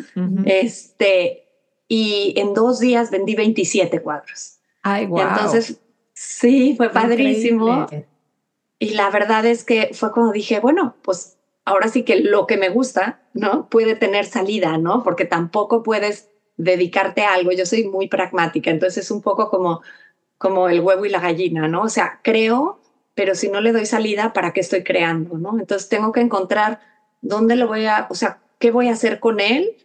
Este, 0.46 1.48
y 1.88 2.34
en 2.36 2.54
dos 2.54 2.80
días 2.80 3.12
vendí 3.12 3.36
27 3.36 4.02
cuadros. 4.02 4.58
Ay, 4.82 5.06
wow. 5.06 5.22
Entonces 5.22 5.80
Sí, 6.16 6.76
fue 6.78 6.90
padrísimo. 6.90 7.88
Y 8.80 8.92
la 8.92 9.10
verdad 9.10 9.46
es 9.46 9.64
que 9.64 9.90
fue 9.94 10.12
cuando 10.12 10.32
dije, 10.32 10.60
bueno, 10.60 10.96
pues 11.02 11.38
ahora 11.66 11.90
sí 11.90 12.04
que 12.04 12.22
lo 12.22 12.48
que 12.48 12.58
me 12.58 12.70
gusta, 12.70 13.22
¿no? 13.34 13.70
Puede 13.70 13.96
tener 13.96 14.26
salida, 14.26 14.78
¿no? 14.78 15.04
Porque 15.04 15.26
tampoco 15.26 15.84
puedes 15.84 16.30
dedicarte 16.58 17.24
a 17.24 17.34
algo. 17.34 17.52
Yo 17.52 17.66
soy 17.66 17.84
muy 17.84 18.08
pragmática, 18.08 18.72
entonces 18.72 19.06
es 19.06 19.12
un 19.12 19.22
poco 19.22 19.50
como, 19.50 19.82
como 20.38 20.70
el 20.70 20.80
huevo 20.80 21.06
y 21.06 21.10
la 21.10 21.20
gallina, 21.20 21.68
¿no? 21.68 21.84
O 21.84 21.90
sea, 21.90 22.22
creo, 22.24 22.80
pero 23.14 23.36
si 23.36 23.50
no 23.50 23.60
le 23.60 23.74
doy 23.74 23.86
salida, 23.86 24.32
¿para 24.32 24.54
qué 24.54 24.62
estoy 24.62 24.84
creando, 24.84 25.38
¿no? 25.38 25.60
Entonces 25.60 25.90
tengo 25.90 26.14
que 26.14 26.22
encontrar 26.22 26.80
dónde 27.22 27.58
lo 27.58 27.68
voy 27.68 27.88
a, 27.88 28.08
o 28.10 28.16
sea, 28.16 28.40
qué 28.60 28.72
voy 28.72 28.88
a 28.88 28.94
hacer 28.94 29.20
con 29.20 29.42
él 29.42 29.76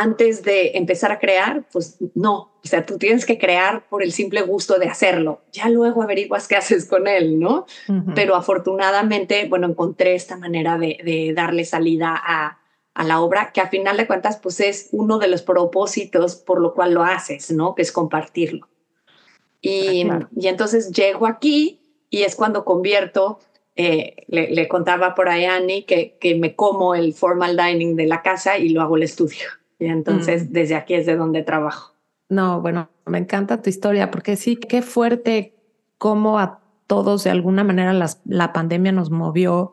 antes 0.00 0.44
de 0.44 0.72
empezar 0.74 1.10
a 1.10 1.18
crear, 1.18 1.64
pues 1.72 1.96
no, 2.14 2.52
o 2.62 2.68
sea, 2.68 2.86
tú 2.86 2.98
tienes 2.98 3.26
que 3.26 3.36
crear 3.36 3.88
por 3.88 4.04
el 4.04 4.12
simple 4.12 4.42
gusto 4.42 4.78
de 4.78 4.86
hacerlo. 4.86 5.40
Ya 5.52 5.68
luego 5.68 6.02
averiguas 6.02 6.46
qué 6.46 6.54
haces 6.54 6.86
con 6.86 7.08
él, 7.08 7.40
¿no? 7.40 7.66
Pero 8.14 8.36
afortunadamente, 8.36 9.48
bueno, 9.48 9.66
encontré 9.66 10.14
esta 10.14 10.36
manera 10.36 10.78
de, 10.78 11.32
darle 11.34 11.64
salida 11.64 12.14
a, 12.14 12.58
la 13.04 13.20
obra, 13.20 13.52
que 13.52 13.60
a 13.60 13.68
final 13.68 13.96
de 13.96 14.06
cuentas, 14.06 14.38
pues 14.42 14.58
es 14.60 14.88
uno 14.90 15.18
de 15.18 15.28
los 15.28 15.42
propósitos 15.42 16.34
por 16.34 16.60
lo 16.60 16.74
cual 16.74 16.94
lo 16.94 17.04
haces, 17.04 17.50
¿no? 17.52 17.74
Que 17.74 17.82
es 17.82 17.92
compartirlo. 17.92 18.68
Y, 19.60 20.08
ah, 20.08 20.28
y 20.36 20.48
entonces 20.48 20.90
llego 20.92 21.26
aquí 21.26 21.80
y 22.10 22.22
es 22.22 22.34
cuando 22.34 22.64
convierto 22.64 23.38
eh, 23.80 24.16
le, 24.26 24.66
contaba 24.66 25.14
por 25.14 25.28
ahí 25.28 25.44
a 25.44 25.54
Annie 25.54 25.84
que, 25.84 26.16
que 26.20 26.34
me 26.34 26.56
como 26.56 26.96
el 26.96 27.14
formal 27.14 27.56
dining 27.56 27.94
de 27.94 28.06
la 28.06 28.22
casa 28.22 28.58
y 28.58 28.70
lo 28.70 28.82
hago 28.82 28.96
el 28.96 29.04
estudio. 29.04 29.46
Y 29.78 29.86
entonces 29.86 30.48
mm. 30.48 30.52
desde 30.52 30.74
aquí 30.74 30.94
es 30.94 31.06
de 31.06 31.16
donde 31.16 31.42
trabajo. 31.42 31.94
No, 32.28 32.60
bueno, 32.60 32.90
me 33.06 33.18
encanta 33.18 33.62
tu 33.62 33.70
historia 33.70 34.10
porque 34.10 34.36
sí, 34.36 34.56
qué 34.56 34.82
fuerte 34.82 35.54
cómo 35.96 36.38
a 36.38 36.60
todos 36.86 37.24
de 37.24 37.30
alguna 37.30 37.64
manera 37.64 37.92
la 38.24 38.52
pandemia 38.52 38.92
nos 38.92 39.10
movió 39.10 39.72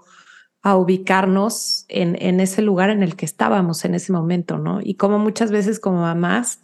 a 0.61 0.75
ubicarnos 0.75 1.85
en, 1.89 2.17
en, 2.19 2.39
ese 2.39 2.61
lugar 2.61 2.89
en 2.89 3.03
el 3.03 3.15
que 3.15 3.25
estábamos 3.25 3.85
en 3.85 3.93
ese 3.93 4.11
momento, 4.11 4.57
¿no? 4.57 4.79
Y 4.81 4.95
como 4.95 5.19
muchas 5.19 5.51
veces 5.51 5.79
como 5.79 6.01
mamás 6.01 6.59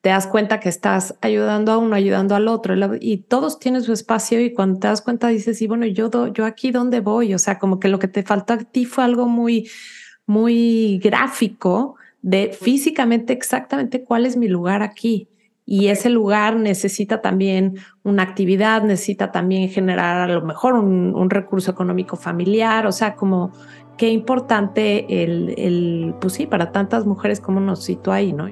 te 0.00 0.08
das 0.08 0.26
cuenta 0.26 0.58
que 0.58 0.68
estás 0.68 1.16
ayudando 1.20 1.70
a 1.70 1.78
uno, 1.78 1.94
ayudando 1.94 2.34
al 2.34 2.48
otro, 2.48 2.74
y 3.00 3.18
todos 3.18 3.60
tienen 3.60 3.82
su 3.82 3.92
espacio 3.92 4.40
y 4.40 4.52
cuando 4.52 4.80
te 4.80 4.88
das 4.88 5.00
cuenta 5.00 5.28
dices, 5.28 5.62
y 5.62 5.68
bueno, 5.68 5.86
yo, 5.86 6.10
yo 6.32 6.44
aquí 6.44 6.72
dónde 6.72 7.00
voy, 7.00 7.34
o 7.34 7.38
sea, 7.38 7.58
como 7.58 7.78
que 7.78 7.88
lo 7.88 8.00
que 8.00 8.08
te 8.08 8.24
faltó 8.24 8.54
a 8.54 8.58
ti 8.58 8.84
fue 8.84 9.04
algo 9.04 9.26
muy, 9.26 9.70
muy 10.26 10.98
gráfico 10.98 11.96
de 12.22 12.56
físicamente 12.58 13.32
exactamente 13.32 14.04
cuál 14.04 14.26
es 14.26 14.36
mi 14.36 14.48
lugar 14.48 14.82
aquí. 14.82 15.28
Y 15.64 15.88
ese 15.88 16.10
lugar 16.10 16.56
necesita 16.56 17.20
también 17.20 17.76
una 18.02 18.24
actividad, 18.24 18.82
necesita 18.82 19.30
también 19.30 19.68
generar 19.68 20.28
a 20.30 20.34
lo 20.34 20.42
mejor 20.42 20.74
un, 20.74 21.14
un 21.14 21.30
recurso 21.30 21.70
económico 21.70 22.16
familiar, 22.16 22.86
o 22.86 22.92
sea, 22.92 23.14
como 23.14 23.52
qué 23.96 24.08
importante 24.08 25.22
el, 25.22 25.54
el, 25.56 26.14
pues 26.20 26.34
sí, 26.34 26.46
para 26.46 26.72
tantas 26.72 27.06
mujeres 27.06 27.40
como 27.40 27.60
nos 27.60 27.84
sitúa 27.84 28.16
ahí, 28.16 28.32
¿no? 28.32 28.48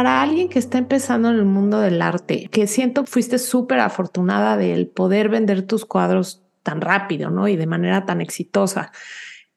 Para 0.00 0.22
alguien 0.22 0.48
que 0.48 0.58
está 0.58 0.78
empezando 0.78 1.28
en 1.28 1.36
el 1.36 1.44
mundo 1.44 1.78
del 1.78 2.00
arte, 2.00 2.48
que 2.50 2.66
siento 2.66 3.04
fuiste 3.04 3.38
súper 3.38 3.80
afortunada 3.80 4.56
del 4.56 4.86
poder 4.86 5.28
vender 5.28 5.60
tus 5.66 5.84
cuadros 5.84 6.42
tan 6.62 6.80
rápido, 6.80 7.28
¿no? 7.28 7.48
Y 7.48 7.56
de 7.56 7.66
manera 7.66 8.06
tan 8.06 8.22
exitosa. 8.22 8.92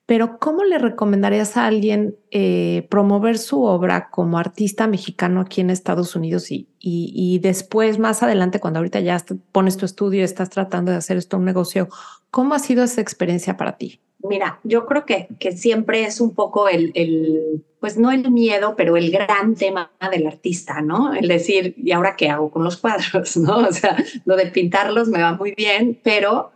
Pero 0.06 0.40
¿cómo 0.40 0.66
le 0.66 0.80
recomendarías 0.80 1.56
a 1.56 1.66
alguien 1.66 2.18
eh, 2.30 2.86
promover 2.92 3.38
su 3.38 3.64
obra 3.64 4.10
como 4.10 4.38
artista 4.38 4.86
mexicano 4.86 5.40
aquí 5.40 5.62
en 5.62 5.70
Estados 5.70 6.14
Unidos 6.14 6.52
y, 6.52 6.68
y, 6.78 7.40
después, 7.40 7.98
más 7.98 8.22
adelante, 8.22 8.60
cuando 8.60 8.80
ahorita 8.80 9.00
ya 9.00 9.24
pones 9.54 9.78
tu 9.78 9.86
estudio 9.86 10.20
y 10.20 10.24
estás 10.26 10.50
tratando 10.50 10.92
de 10.92 10.98
hacer 10.98 11.16
esto 11.16 11.38
un 11.38 11.46
negocio, 11.46 11.88
¿cómo 12.32 12.54
ha 12.54 12.60
sido 12.60 12.84
esa 12.84 13.00
experiencia 13.00 13.56
para 13.56 13.78
ti? 13.78 14.02
Mira, 14.24 14.60
yo 14.64 14.86
creo 14.86 15.06
que, 15.06 15.28
que 15.40 15.52
siempre 15.52 16.06
es 16.06 16.22
un 16.22 16.34
poco 16.34 16.70
el, 16.70 16.92
el, 16.96 17.66
pues 17.82 17.98
no 17.98 18.10
el 18.10 18.32
miedo, 18.32 18.76
pero 18.78 18.96
el 18.96 19.12
gran 19.12 19.56
tema 19.56 19.92
del 20.10 20.26
artista, 20.26 20.82
¿no? 20.82 21.14
El 21.14 21.28
decir, 21.28 21.76
¿y 21.78 21.92
ahora 21.92 22.16
qué 22.16 22.30
hago 22.30 22.50
con 22.50 22.64
los 22.64 22.78
cuadros? 22.78 23.36
¿No? 23.38 23.58
O 23.68 23.72
sea, 23.74 23.98
lo 24.24 24.38
de 24.38 24.46
pintarlos 24.48 25.10
me 25.10 25.22
va 25.22 25.34
muy 25.34 25.54
bien, 25.56 26.00
pero 26.04 26.52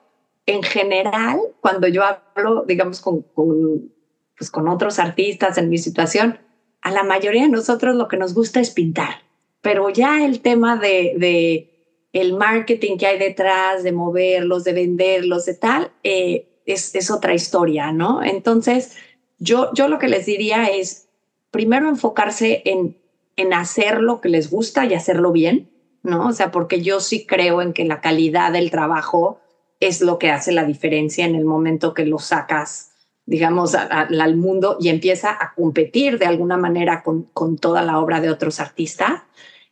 en 0.46 0.64
general, 0.64 1.40
cuando 1.60 1.90
yo 1.90 2.04
hablo, 2.04 2.64
digamos, 2.66 3.02
con, 3.02 3.22
con, 3.22 3.92
pues 4.38 4.50
con 4.50 4.70
otros 4.70 4.98
artistas 4.98 5.58
en 5.58 5.68
mi 5.68 5.78
situación, 5.78 6.40
a 6.82 6.92
la 6.92 7.04
mayoría 7.04 7.44
de 7.44 7.50
nosotros 7.50 7.96
lo 7.96 8.08
que 8.08 8.16
nos 8.16 8.34
gusta 8.34 8.62
es 8.62 8.72
pintar, 8.72 9.24
pero 9.62 9.90
ya 9.90 10.26
el 10.26 10.40
tema 10.40 10.78
de, 10.78 11.16
de 11.18 11.78
el 12.14 12.34
marketing 12.34 12.98
que 12.98 13.08
hay 13.08 13.20
detrás, 13.20 13.84
de 13.84 13.92
moverlos, 13.92 14.64
de 14.64 14.72
venderlos, 14.72 15.46
de 15.46 15.54
tal, 15.56 15.92
eh, 16.04 16.48
es, 16.68 17.10
otra 17.10 17.34
historia, 17.34 17.92
¿no? 17.92 18.24
Entonces, 18.24 18.96
yo, 19.40 19.74
yo 19.74 19.88
lo 19.88 20.00
que 20.00 20.08
les 20.08 20.26
diría 20.26 20.66
es, 20.66 21.08
primero 21.50 21.90
enfocarse 21.90 22.62
en, 22.66 22.98
en 23.36 23.54
hacer 23.54 24.02
lo 24.02 24.22
que 24.22 24.30
les 24.30 24.52
gusta 24.52 24.86
y 24.86 24.94
hacerlo 24.94 25.32
bien, 25.32 25.72
¿no? 26.04 26.28
O 26.28 26.34
sea, 26.34 26.52
porque 26.52 26.82
yo 26.82 27.00
sí 27.00 27.26
creo 27.26 27.62
en 27.62 27.74
que 27.74 27.86
la 27.86 28.02
calidad 28.02 28.52
del 28.52 28.70
trabajo 28.70 29.40
es 29.80 30.02
lo 30.02 30.20
que 30.20 30.32
hace 30.32 30.52
la 30.52 30.66
diferencia 30.66 31.26
en 31.26 31.36
el 31.36 31.46
momento 31.46 31.94
que 31.94 32.06
lo 32.06 32.20
sacas, 32.20 32.92
digamos, 33.26 33.76
al 33.76 34.36
mundo 34.36 34.78
y 34.80 34.90
empieza 34.90 35.32
a 35.32 35.54
competir 35.56 36.18
de 36.18 36.26
alguna 36.26 36.58
manera 36.58 37.04
con, 37.04 37.24
con 37.34 37.58
toda 37.58 37.82
la 37.82 38.00
obra 38.00 38.22
de 38.22 38.30
otros 38.30 38.60
artistas. 38.60 39.24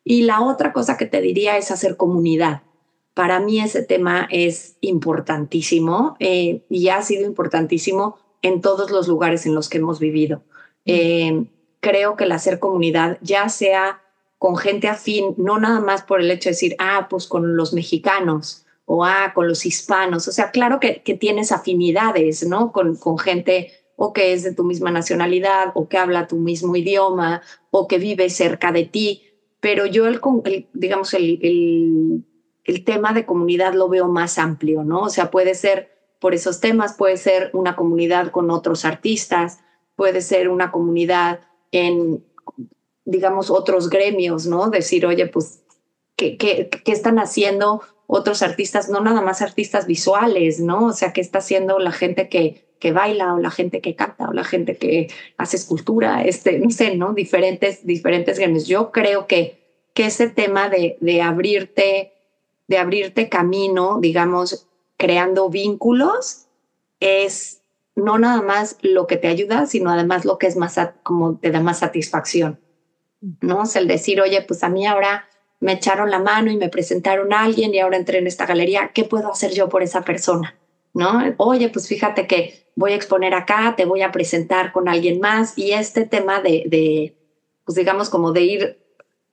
Y 0.03 0.21
la 0.21 0.41
otra 0.41 0.71
cosa 0.71 0.97
que 0.97 1.08
te 1.08 1.21
diría 1.21 1.58
es 1.58 1.71
hacer 1.71 1.97
comunidad. 1.97 2.62
Para 3.15 3.39
mí 3.39 3.62
ese 3.62 3.82
tema 3.82 4.28
es 4.30 4.75
importantísimo 4.82 6.17
eh, 6.19 6.65
y 6.69 6.89
ha 6.89 7.01
sido 7.01 7.25
importantísimo 7.25 8.17
en 8.41 8.60
todos 8.60 8.91
los 8.91 9.08
lugares 9.08 9.45
en 9.45 9.56
los 9.56 9.69
que 9.69 9.78
hemos 9.78 9.99
vivido. 9.99 10.43
Eh, 10.86 11.45
creo 11.80 12.17
que 12.17 12.25
el 12.25 12.34
hacer 12.34 12.60
comunidad, 12.60 13.17
ya 13.21 13.47
sea 13.47 14.01
con 14.38 14.58
gente 14.58 14.89
afín, 14.89 15.34
no 15.38 15.58
nada 15.60 15.80
más 15.80 16.04
por 16.04 16.19
el 16.19 16.30
hecho 16.30 16.49
de 16.49 16.56
decir, 16.56 16.75
ah, 16.78 17.08
pues 17.10 17.25
con 17.25 17.56
los 17.56 17.71
mexicanos 17.71 18.65
o 18.84 19.06
ah, 19.06 19.32
con 19.34 19.47
los 19.47 19.65
hispanos. 19.65 20.28
O 20.28 20.34
sea, 20.34 20.51
claro 20.51 20.82
que, 20.82 21.01
que 21.01 21.15
tienes 21.15 21.54
afinidades, 21.54 22.45
¿no? 22.45 22.73
Con, 22.73 22.97
con 22.97 23.17
gente 23.17 23.71
o 23.95 24.12
que 24.12 24.34
es 24.34 24.43
de 24.43 24.54
tu 24.54 24.65
misma 24.65 24.91
nacionalidad 24.91 25.71
o 25.73 25.88
que 25.88 25.97
habla 25.97 26.28
tu 26.28 26.36
mismo 26.36 26.75
idioma 26.75 27.41
o 27.71 27.88
que 27.88 27.97
vive 27.97 28.30
cerca 28.30 28.73
de 28.73 28.84
ti. 28.84 29.23
Pero 29.62 29.86
yo, 29.86 30.06
el, 30.06 30.19
el 30.43 30.67
digamos, 30.73 31.13
el, 31.13 31.39
el 31.41 32.25
el 32.65 32.84
tema 32.84 33.13
de 33.13 33.25
comunidad 33.25 33.73
lo 33.73 33.88
veo 33.88 34.08
más 34.08 34.38
amplio, 34.38 34.84
¿no? 34.84 35.01
O 35.01 35.10
sea, 35.10 35.32
puede 35.32 35.56
ser 35.56 35.95
por 36.19 36.34
esos 36.34 36.60
temas, 36.60 36.95
puede 36.95 37.17
ser 37.17 37.51
una 37.54 37.75
comunidad 37.75 38.32
con 38.32 38.49
otros 38.49 38.84
artistas, 38.86 39.60
puede 39.95 40.21
ser 40.21 40.49
una 40.49 40.71
comunidad 40.71 41.41
en, 41.71 42.25
digamos, 43.06 43.51
otros 43.51 43.89
gremios, 43.89 44.47
¿no? 44.47 44.69
Decir, 44.69 45.06
oye, 45.06 45.28
pues, 45.28 45.62
¿qué, 46.15 46.38
qué, 46.38 46.69
qué 46.69 46.91
están 46.91 47.19
haciendo 47.19 47.82
otros 48.08 48.41
artistas? 48.41 48.89
No 48.89 48.99
nada 49.01 49.21
más 49.21 49.43
artistas 49.43 49.86
visuales, 49.86 50.60
¿no? 50.60 50.88
O 50.88 50.93
sea, 50.93 51.13
¿qué 51.13 51.21
está 51.21 51.38
haciendo 51.38 51.78
la 51.78 51.91
gente 51.91 52.30
que, 52.30 52.65
que 52.80 52.91
baila 52.91 53.36
o 53.36 53.39
la 53.39 53.51
gente 53.51 53.80
que 53.82 53.95
canta 53.95 54.30
o 54.30 54.34
la 54.34 54.43
gente 54.43 54.78
que 54.78 55.10
hace 55.38 55.58
escultura? 55.58 56.23
Este, 56.25 56.58
no 56.58 56.71
sé, 56.71 56.95
¿no? 56.95 57.13
Diferentes, 57.13 57.86
diferentes 57.86 58.39
gremios. 58.39 58.65
Yo 58.65 58.91
creo 58.91 59.28
que, 59.28 59.60
que 59.93 60.08
ese 60.08 60.30
tema 60.30 60.69
de, 60.69 60.97
de 61.01 61.21
abrirte 61.21 62.14
de 62.67 62.78
abrirte 62.78 63.30
camino, 63.30 63.99
digamos, 64.01 64.67
creando 64.97 65.49
vínculos, 65.49 66.47
es 66.99 67.62
no 67.95 68.17
nada 68.17 68.41
más 68.41 68.78
lo 68.82 69.08
que 69.08 69.17
te 69.17 69.28
ayuda, 69.28 69.65
sino 69.65 69.89
además 69.89 70.25
lo 70.25 70.38
que 70.38 70.47
es 70.47 70.58
más, 70.58 70.78
como 71.04 71.38
te 71.38 71.51
da 71.51 71.62
más 71.62 71.80
satisfacción, 71.80 72.60
¿no? 73.41 73.63
Es 73.63 73.75
el 73.75 73.88
decir, 73.88 74.19
oye, 74.21 74.41
pues 74.41 74.63
a 74.63 74.69
mí 74.69 74.86
ahora 74.86 75.28
me 75.60 75.73
echaron 75.73 76.12
la 76.12 76.19
mano 76.19 76.51
y 76.51 76.58
me 76.58 76.69
presentaron 76.69 77.34
a 77.34 77.43
alguien 77.43 77.73
y 77.73 77.80
ahora 77.80 77.97
entré 77.97 78.17
en 78.17 78.28
esta 78.28 78.45
galería, 78.45 78.91
¿qué 78.93 79.04
puedo 79.06 79.32
hacer 79.32 79.51
yo 79.51 79.69
por 79.69 79.82
esa 79.84 80.01
persona? 80.01 80.58
¿No? 80.93 81.21
Oye, 81.38 81.69
pues 81.69 81.88
fíjate 81.88 82.28
que 82.28 82.69
voy 82.75 82.91
a 82.91 82.95
exponer 82.95 83.34
acá, 83.34 83.75
te 83.75 83.86
voy 83.86 84.01
a 84.01 84.12
presentar 84.12 84.71
con 84.71 84.88
alguien 84.88 85.19
más 85.19 85.58
y 85.58 85.71
este 85.71 86.06
tema 86.06 86.41
de, 86.41 86.63
de 86.67 87.17
pues 87.65 87.75
digamos, 87.75 88.10
como 88.10 88.32
de 88.32 88.41
ir 88.41 88.85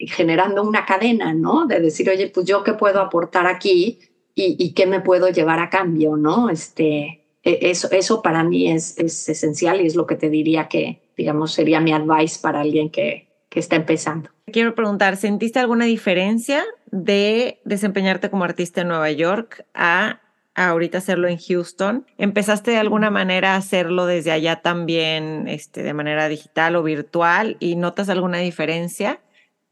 generando 0.09 0.63
una 0.63 0.85
cadena, 0.85 1.35
¿no? 1.35 1.67
De 1.67 1.81
decir, 1.81 2.09
oye, 2.11 2.29
pues 2.29 2.47
yo 2.47 2.63
qué 2.65 2.75
puedo 2.75 3.01
aportar 3.01 3.47
aquí 3.47 4.01
y, 4.35 4.73
qué 4.73 4.87
me 4.87 5.01
puedo 5.01 5.29
llevar 5.29 5.59
a 5.59 5.69
cambio, 5.69 6.17
¿no? 6.17 6.49
Este, 6.49 7.27
e, 7.43 7.59
eso, 7.71 7.91
eso 7.91 8.23
para 8.23 8.45
mí 8.45 8.71
es, 8.71 8.99
es 8.99 9.29
esencial 9.29 9.81
y 9.81 9.87
es 9.87 9.95
lo 9.95 10.07
que 10.07 10.17
te 10.17 10.31
diría 10.31 10.69
que, 10.69 11.03
digamos, 11.17 11.53
sería 11.53 11.81
mi 11.81 11.93
advice 11.93 12.39
para 12.41 12.61
alguien 12.61 12.91
que, 12.91 13.29
que 13.49 13.61
está 13.61 13.77
empezando. 13.77 14.31
Quiero 14.47 14.75
preguntar, 14.75 15.17
¿sentiste 15.17 15.59
alguna 15.59 15.85
diferencia 15.85 16.65
de 16.91 17.61
desempeñarte 17.65 18.31
como 18.31 18.45
artista 18.45 18.81
en 18.81 18.89
Nueva 18.89 19.11
York 19.11 19.67
a 19.75 20.21
ahorita 20.55 20.99
hacerlo 20.99 21.29
en 21.29 21.39
Houston. 21.39 22.07
¿Empezaste 22.19 22.73
de 22.73 22.79
alguna 22.79 23.11
manera 23.11 23.55
a 23.55 23.57
hacerlo 23.57 24.07
desde 24.07 24.33
allá 24.33 24.57
también, 24.57 25.49
este, 25.49 25.83
de 25.83 25.95
manera 25.95 26.29
digital 26.29 26.77
o 26.77 26.83
virtual 26.83 27.57
y 27.59 27.77
notas 27.77 28.09
alguna 28.09 28.39
diferencia? 28.39 29.21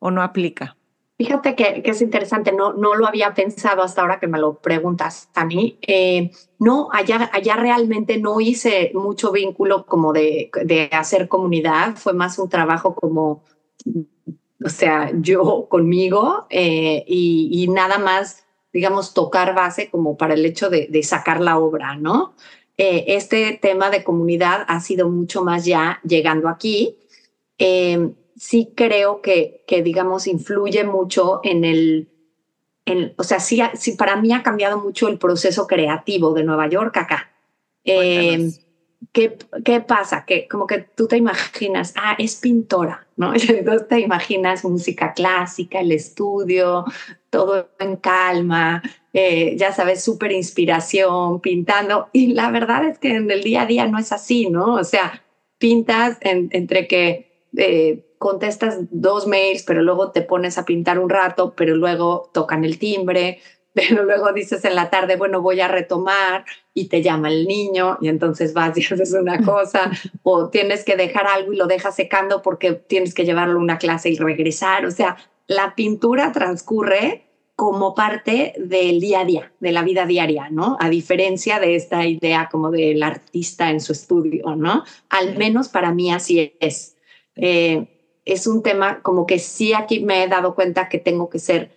O 0.01 0.11
no 0.11 0.23
aplica? 0.23 0.77
Fíjate 1.21 1.55
que, 1.55 1.83
es 1.85 2.01
interesante, 2.01 2.51
no, 2.51 2.73
no 2.73 2.95
lo 2.95 3.07
había 3.07 3.35
pensado 3.35 3.83
hasta 3.83 4.01
ahora 4.01 4.19
que 4.19 4.27
me 4.27 4.39
lo 4.39 4.55
preguntas 4.55 5.29
mí. 5.45 5.79
Eh, 5.83 6.31
no, 6.59 6.89
allá, 6.93 7.29
allá 7.35 7.57
realmente 7.57 8.17
no 8.17 8.41
hice 8.41 8.91
mucho 8.95 9.31
vínculo 9.31 9.85
como 9.85 10.15
de, 10.15 10.51
de 10.65 10.89
hacer 10.93 11.29
comunidad, 11.29 11.97
fue 11.97 12.15
más 12.15 12.39
un 12.39 12.49
trabajo 12.49 12.95
como, 12.95 13.45
o 14.65 14.69
sea, 14.71 15.13
yo 15.15 15.67
conmigo 15.69 16.47
eh, 16.49 17.05
y, 17.07 17.69
nada 17.69 17.99
más, 17.99 18.47
digamos, 18.73 19.13
tocar 19.13 19.55
base 19.55 19.91
como 19.91 20.17
para 20.17 20.33
el 20.33 20.47
hecho 20.47 20.71
de, 20.71 20.87
de 20.89 21.03
sacar 21.03 21.43
la 21.43 21.59
obra, 21.59 21.97
¿no? 21.97 22.33
Eh, 22.79 23.05
este 23.09 23.59
tema 23.61 23.91
de 23.91 24.05
comunidad 24.05 24.65
ha 24.69 24.81
sido 24.81 25.11
mucho 25.11 25.45
más 25.45 25.67
ya 25.67 26.01
llegando 26.03 26.49
aquí 26.49 26.97
sí 28.41 28.73
creo 28.75 29.21
que, 29.21 29.65
que 29.67 29.83
digamos, 29.83 30.27
influye 30.27 30.83
mucho 30.85 31.41
en 31.45 31.63
el, 31.63 32.09
en, 32.87 33.13
o 33.19 33.23
sea, 33.23 33.39
sí, 33.39 33.61
sí, 33.75 33.93
para 33.93 34.17
mí 34.17 34.33
ha 34.33 34.43
cambiado 34.43 34.79
mucho 34.79 35.09
el 35.09 35.19
proceso 35.19 35.67
creativo 35.67 36.33
de 36.33 36.43
Nueva 36.43 36.67
York 36.67 36.97
acá. 36.97 37.31
Eh, 37.85 38.51
¿qué, 39.13 39.37
¿qué 39.63 39.81
pasa? 39.83 40.25
Que 40.25 40.49
como 40.49 40.67
que 40.67 40.79
tú 40.79 41.07
te 41.07 41.19
imaginas, 41.19 41.93
ah, 41.97 42.17
es 42.19 42.37
pintora, 42.37 43.07
¿no? 43.15 43.35
Entonces 43.49 43.87
te 43.89 44.01
imaginas 44.01 44.65
música 44.65 45.13
clásica, 45.13 45.81
el 45.81 45.93
estudio, 45.93 46.87
todo 47.29 47.69
en 47.79 47.97
calma, 47.97 48.83
eh, 49.13 49.55
ya 49.59 49.71
sabes, 49.71 50.03
súper 50.03 50.33
inspiración, 50.33 51.43
pintando. 51.43 52.09
Y 52.15 52.29
la 52.29 52.51
verdad 52.51 52.87
es 52.87 52.99
que 52.99 53.17
en 53.17 53.31
el 53.31 53.43
día 53.43 53.63
a 53.63 53.67
día 53.67 53.87
no 53.87 53.99
es 53.99 54.13
así, 54.13 54.49
¿no? 54.49 54.77
O 54.77 54.85
sea, 54.85 55.23
pintas 55.59 56.17
entre 56.23 56.89
que 56.89 57.49
eh, 57.55 58.07
contestas 58.21 58.81
dos 58.91 59.27
mails, 59.27 59.63
pero 59.63 59.81
luego 59.81 60.11
te 60.11 60.21
pones 60.21 60.59
a 60.59 60.67
pintar 60.67 60.99
un 60.99 61.09
rato, 61.09 61.55
pero 61.57 61.75
luego 61.75 62.31
tocan 62.35 62.67
el 62.67 62.79
timbre, 62.79 63.39
pero 63.73 64.05
luego 64.05 64.31
dices 64.35 64.63
en 64.67 64.75
la 64.75 64.91
tarde, 64.91 65.17
bueno, 65.17 65.41
voy 65.41 65.63
a 65.63 65.69
retomar 65.69 66.45
y 66.75 66.89
te 66.89 67.01
llama 67.01 67.31
el 67.31 67.47
niño 67.47 67.97
y 68.03 68.09
entonces 68.09 68.53
vas 68.53 68.77
y 68.77 68.83
haces 68.93 69.15
una 69.15 69.43
cosa, 69.43 69.91
o 70.23 70.51
tienes 70.51 70.85
que 70.85 70.97
dejar 70.97 71.27
algo 71.27 71.55
y 71.55 71.57
lo 71.57 71.67
dejas 71.67 71.97
secando 71.97 72.43
porque 72.43 72.73
tienes 72.73 73.15
que 73.15 73.25
llevarlo 73.25 73.59
a 73.59 73.63
una 73.63 73.79
clase 73.79 74.11
y 74.11 74.19
regresar. 74.19 74.85
O 74.85 74.91
sea, 74.91 75.17
la 75.47 75.75
pintura 75.75 76.31
transcurre 76.31 77.25
como 77.57 77.95
parte 77.95 78.53
del 78.59 79.01
día 79.01 79.21
a 79.21 79.25
día, 79.25 79.53
de 79.61 79.73
la 79.73 79.83
vida 79.83 80.05
diaria, 80.05 80.51
¿no? 80.51 80.77
A 80.79 80.91
diferencia 80.91 81.59
de 81.59 81.75
esta 81.75 82.07
idea 82.07 82.51
como 82.53 82.71
del 82.71 83.03
artista 83.03 83.71
en 83.71 83.81
su 83.81 83.93
estudio, 83.93 84.57
¿no? 84.57 84.85
Al 85.09 85.39
menos 85.39 85.71
para 85.71 85.95
mí 85.95 86.13
así 86.13 86.55
es. 86.61 86.99
Eh, 87.37 87.87
es 88.33 88.47
un 88.47 88.63
tema 88.63 89.03
como 89.03 89.27
que 89.27 89.39
sí 89.39 89.73
aquí 89.73 90.01
me 90.01 90.23
he 90.23 90.29
dado 90.29 90.55
cuenta 90.55 90.89
que 90.89 90.99
tengo 90.99 91.29
que 91.29 91.39
ser, 91.39 91.73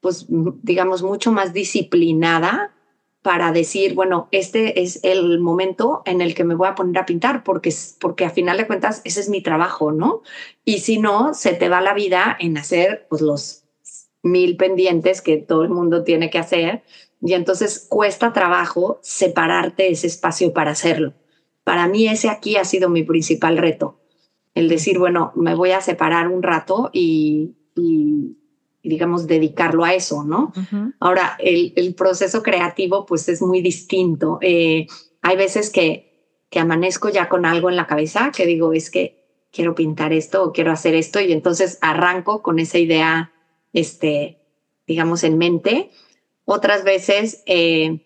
pues, 0.00 0.26
digamos, 0.28 1.02
mucho 1.02 1.32
más 1.32 1.52
disciplinada 1.52 2.74
para 3.22 3.52
decir, 3.52 3.94
bueno, 3.94 4.28
este 4.32 4.82
es 4.82 5.00
el 5.02 5.38
momento 5.38 6.02
en 6.04 6.20
el 6.20 6.34
que 6.34 6.44
me 6.44 6.54
voy 6.54 6.68
a 6.68 6.74
poner 6.74 6.98
a 6.98 7.06
pintar, 7.06 7.42
porque, 7.42 7.72
porque 7.98 8.26
a 8.26 8.30
final 8.30 8.58
de 8.58 8.66
cuentas 8.66 9.00
ese 9.04 9.20
es 9.20 9.30
mi 9.30 9.42
trabajo, 9.42 9.92
¿no? 9.92 10.20
Y 10.64 10.80
si 10.80 10.98
no, 10.98 11.32
se 11.32 11.54
te 11.54 11.70
va 11.70 11.80
la 11.80 11.94
vida 11.94 12.36
en 12.38 12.58
hacer 12.58 13.06
pues, 13.08 13.22
los 13.22 13.64
mil 14.22 14.58
pendientes 14.58 15.22
que 15.22 15.38
todo 15.38 15.62
el 15.62 15.70
mundo 15.70 16.04
tiene 16.04 16.28
que 16.28 16.38
hacer 16.38 16.82
y 17.22 17.32
entonces 17.32 17.86
cuesta 17.88 18.34
trabajo 18.34 18.98
separarte 19.02 19.90
ese 19.90 20.06
espacio 20.06 20.52
para 20.52 20.72
hacerlo. 20.72 21.14
Para 21.64 21.88
mí 21.88 22.06
ese 22.06 22.28
aquí 22.28 22.56
ha 22.56 22.64
sido 22.66 22.90
mi 22.90 23.04
principal 23.04 23.56
reto, 23.56 23.98
el 24.54 24.68
decir, 24.68 24.98
bueno, 24.98 25.32
me 25.34 25.54
voy 25.54 25.72
a 25.72 25.80
separar 25.80 26.28
un 26.28 26.42
rato 26.42 26.90
y, 26.92 27.56
digamos, 28.82 29.26
dedicarlo 29.26 29.84
a 29.84 29.94
eso, 29.94 30.24
¿no? 30.24 30.52
Ahora, 31.00 31.36
el, 31.38 31.94
proceso 31.94 32.42
creativo 32.42 33.04
pues 33.04 33.28
es 33.28 33.42
muy 33.42 33.60
distinto. 33.62 34.38
Eh, 34.40 34.86
hay 35.22 35.36
veces 35.36 35.70
que, 35.70 36.44
que 36.50 36.60
amanezco 36.60 37.08
ya 37.08 37.28
con 37.28 37.46
algo 37.46 37.68
en 37.68 37.76
la 37.76 37.86
cabeza, 37.86 38.30
que 38.34 38.46
digo, 38.46 38.72
es 38.72 38.90
que 38.90 39.24
quiero 39.50 39.74
pintar 39.74 40.12
esto 40.12 40.44
o 40.44 40.52
quiero 40.52 40.72
hacer 40.72 40.94
esto 40.94 41.20
y 41.20 41.32
entonces 41.32 41.78
arranco 41.80 42.42
con 42.42 42.58
esa 42.58 42.78
idea 42.78 43.32
este, 43.72 44.40
digamos, 44.86 45.24
en 45.24 45.38
mente. 45.38 45.90
Otras 46.44 46.84
veces, 46.84 47.42
eh, 47.46 48.00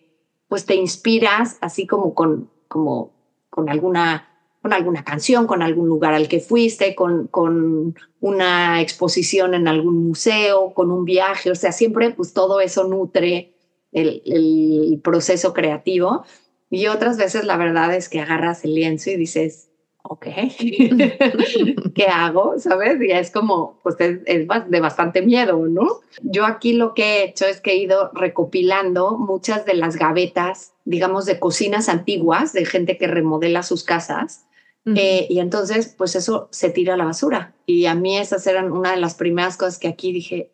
pues 0.47 0.65
te 0.65 0.75
inspiras 0.75 1.57
así 1.61 1.87
como 1.87 2.13
con, 2.13 2.51
como 2.67 3.13
con 3.49 3.69
alguna 3.69 4.28
con 4.69 4.73
alguna 4.73 5.03
canción, 5.03 5.47
con 5.47 5.63
algún 5.63 5.87
lugar 5.87 6.13
al 6.13 6.27
que 6.27 6.39
fuiste, 6.39 6.93
con, 6.93 7.25
con 7.25 7.95
una 8.19 8.81
exposición 8.81 9.55
en 9.55 9.67
algún 9.67 10.07
museo, 10.07 10.75
con 10.75 10.91
un 10.91 11.05
viaje, 11.05 11.49
o 11.49 11.55
sea, 11.55 11.71
siempre 11.71 12.11
pues 12.11 12.33
todo 12.33 12.61
eso 12.61 12.83
nutre 12.83 13.55
el, 13.91 14.21
el 14.27 15.01
proceso 15.03 15.53
creativo. 15.53 16.23
Y 16.69 16.85
otras 16.85 17.17
veces 17.17 17.45
la 17.45 17.57
verdad 17.57 17.95
es 17.95 18.09
que 18.09 18.19
agarras 18.19 18.63
el 18.63 18.75
lienzo 18.75 19.09
y 19.09 19.15
dices, 19.15 19.69
ok, 20.03 20.25
¿qué 21.95 22.05
hago? 22.11 22.57
¿Sabes? 22.57 23.01
Y 23.01 23.11
es 23.11 23.31
como, 23.31 23.79
pues 23.83 23.95
es, 23.99 24.23
de 24.23 24.79
bastante 24.79 25.21
miedo, 25.21 25.57
¿no? 25.67 26.01
Yo 26.21 26.45
aquí 26.45 26.73
lo 26.73 26.93
que 26.93 27.03
he 27.03 27.23
hecho 27.25 27.45
es 27.45 27.61
que 27.61 27.71
he 27.71 27.77
ido 27.77 28.11
recopilando 28.13 29.17
muchas 29.17 29.65
de 29.65 29.75
las 29.75 29.97
gavetas, 29.97 30.73
digamos, 30.85 31.25
de 31.25 31.39
cocinas 31.39 31.89
antiguas, 31.89 32.53
de 32.53 32.65
gente 32.65 32.97
que 32.97 33.07
remodela 33.07 33.63
sus 33.63 33.83
casas. 33.83 34.45
Eh, 34.85 35.27
y 35.29 35.39
entonces, 35.39 35.93
pues 35.97 36.15
eso 36.15 36.47
se 36.51 36.69
tira 36.69 36.95
a 36.95 36.97
la 36.97 37.05
basura. 37.05 37.53
Y 37.65 37.85
a 37.85 37.95
mí 37.95 38.17
esas 38.17 38.47
eran 38.47 38.71
una 38.71 38.91
de 38.91 38.97
las 38.97 39.13
primeras 39.13 39.55
cosas 39.55 39.77
que 39.77 39.87
aquí 39.87 40.11
dije, 40.11 40.51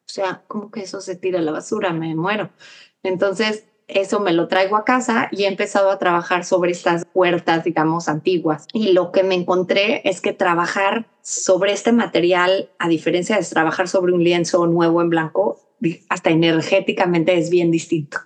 o 0.00 0.10
sea, 0.10 0.42
¿cómo 0.48 0.70
que 0.70 0.80
eso 0.80 1.00
se 1.00 1.16
tira 1.16 1.38
a 1.38 1.42
la 1.42 1.52
basura? 1.52 1.92
Me 1.92 2.14
muero. 2.16 2.50
Entonces, 3.02 3.66
eso 3.88 4.20
me 4.20 4.32
lo 4.32 4.48
traigo 4.48 4.76
a 4.76 4.84
casa 4.84 5.28
y 5.32 5.44
he 5.44 5.48
empezado 5.48 5.90
a 5.90 5.98
trabajar 5.98 6.44
sobre 6.44 6.72
estas 6.72 7.04
puertas, 7.06 7.64
digamos, 7.64 8.08
antiguas. 8.08 8.66
Y 8.72 8.92
lo 8.92 9.12
que 9.12 9.22
me 9.22 9.34
encontré 9.34 10.02
es 10.04 10.20
que 10.20 10.32
trabajar 10.32 11.06
sobre 11.22 11.72
este 11.72 11.92
material, 11.92 12.70
a 12.78 12.88
diferencia 12.88 13.36
de 13.36 13.44
trabajar 13.44 13.88
sobre 13.88 14.12
un 14.12 14.22
lienzo 14.22 14.66
nuevo 14.66 15.00
en 15.00 15.10
blanco, 15.10 15.60
hasta 16.08 16.30
energéticamente 16.30 17.38
es 17.38 17.50
bien 17.50 17.70
distinto. 17.70 18.18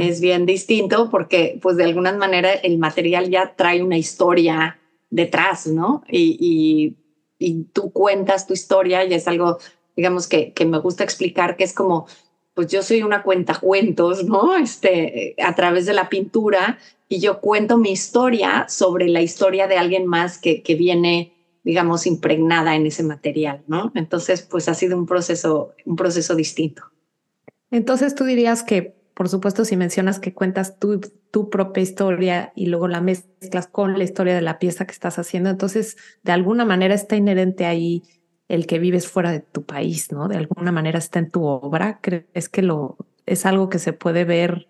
Es 0.00 0.20
bien 0.20 0.46
distinto 0.46 1.10
porque, 1.10 1.58
pues, 1.62 1.76
de 1.76 1.84
alguna 1.84 2.12
manera 2.12 2.52
el 2.52 2.78
material 2.78 3.30
ya 3.30 3.54
trae 3.56 3.82
una 3.82 3.98
historia 3.98 4.78
detrás, 5.10 5.66
¿no? 5.66 6.02
Y, 6.08 6.96
y, 7.38 7.64
tú 7.72 7.92
cuentas 7.92 8.46
tu 8.46 8.54
historia 8.54 9.04
y 9.04 9.12
es 9.12 9.28
algo, 9.28 9.58
digamos, 9.96 10.26
que, 10.26 10.52
que 10.52 10.64
me 10.64 10.78
gusta 10.78 11.04
explicar, 11.04 11.56
que 11.56 11.64
es 11.64 11.74
como 11.74 12.06
pues 12.54 12.68
yo 12.68 12.82
soy 12.82 13.02
una 13.02 13.22
cuenta 13.22 13.58
cuentos, 13.58 14.24
¿no? 14.24 14.56
Este, 14.56 15.34
a 15.42 15.54
través 15.54 15.86
de 15.86 15.92
la 15.92 16.08
pintura 16.08 16.78
y 17.08 17.20
yo 17.20 17.40
cuento 17.40 17.76
mi 17.76 17.90
historia 17.90 18.66
sobre 18.68 19.08
la 19.08 19.20
historia 19.20 19.66
de 19.66 19.76
alguien 19.76 20.06
más 20.06 20.38
que, 20.38 20.62
que 20.62 20.74
viene, 20.74 21.32
digamos, 21.64 22.06
impregnada 22.06 22.76
en 22.76 22.86
ese 22.86 23.02
material, 23.02 23.62
¿no? 23.66 23.92
Entonces, 23.94 24.42
pues 24.42 24.68
ha 24.68 24.74
sido 24.74 24.96
un 24.96 25.06
proceso, 25.06 25.72
un 25.84 25.96
proceso 25.96 26.34
distinto. 26.34 26.84
Entonces 27.70 28.14
tú 28.14 28.24
dirías 28.24 28.62
que, 28.62 28.94
por 29.14 29.28
supuesto, 29.28 29.64
si 29.64 29.76
mencionas 29.76 30.18
que 30.18 30.34
cuentas 30.34 30.78
tu, 30.78 31.00
tu 31.30 31.48
propia 31.48 31.82
historia 31.82 32.52
y 32.56 32.66
luego 32.66 32.88
la 32.88 33.00
mezclas 33.00 33.68
con 33.68 33.96
la 33.96 34.04
historia 34.04 34.34
de 34.34 34.42
la 34.42 34.58
pieza 34.58 34.86
que 34.86 34.92
estás 34.92 35.18
haciendo, 35.18 35.50
entonces 35.50 35.96
de 36.22 36.32
alguna 36.32 36.64
manera 36.64 36.94
está 36.94 37.16
inherente 37.16 37.64
ahí 37.64 38.02
el 38.48 38.66
que 38.66 38.78
vives 38.78 39.08
fuera 39.08 39.30
de 39.30 39.40
tu 39.40 39.64
país, 39.64 40.12
¿no? 40.12 40.28
De 40.28 40.36
alguna 40.36 40.72
manera 40.72 40.98
está 40.98 41.18
en 41.18 41.30
tu 41.30 41.44
obra. 41.44 42.00
¿Crees 42.02 42.48
que 42.48 42.62
lo, 42.62 42.98
es 43.26 43.46
algo 43.46 43.68
que 43.68 43.78
se 43.78 43.92
puede 43.92 44.24
ver 44.24 44.68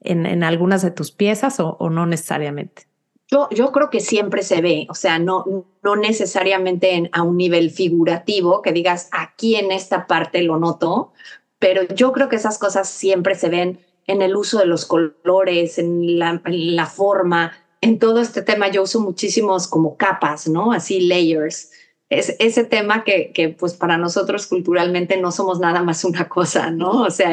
en, 0.00 0.26
en 0.26 0.44
algunas 0.44 0.82
de 0.82 0.90
tus 0.90 1.12
piezas 1.12 1.60
o, 1.60 1.76
no 1.90 2.06
necesariamente? 2.06 2.86
Yo, 3.28 3.48
yo, 3.50 3.70
creo 3.70 3.90
que 3.90 4.00
siempre 4.00 4.42
se 4.42 4.60
ve, 4.60 4.88
o 4.90 4.94
sea, 4.94 5.20
no, 5.20 5.44
no 5.84 5.94
necesariamente 5.94 7.08
a 7.12 7.22
un 7.22 7.36
nivel 7.36 7.70
figurativo, 7.70 8.60
que 8.60 8.72
digas 8.72 9.08
aquí 9.12 9.54
en 9.54 9.70
esta 9.70 10.08
parte 10.08 10.42
lo 10.42 10.58
noto, 10.58 11.12
pero 11.60 11.82
yo 11.94 12.12
creo 12.12 12.28
que 12.28 12.36
esas 12.36 12.58
cosas 12.58 12.88
siempre 12.88 13.36
se 13.36 13.48
ven 13.48 13.78
en 14.08 14.22
el 14.22 14.34
uso 14.34 14.58
de 14.58 14.66
los 14.66 14.86
colores, 14.86 15.78
en 15.78 16.18
la, 16.18 16.42
en 16.44 16.74
la 16.74 16.86
forma. 16.86 17.52
En 17.80 18.00
todo 18.00 18.20
este 18.20 18.42
tema 18.42 18.68
yo 18.68 18.82
uso 18.82 19.00
muchísimos 19.00 19.68
como 19.68 19.96
capas, 19.96 20.48
¿no? 20.48 20.72
Así 20.72 21.00
layers 21.02 21.70
es 22.10 22.34
ese 22.40 22.64
tema 22.64 23.04
que, 23.04 23.30
que, 23.32 23.50
pues 23.50 23.74
para 23.74 23.96
nosotros 23.96 24.48
culturalmente 24.48 25.16
no 25.16 25.30
somos 25.30 25.60
nada 25.60 25.80
más 25.82 26.04
una 26.04 26.28
cosa, 26.28 26.72
¿no? 26.72 27.02
O 27.02 27.10
sea, 27.10 27.30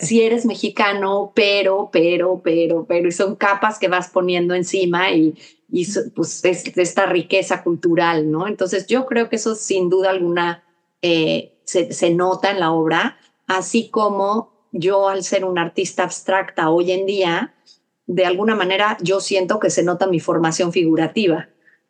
si 0.00 0.22
eres 0.22 0.46
mexicano, 0.46 1.32
pero, 1.34 1.90
pero, 1.92 2.40
pero, 2.42 2.86
pero, 2.86 3.08
y 3.08 3.12
son 3.12 3.36
capas 3.36 3.78
que 3.78 3.88
vas 3.88 4.08
poniendo 4.08 4.54
encima 4.54 5.10
y, 5.12 5.34
y 5.70 5.86
pues 6.14 6.42
es 6.46 6.64
esta 6.74 7.04
riqueza 7.04 7.62
cultural, 7.62 8.30
¿no? 8.30 8.48
Entonces 8.48 8.86
yo 8.86 9.04
creo 9.04 9.28
que 9.28 9.36
eso 9.36 9.54
sin 9.54 9.90
duda 9.90 10.08
alguna 10.08 10.64
eh, 11.02 11.58
se, 11.64 11.92
se 11.92 12.08
nota 12.08 12.50
en 12.50 12.60
la 12.60 12.72
obra, 12.72 13.18
así 13.46 13.90
como 13.90 14.52
yo 14.72 15.08
al 15.08 15.22
ser 15.22 15.44
una 15.44 15.62
artista 15.62 16.02
abstracta 16.02 16.70
hoy 16.70 16.92
en 16.92 17.06
día, 17.06 17.54
de 18.06 18.26
alguna 18.26 18.54
manera 18.54 18.96
yo 19.00 19.20
siento 19.20 19.58
que 19.58 19.70
se 19.70 19.82
nota 19.82 20.06
mi 20.06 20.20
formación 20.20 20.72
figurativa, 20.72 21.48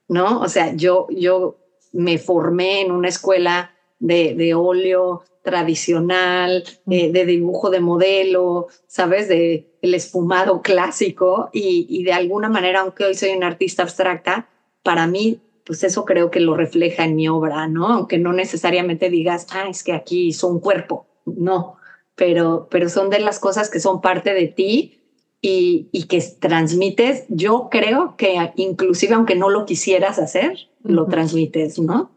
¿no? 0.08 0.40
O 0.40 0.48
sea, 0.48 0.74
yo, 0.74 1.06
yo 1.10 1.56
me 1.92 2.18
formé 2.18 2.82
en 2.82 2.92
una 2.92 3.08
escuela 3.08 3.72
de, 3.98 4.34
de 4.34 4.54
óleo 4.54 5.22
tradicional, 5.42 6.64
eh, 6.90 7.12
de 7.12 7.26
dibujo 7.26 7.70
de 7.70 7.80
modelo, 7.80 8.68
¿sabes? 8.86 9.28
De 9.28 9.76
el 9.82 9.94
espumado 9.94 10.62
clásico 10.62 11.50
y, 11.52 11.86
y, 11.88 12.04
de 12.04 12.12
alguna 12.12 12.48
manera, 12.48 12.80
aunque 12.80 13.04
hoy 13.04 13.14
soy 13.14 13.30
una 13.30 13.46
artista 13.46 13.82
abstracta, 13.82 14.48
para 14.82 15.06
mí, 15.06 15.40
pues 15.64 15.84
eso 15.84 16.04
creo 16.04 16.30
que 16.30 16.40
lo 16.40 16.56
refleja 16.56 17.04
en 17.04 17.16
mi 17.16 17.28
obra, 17.28 17.68
¿no? 17.68 17.88
Aunque 17.88 18.18
no 18.18 18.32
necesariamente 18.32 19.08
digas, 19.08 19.46
ah, 19.50 19.68
es 19.68 19.82
que 19.82 19.92
aquí 19.92 20.28
hizo 20.28 20.48
un 20.48 20.60
cuerpo, 20.60 21.06
no, 21.24 21.76
pero, 22.14 22.68
pero 22.70 22.88
son 22.88 23.10
de 23.10 23.20
las 23.20 23.38
cosas 23.38 23.70
que 23.70 23.80
son 23.80 24.00
parte 24.00 24.34
de 24.34 24.48
ti 24.48 25.00
y, 25.40 25.88
y, 25.92 26.04
que 26.04 26.22
transmites, 26.40 27.24
yo 27.28 27.68
creo 27.70 28.16
que 28.16 28.52
inclusive 28.56 29.14
aunque 29.14 29.34
no 29.34 29.50
lo 29.50 29.66
quisieras 29.66 30.18
hacer, 30.18 30.68
lo 30.82 31.06
transmites, 31.06 31.78
¿no? 31.78 32.10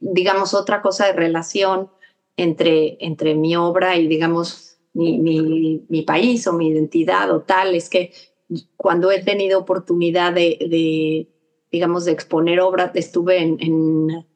digamos, 0.00 0.52
otra 0.52 0.82
cosa 0.82 1.06
de 1.06 1.14
relación 1.14 1.88
entre, 2.36 2.98
entre 3.00 3.34
mi 3.34 3.56
obra 3.56 3.96
y, 3.96 4.06
digamos, 4.06 4.76
mi, 4.92 5.18
mi, 5.18 5.82
mi, 5.88 6.02
país 6.02 6.46
o 6.46 6.52
mi 6.52 6.68
identidad 6.68 7.30
o 7.30 7.40
tal, 7.40 7.74
es 7.74 7.88
que 7.88 8.12
cuando 8.76 9.10
he 9.10 9.22
tenido 9.22 9.58
oportunidad 9.58 10.32
de, 10.32 11.28
digamos, 11.72 12.04
de 12.04 12.12
exponer 12.12 12.60
obras, 12.60 12.90
estuve 12.94 13.38
en, 13.38 14.26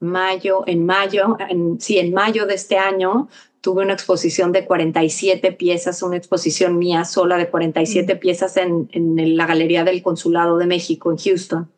mayo, 0.00 0.64
en 0.66 0.86
mayo, 0.86 1.36
en, 1.48 1.80
sí, 1.80 1.98
en 1.98 2.12
mayo 2.12 2.46
de 2.46 2.54
este 2.54 2.78
año, 2.78 3.28
tuve 3.60 3.82
una 3.82 3.94
exposición 3.94 4.52
de 4.52 4.64
47 4.64 5.52
piezas, 5.52 6.02
una 6.02 6.16
exposición 6.16 6.78
mía 6.78 7.04
sola 7.04 7.36
de 7.36 7.48
47 7.48 8.14
mm. 8.14 8.18
piezas 8.18 8.56
en, 8.56 8.88
en, 8.92 9.36
la 9.36 9.46
Galería 9.46 9.84
del 9.84 10.02
Consulado 10.02 10.58
de 10.58 10.66
México 10.66 11.10
en 11.10 11.18
Houston. 11.18 11.70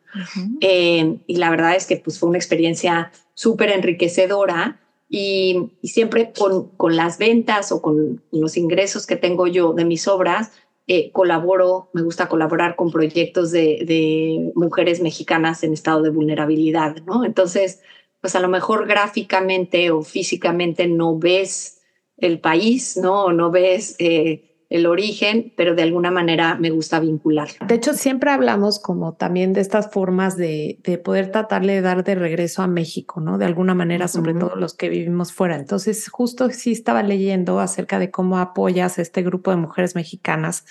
Eh, 0.59 1.19
y 1.25 1.37
la 1.37 1.49
verdad 1.49 1.75
es 1.75 1.87
que 1.87 1.95
pues, 1.97 2.19
fue 2.19 2.29
una 2.29 2.37
experiencia 2.37 3.11
súper 3.33 3.69
enriquecedora 3.69 4.81
y, 5.09 5.71
siempre 5.83 6.31
con, 6.37 6.69
con, 6.77 6.95
las 6.95 7.17
ventas 7.17 7.71
o 7.71 7.81
con 7.81 8.21
los 8.31 8.57
ingresos 8.57 9.07
que 9.07 9.15
tengo 9.15 9.47
yo 9.47 9.73
de 9.73 9.85
mis 9.85 10.07
obras, 10.07 10.51
eh, 10.87 11.11
colaboro, 11.11 11.89
me 11.93 12.01
gusta 12.01 12.27
colaborar 12.27 12.75
con 12.75 12.91
proyectos 12.91 13.51
de, 13.51 13.83
de, 13.85 14.51
mujeres 14.55 15.01
mexicanas 15.01 15.63
en 15.63 15.73
estado 15.73 16.01
de 16.01 16.09
vulnerabilidad, 16.09 16.97
¿no? 17.05 17.23
Entonces, 17.23 17.81
pues 18.21 18.35
a 18.35 18.39
lo 18.39 18.47
mejor 18.47 18.87
gráficamente 18.87 19.91
o 19.91 20.03
físicamente 20.03 20.87
no 20.87 21.17
ves 21.17 21.81
el 22.17 22.39
país, 22.39 22.97
¿no? 22.97 23.25
O 23.25 23.33
no 23.33 23.49
ves 23.49 23.95
eh, 23.97 24.65
el 24.69 24.85
origen, 24.85 25.51
pero 25.57 25.75
de 25.75 25.81
alguna 25.81 26.11
manera 26.11 26.55
me 26.55 26.69
gusta 26.69 26.99
vincular. 26.99 27.49
De 27.67 27.75
hecho, 27.75 27.93
siempre 27.93 28.31
hablamos 28.31 28.79
como 28.79 29.15
también 29.15 29.51
de 29.51 29.59
estas 29.59 29.91
formas 29.91 30.37
de, 30.37 30.79
de 30.83 30.97
poder 30.99 31.31
tratarle 31.31 31.73
de 31.73 31.81
dar 31.81 32.03
de 32.03 32.15
regreso 32.15 32.61
a 32.61 32.67
México, 32.67 33.19
¿no? 33.19 33.39
De 33.39 33.45
alguna 33.45 33.73
manera, 33.73 34.07
sobre 34.07 34.33
todo 34.33 34.55
los 34.55 34.75
que 34.75 34.87
vivimos 34.87 35.33
fuera. 35.33 35.55
Entonces, 35.55 36.07
justo 36.09 36.49
sí 36.51 36.71
estaba 36.71 37.03
leyendo 37.03 37.59
acerca 37.59 37.99
de 37.99 38.11
cómo 38.11 38.37
apoyas 38.37 38.97
a 38.97 39.01
este 39.01 39.23
grupo 39.23 39.51
de 39.51 39.57
mujeres 39.57 39.95
mexicanas 39.95 40.65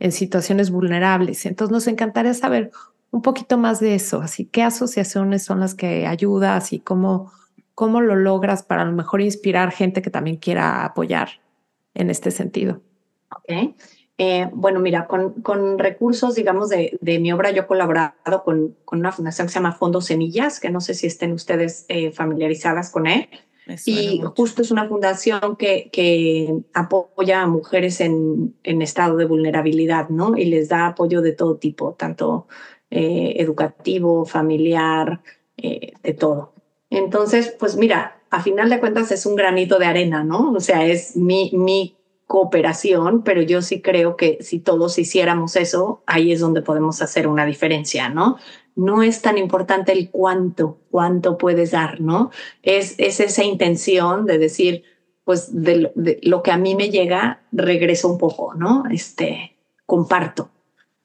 en 0.00 0.10
situaciones 0.10 0.70
vulnerables. 0.70 1.46
Entonces, 1.46 1.72
nos 1.72 1.86
encantaría 1.86 2.34
saber 2.34 2.72
un 3.14 3.22
poquito 3.22 3.58
más 3.58 3.78
de 3.78 3.94
eso. 3.94 4.20
Así, 4.22 4.46
¿qué 4.46 4.64
asociaciones 4.64 5.44
son 5.44 5.60
las 5.60 5.76
que 5.76 6.04
ayudas 6.04 6.72
y 6.72 6.80
cómo, 6.80 7.30
cómo 7.76 8.00
lo 8.00 8.16
logras 8.16 8.64
para 8.64 8.82
a 8.82 8.86
lo 8.86 8.90
mejor 8.90 9.20
inspirar 9.20 9.70
gente 9.70 10.02
que 10.02 10.10
también 10.10 10.36
quiera 10.36 10.84
apoyar 10.84 11.28
en 11.94 12.10
este 12.10 12.32
sentido? 12.32 12.80
Okay. 13.42 13.76
Eh, 14.18 14.48
bueno, 14.52 14.80
mira, 14.80 15.06
con, 15.06 15.34
con 15.42 15.78
recursos, 15.78 16.34
digamos, 16.34 16.70
de, 16.70 16.98
de, 17.00 17.20
mi 17.20 17.32
obra, 17.32 17.52
yo 17.52 17.62
he 17.62 17.66
colaborado 17.66 18.42
con, 18.44 18.74
con, 18.84 18.98
una 18.98 19.12
fundación 19.12 19.46
que 19.46 19.52
se 19.52 19.60
llama 19.60 19.72
Fondo 19.72 20.00
Semillas, 20.00 20.58
que 20.58 20.70
no 20.70 20.80
sé 20.80 20.94
si 20.94 21.06
estén 21.06 21.32
ustedes 21.32 21.86
eh, 21.88 22.10
familiarizadas 22.10 22.90
con 22.90 23.06
él. 23.06 23.28
Y 23.86 24.20
justo 24.36 24.60
es 24.60 24.70
una 24.70 24.88
fundación 24.88 25.56
que, 25.56 25.88
que 25.90 26.52
apoya 26.74 27.42
a 27.42 27.46
mujeres 27.46 28.00
en, 28.00 28.54
en, 28.62 28.82
estado 28.82 29.16
de 29.16 29.24
vulnerabilidad, 29.24 30.10
¿no? 30.10 30.36
Y 30.36 30.44
les 30.46 30.68
da 30.68 30.88
apoyo 30.88 31.22
de 31.22 31.32
todo 31.32 31.56
tipo, 31.56 31.94
tanto 31.94 32.46
eh, 32.90 33.34
educativo, 33.38 34.24
familiar, 34.24 35.20
de 35.56 36.14
todo. 36.18 36.52
Entonces, 36.90 37.54
pues 37.58 37.76
mira, 37.76 38.20
a 38.30 38.42
final 38.42 38.68
de 38.68 38.80
cuentas 38.80 39.10
es 39.12 39.24
un 39.24 39.36
granito 39.36 39.78
de 39.78 39.86
arena, 39.86 40.24
¿no? 40.24 40.52
O 40.52 40.60
sea, 40.60 40.84
es 40.84 41.16
mi, 41.16 41.50
mi 41.54 41.96
cooperación, 42.26 43.22
pero 43.22 43.42
yo 43.42 43.62
sí 43.62 43.80
creo 43.80 44.16
que 44.16 44.38
si 44.40 44.58
todos 44.58 44.98
hiciéramos 44.98 45.56
eso, 45.56 46.02
ahí 46.06 46.32
es 46.32 46.40
donde 46.40 46.62
podemos 46.62 47.02
hacer 47.02 47.28
una 47.28 47.46
diferencia, 47.46 48.08
¿no? 48.08 48.38
No 48.74 49.02
es 49.02 49.22
tan 49.22 49.38
importante 49.38 49.92
el 49.92 50.10
cuánto, 50.10 50.78
cuánto 50.90 51.38
puedes 51.38 51.70
dar, 51.70 52.00
¿no? 52.00 52.30
Es, 52.62 52.96
es 52.98 53.20
esa 53.20 53.44
intención 53.44 54.26
de 54.26 54.38
decir, 54.38 54.82
pues 55.22 55.50
de, 55.52 55.92
lo 56.22 56.42
que 56.42 56.50
a 56.50 56.58
mí 56.58 56.74
me 56.74 56.90
llega, 56.90 57.42
regreso 57.52 58.08
un 58.08 58.18
poco, 58.18 58.54
¿no? 58.54 58.84
Este, 58.90 59.56
comparto. 59.86 60.50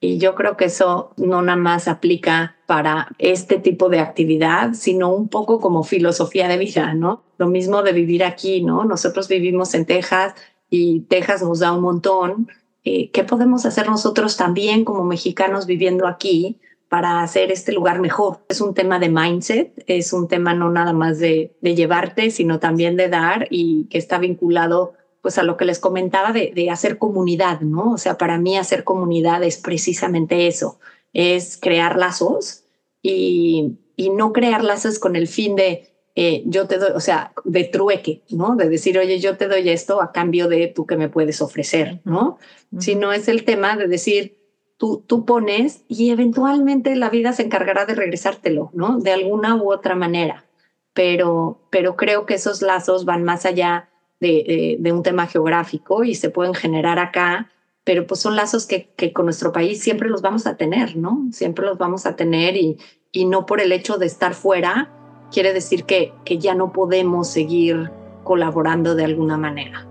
Y 0.02 0.18
yo 0.18 0.34
creo 0.36 0.56
que 0.56 0.66
eso 0.66 1.14
no 1.18 1.42
nada 1.42 1.58
más 1.58 1.88
aplica 1.88 2.56
para 2.68 3.10
este 3.18 3.58
tipo 3.58 3.90
de 3.90 4.00
actividad, 4.00 4.74
sino 4.74 5.14
un 5.14 5.28
poco 5.28 5.60
como 5.60 5.84
filosofía 5.84 6.48
de 6.48 6.58
vida, 6.58 6.94
¿no? 6.94 7.24
Lo 7.38 7.48
mismo 7.48 7.84
de 7.84 7.92
vivir 7.92 8.24
aquí, 8.24 8.62
¿no? 8.64 8.86
Nosotros 8.86 9.28
vivimos 9.28 9.74
en 9.74 9.86
Texas, 9.86 10.36
y 10.70 11.02
Texas 11.02 11.42
nos 11.42 11.60
da 11.60 11.74
un 11.74 11.82
montón. 11.82 12.48
Eh, 12.84 13.12
¿Qué 13.12 13.24
podemos 13.24 13.66
hacer 13.66 13.88
nosotros 13.88 14.38
también 14.38 14.86
como 14.86 15.04
mexicanos 15.04 15.66
viviendo 15.66 16.08
aquí 16.08 16.60
para 16.88 17.22
hacer 17.22 17.52
este 17.52 17.72
lugar 17.72 18.00
mejor? 18.00 18.40
Es 18.50 18.62
un 18.62 18.74
tema 18.74 19.00
de 19.00 19.10
mindset, 19.10 19.84
es 19.88 20.14
un 20.14 20.28
tema 20.28 20.54
no 20.54 20.70
nada 20.70 20.94
más 20.94 21.20
de, 21.20 21.56
de 21.62 21.76
llevarte, 21.76 22.32
sino 22.32 22.60
también 22.60 22.96
de 22.98 23.10
dar 23.10 23.48
y 23.50 23.86
que 23.86 23.98
está 23.98 24.20
vinculado 24.20 24.94
pues 25.22 25.38
a 25.38 25.44
lo 25.44 25.58
que 25.58 25.66
les 25.66 25.80
comentaba 25.80 26.32
de, 26.32 26.52
de 26.56 26.70
hacer 26.70 26.98
comunidad, 26.98 27.62
¿no? 27.62 27.94
O 27.94 27.98
sea, 27.98 28.18
para 28.18 28.38
mí 28.38 28.58
hacer 28.58 28.84
comunidad 28.84 29.44
es 29.44 29.58
precisamente 29.58 30.48
eso, 30.48 30.80
es 31.14 31.58
crear 31.58 31.98
lazos 31.98 32.64
y, 33.02 33.78
y 33.96 34.10
no 34.10 34.34
crear 34.34 34.64
lazos 34.64 35.00
con 35.00 35.16
el 35.16 35.28
fin 35.28 35.56
de 35.56 35.90
eh, 36.22 36.44
yo 36.46 36.68
te 36.68 36.78
doy, 36.78 36.92
o 36.96 37.00
sea, 37.00 37.32
de 37.46 37.64
trueque, 37.64 38.24
¿no? 38.30 38.58
De 38.58 38.68
decir, 38.68 38.98
oye, 38.98 39.20
yo 39.20 39.38
te 39.38 39.48
doy 39.48 39.70
esto 39.70 40.02
a 40.02 40.12
cambio 40.12 40.50
de 40.50 40.68
tú 40.68 40.86
que 40.86 40.98
me 40.98 41.08
puedes 41.08 41.42
ofrecer, 41.42 42.02
¿no? 42.04 42.38
Si 42.78 42.96
no 42.96 43.14
es 43.14 43.30
el 43.30 43.46
tema 43.46 43.78
de 43.78 43.88
decir, 43.88 44.38
tú, 44.76 45.04
tú 45.08 45.24
pones 45.24 45.84
y 45.88 46.10
eventualmente 46.10 46.96
la 46.98 47.10
vida 47.10 47.32
se 47.32 47.44
encargará 47.44 47.86
de 47.86 47.96
regresártelo, 47.96 48.70
¿no? 48.74 49.00
De 49.00 49.12
alguna 49.12 49.56
u 49.56 49.72
otra 49.72 49.96
manera. 49.96 50.46
Pero, 50.94 51.62
pero 51.70 51.96
creo 51.96 52.26
que 52.26 52.34
esos 52.34 52.62
lazos 52.62 53.06
van 53.06 53.24
más 53.24 53.46
allá 53.46 53.90
de, 54.20 54.78
un 54.92 55.04
tema 55.04 55.28
geográfico 55.28 56.04
y 56.04 56.16
se 56.16 56.30
pueden 56.30 56.54
generar 56.54 57.00
acá, 57.00 57.50
pero 57.84 58.06
pues 58.06 58.20
son 58.20 58.36
lazos 58.36 58.66
que, 58.66 58.90
que, 58.96 59.14
con 59.14 59.26
nuestro 59.26 59.52
país 59.52 59.82
siempre 59.82 60.10
los 60.10 60.22
vamos 60.22 60.46
a 60.46 60.58
tener, 60.58 60.96
¿no? 60.96 61.28
Siempre 61.32 61.66
los 61.66 61.78
vamos 61.78 62.06
a 62.06 62.16
tener 62.16 62.56
y, 62.58 62.78
y 63.12 63.26
no 63.26 63.46
por 63.46 63.62
el 63.62 63.72
hecho 63.72 63.98
de 63.98 64.06
estar 64.06 64.34
fuera, 64.34 64.92
quiere 65.32 65.54
decir 65.54 65.86
que, 65.86 66.14
que 66.26 66.38
ya 66.38 66.56
no 66.56 66.72
podemos 66.72 67.30
seguir 67.30 67.92
colaborando 68.24 68.96
de 68.96 69.06
alguna 69.06 69.38
manera. 69.38 69.86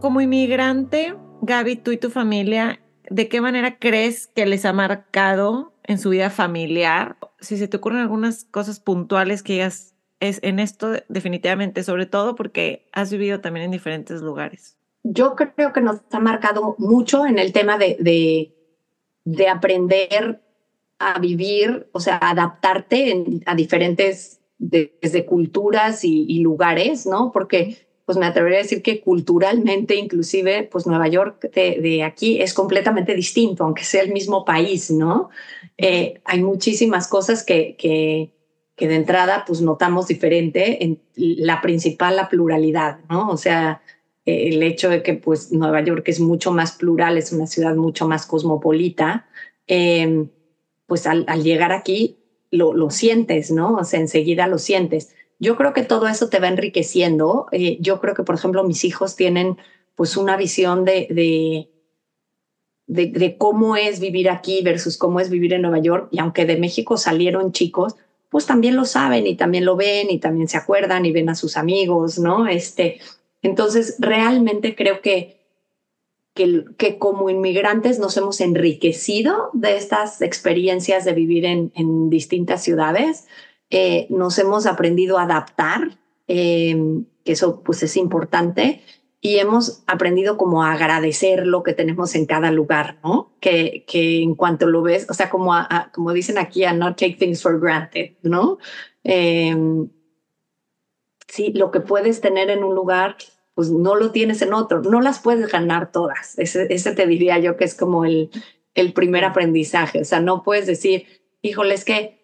Como 0.00 0.20
inmigrante, 0.20 1.16
Gaby, 1.42 1.76
tú 1.76 1.90
y 1.90 1.96
tu 1.96 2.08
familia, 2.08 2.80
¿de 3.10 3.28
qué 3.28 3.40
manera 3.40 3.78
crees 3.78 4.26
que 4.26 4.46
les 4.46 4.64
ha 4.64 4.72
marcado 4.72 5.72
en 5.84 5.98
su 5.98 6.10
vida 6.10 6.30
familiar? 6.30 7.16
Si 7.40 7.56
se 7.56 7.68
te 7.68 7.76
ocurren 7.76 8.00
algunas 8.00 8.44
cosas 8.44 8.80
puntuales 8.80 9.42
que 9.42 9.54
ellas 9.54 9.94
es 10.20 10.40
en 10.42 10.58
esto 10.58 10.92
definitivamente, 11.08 11.82
sobre 11.84 12.06
todo 12.06 12.34
porque 12.34 12.88
has 12.92 13.10
vivido 13.10 13.40
también 13.40 13.66
en 13.66 13.70
diferentes 13.70 14.20
lugares 14.20 14.78
yo 15.10 15.36
creo 15.36 15.72
que 15.72 15.80
nos 15.80 16.00
ha 16.10 16.20
marcado 16.20 16.74
mucho 16.78 17.26
en 17.26 17.38
el 17.38 17.52
tema 17.52 17.78
de, 17.78 17.96
de, 18.00 18.54
de 19.24 19.48
aprender 19.48 20.42
a 20.98 21.18
vivir, 21.18 21.88
o 21.92 22.00
sea, 22.00 22.18
adaptarte 22.18 23.42
a 23.46 23.54
diferentes 23.54 24.40
desde 24.58 25.24
culturas 25.24 26.00
y, 26.02 26.40
lugares, 26.40 27.06
¿no? 27.06 27.30
Porque 27.30 27.87
pues 28.08 28.16
me 28.16 28.24
atrevería 28.24 28.60
a 28.60 28.62
decir 28.62 28.80
que 28.80 29.02
culturalmente, 29.02 29.94
inclusive, 29.94 30.66
pues 30.72 30.86
Nueva 30.86 31.08
York 31.08 31.50
de, 31.52 32.02
aquí 32.02 32.40
es 32.40 32.54
completamente 32.54 33.14
distinto, 33.14 33.64
aunque 33.64 33.84
sea 33.84 34.00
el 34.00 34.14
mismo 34.14 34.46
país, 34.46 34.90
¿no? 34.90 35.28
Eh, 35.76 36.18
hay 36.24 36.42
muchísimas 36.42 37.06
cosas 37.06 37.44
que, 37.44 37.76
que, 37.76 38.32
de 38.88 38.94
entrada 38.94 39.44
pues 39.46 39.60
notamos 39.60 40.06
diferente, 40.06 40.82
en 40.82 40.98
la 41.16 41.60
principal, 41.60 42.16
la 42.16 42.30
pluralidad, 42.30 43.00
¿no? 43.10 43.28
O 43.28 43.36
sea, 43.36 43.82
el 44.24 44.62
hecho 44.62 44.88
de 44.88 45.02
que 45.02 45.12
pues 45.12 45.52
Nueva 45.52 45.82
York 45.82 46.08
es 46.08 46.18
mucho 46.18 46.50
más 46.50 46.72
plural, 46.72 47.18
es 47.18 47.30
una 47.32 47.46
ciudad 47.46 47.76
mucho 47.76 48.08
más 48.08 48.24
cosmopolita, 48.24 49.26
em, 49.66 50.30
pues 50.86 51.06
al, 51.06 51.26
llegar 51.42 51.72
aquí 51.72 52.16
lo, 52.50 52.72
lo, 52.72 52.88
sientes, 52.88 53.50
¿no? 53.50 53.74
O 53.74 53.84
sea, 53.84 54.00
enseguida 54.00 54.46
lo 54.46 54.56
sientes. 54.56 55.10
Yo 55.38 55.56
creo 55.56 55.72
que 55.72 55.84
todo 55.84 56.08
eso 56.08 56.28
te 56.28 56.40
va 56.40 56.48
enriqueciendo. 56.48 57.46
Eh, 57.52 57.78
yo 57.80 58.00
creo 58.00 58.14
que, 58.14 58.24
por 58.24 58.34
ejemplo, 58.34 58.64
mis 58.64 58.84
hijos 58.84 59.16
tienen 59.16 59.56
pues 59.94 60.16
una 60.16 60.36
visión 60.36 60.84
de, 60.84 61.06
de, 61.10 63.06
de, 63.06 63.36
cómo 63.36 63.76
es 63.76 64.00
vivir 64.00 64.30
aquí 64.30 64.62
versus 64.62 64.96
cómo 64.96 65.20
es 65.20 65.30
vivir 65.30 65.52
en 65.52 65.62
Nueva 65.62 65.78
York. 65.78 66.08
Y 66.10 66.18
aunque 66.18 66.46
de 66.46 66.56
México 66.56 66.96
salieron 66.96 67.52
chicos, 67.52 67.96
pues 68.28 68.46
también 68.46 68.76
lo 68.76 68.84
saben 68.84 69.26
y 69.26 69.36
también 69.36 69.64
lo 69.64 69.76
ven 69.76 70.10
y 70.10 70.18
también 70.18 70.48
se 70.48 70.56
acuerdan 70.56 71.06
y 71.06 71.12
ven 71.12 71.28
a 71.28 71.34
sus 71.34 71.56
amigos, 71.56 72.18
¿no? 72.18 72.46
Este, 72.46 73.00
entonces, 73.42 73.96
realmente 73.98 74.74
creo 74.74 75.00
que, 75.00 75.38
que, 76.34 76.64
que, 76.76 76.98
como 76.98 77.30
inmigrantes 77.30 77.98
nos 77.98 78.16
hemos 78.16 78.40
enriquecido 78.40 79.50
de 79.52 79.76
estas 79.76 80.20
experiencias 80.22 81.04
de 81.04 81.12
vivir 81.12 81.44
en, 81.44 81.72
en 81.74 82.10
distintas 82.10 82.62
ciudades, 82.62 83.26
eh, 83.70 84.06
nos 84.10 84.38
hemos 84.38 84.66
aprendido 84.66 85.18
a 85.18 85.24
adaptar, 85.24 85.98
eh, 86.26 87.02
que 87.24 87.32
eso 87.32 87.62
pues 87.62 87.82
es 87.82 87.96
importante, 87.96 88.82
y 89.20 89.38
hemos 89.38 89.82
aprendido 89.86 90.36
como 90.36 90.62
a 90.62 90.72
agradecer 90.72 91.46
lo 91.46 91.62
que 91.62 91.72
tenemos 91.72 92.14
en 92.14 92.26
cada 92.26 92.50
lugar, 92.52 92.98
¿no? 93.02 93.32
Que, 93.40 93.84
que 93.86 94.22
en 94.22 94.34
cuanto 94.34 94.66
lo 94.66 94.82
ves, 94.82 95.06
o 95.10 95.14
sea, 95.14 95.28
como, 95.28 95.52
como 95.92 96.12
dicen 96.12 96.38
aquí, 96.38 96.64
a 96.64 96.72
not 96.72 96.96
take 96.96 97.16
things 97.16 97.42
for 97.42 97.58
granted, 97.60 98.12
¿no? 98.22 98.58
Eh, 99.02 99.56
sí, 101.26 101.52
lo 101.52 101.70
que 101.70 101.80
puedes 101.80 102.20
tener 102.20 102.50
en 102.50 102.62
un 102.62 102.74
lugar, 102.74 103.16
pues 103.54 103.70
no 103.70 103.96
lo 103.96 104.12
tienes 104.12 104.40
en 104.42 104.52
otro, 104.54 104.82
no 104.82 105.00
las 105.00 105.18
puedes 105.18 105.50
ganar 105.50 105.90
todas. 105.90 106.38
Ese, 106.38 106.72
ese 106.72 106.92
te 106.92 107.06
diría 107.06 107.38
yo 107.38 107.56
que 107.56 107.64
es 107.64 107.74
como 107.74 108.04
el, 108.04 108.30
el 108.74 108.92
primer 108.92 109.24
aprendizaje, 109.24 110.00
o 110.00 110.04
sea, 110.04 110.20
no 110.20 110.44
puedes 110.44 110.66
decir, 110.66 111.06
híjole, 111.42 111.74
es 111.74 111.84
que 111.84 112.17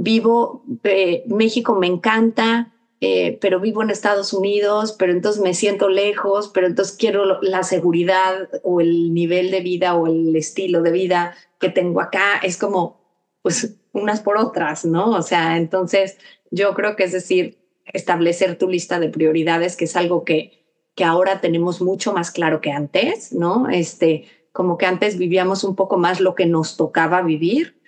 vivo, 0.00 0.64
eh, 0.84 1.24
México 1.26 1.74
me 1.74 1.86
encanta, 1.86 2.72
eh, 3.02 3.38
pero 3.40 3.60
vivo 3.60 3.82
en 3.82 3.90
Estados 3.90 4.32
Unidos, 4.32 4.96
pero 4.98 5.12
entonces 5.12 5.42
me 5.42 5.52
siento 5.52 5.90
lejos, 5.90 6.50
pero 6.54 6.66
entonces 6.66 6.96
quiero 6.96 7.40
la 7.42 7.62
seguridad 7.62 8.48
o 8.62 8.80
el 8.80 9.12
nivel 9.12 9.50
de 9.50 9.60
vida 9.60 9.94
o 9.94 10.06
el 10.06 10.34
estilo 10.34 10.80
de 10.80 10.92
vida 10.92 11.34
que 11.58 11.68
tengo 11.68 12.00
acá. 12.00 12.38
Es 12.42 12.56
como, 12.56 12.98
pues, 13.42 13.76
unas 13.92 14.20
por 14.20 14.38
otras, 14.38 14.86
¿no? 14.86 15.10
O 15.10 15.22
sea, 15.22 15.58
entonces 15.58 16.16
yo 16.50 16.72
creo 16.72 16.96
que 16.96 17.04
es 17.04 17.12
decir, 17.12 17.58
establecer 17.92 18.56
tu 18.56 18.70
lista 18.70 19.00
de 19.00 19.10
prioridades, 19.10 19.76
que 19.76 19.84
es 19.84 19.96
algo 19.96 20.24
que, 20.24 20.64
que 20.94 21.04
ahora 21.04 21.42
tenemos 21.42 21.82
mucho 21.82 22.14
más 22.14 22.30
claro 22.30 22.62
que 22.62 22.72
antes, 22.72 23.34
¿no? 23.34 23.68
Este, 23.68 24.24
como 24.52 24.78
que 24.78 24.86
antes 24.86 25.18
vivíamos 25.18 25.62
un 25.62 25.76
poco 25.76 25.98
más 25.98 26.20
lo 26.20 26.34
que 26.34 26.46
nos 26.46 26.78
tocaba 26.78 27.20
vivir 27.20 27.79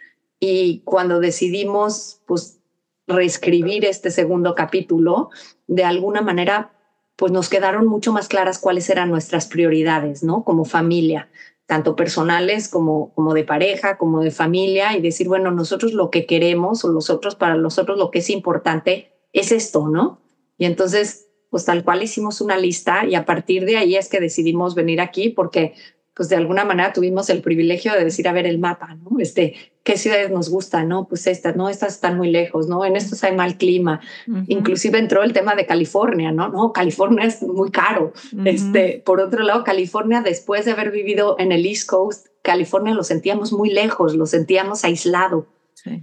y 0.44 0.80
cuando 0.80 1.20
decidimos 1.20 2.20
pues 2.26 2.58
reescribir 3.06 3.84
este 3.84 4.10
segundo 4.10 4.56
capítulo, 4.56 5.30
de 5.68 5.84
alguna 5.84 6.20
manera 6.20 6.72
pues 7.14 7.30
nos 7.30 7.48
quedaron 7.48 7.86
mucho 7.86 8.12
más 8.12 8.26
claras 8.26 8.58
cuáles 8.58 8.90
eran 8.90 9.08
nuestras 9.08 9.46
prioridades, 9.46 10.24
¿no? 10.24 10.42
Como 10.42 10.64
familia, 10.64 11.28
tanto 11.66 11.94
personales 11.94 12.66
como, 12.66 13.14
como 13.14 13.34
de 13.34 13.44
pareja, 13.44 13.98
como 13.98 14.20
de 14.20 14.32
familia, 14.32 14.96
y 14.96 15.00
decir, 15.00 15.28
bueno, 15.28 15.52
nosotros 15.52 15.92
lo 15.92 16.10
que 16.10 16.26
queremos 16.26 16.84
o 16.84 16.90
nosotros, 16.90 17.36
para 17.36 17.54
nosotros 17.54 17.96
lo 17.96 18.10
que 18.10 18.18
es 18.18 18.28
importante 18.28 19.12
es 19.32 19.52
esto, 19.52 19.86
¿no? 19.86 20.22
Y 20.58 20.64
entonces, 20.64 21.28
pues 21.50 21.64
tal 21.64 21.84
cual 21.84 22.02
hicimos 22.02 22.40
una 22.40 22.58
lista 22.58 23.06
y 23.06 23.14
a 23.14 23.24
partir 23.24 23.64
de 23.64 23.76
ahí 23.76 23.94
es 23.94 24.08
que 24.08 24.18
decidimos 24.18 24.74
venir 24.74 25.00
aquí 25.00 25.28
porque 25.28 25.74
pues 26.14 26.28
de 26.28 26.36
alguna 26.36 26.64
manera 26.64 26.92
tuvimos 26.92 27.30
el 27.30 27.40
privilegio 27.40 27.92
de 27.92 28.04
decir, 28.04 28.28
a 28.28 28.32
ver, 28.32 28.46
el 28.46 28.58
mapa, 28.58 28.94
¿no? 28.94 29.18
Este, 29.18 29.54
¿qué 29.82 29.96
ciudades 29.96 30.30
nos 30.30 30.50
gustan? 30.50 30.88
No, 30.88 31.08
pues 31.08 31.26
estas, 31.26 31.56
no, 31.56 31.68
estas 31.70 31.94
están 31.94 32.18
muy 32.18 32.30
lejos, 32.30 32.68
¿no? 32.68 32.84
En 32.84 32.96
estos 32.96 33.24
hay 33.24 33.34
mal 33.34 33.56
clima. 33.56 34.00
Inclusive 34.46 34.98
entró 34.98 35.22
el 35.22 35.32
tema 35.32 35.54
de 35.54 35.64
California, 35.64 36.30
¿no? 36.30 36.48
No, 36.48 36.72
California 36.72 37.24
es 37.24 37.42
muy 37.42 37.70
caro. 37.70 38.12
Este, 38.44 39.02
por 39.04 39.20
otro 39.20 39.42
lado, 39.42 39.64
California, 39.64 40.20
después 40.20 40.66
de 40.66 40.72
haber 40.72 40.90
vivido 40.90 41.36
en 41.38 41.50
el 41.50 41.64
East 41.64 41.88
Coast, 41.88 42.26
California 42.42 42.92
lo 42.92 43.04
sentíamos 43.04 43.52
muy 43.52 43.70
lejos, 43.70 44.14
lo 44.14 44.26
sentíamos 44.26 44.84
aislado. 44.84 45.46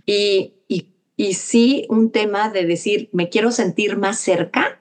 Y, 0.06 0.56
y, 0.68 0.96
y 1.16 1.34
sí, 1.36 1.86
un 1.90 2.12
tema 2.12 2.50
de 2.50 2.66
decir, 2.66 3.10
me 3.14 3.30
quiero 3.30 3.52
sentir 3.52 3.98
más 3.98 4.20
cerca, 4.20 4.80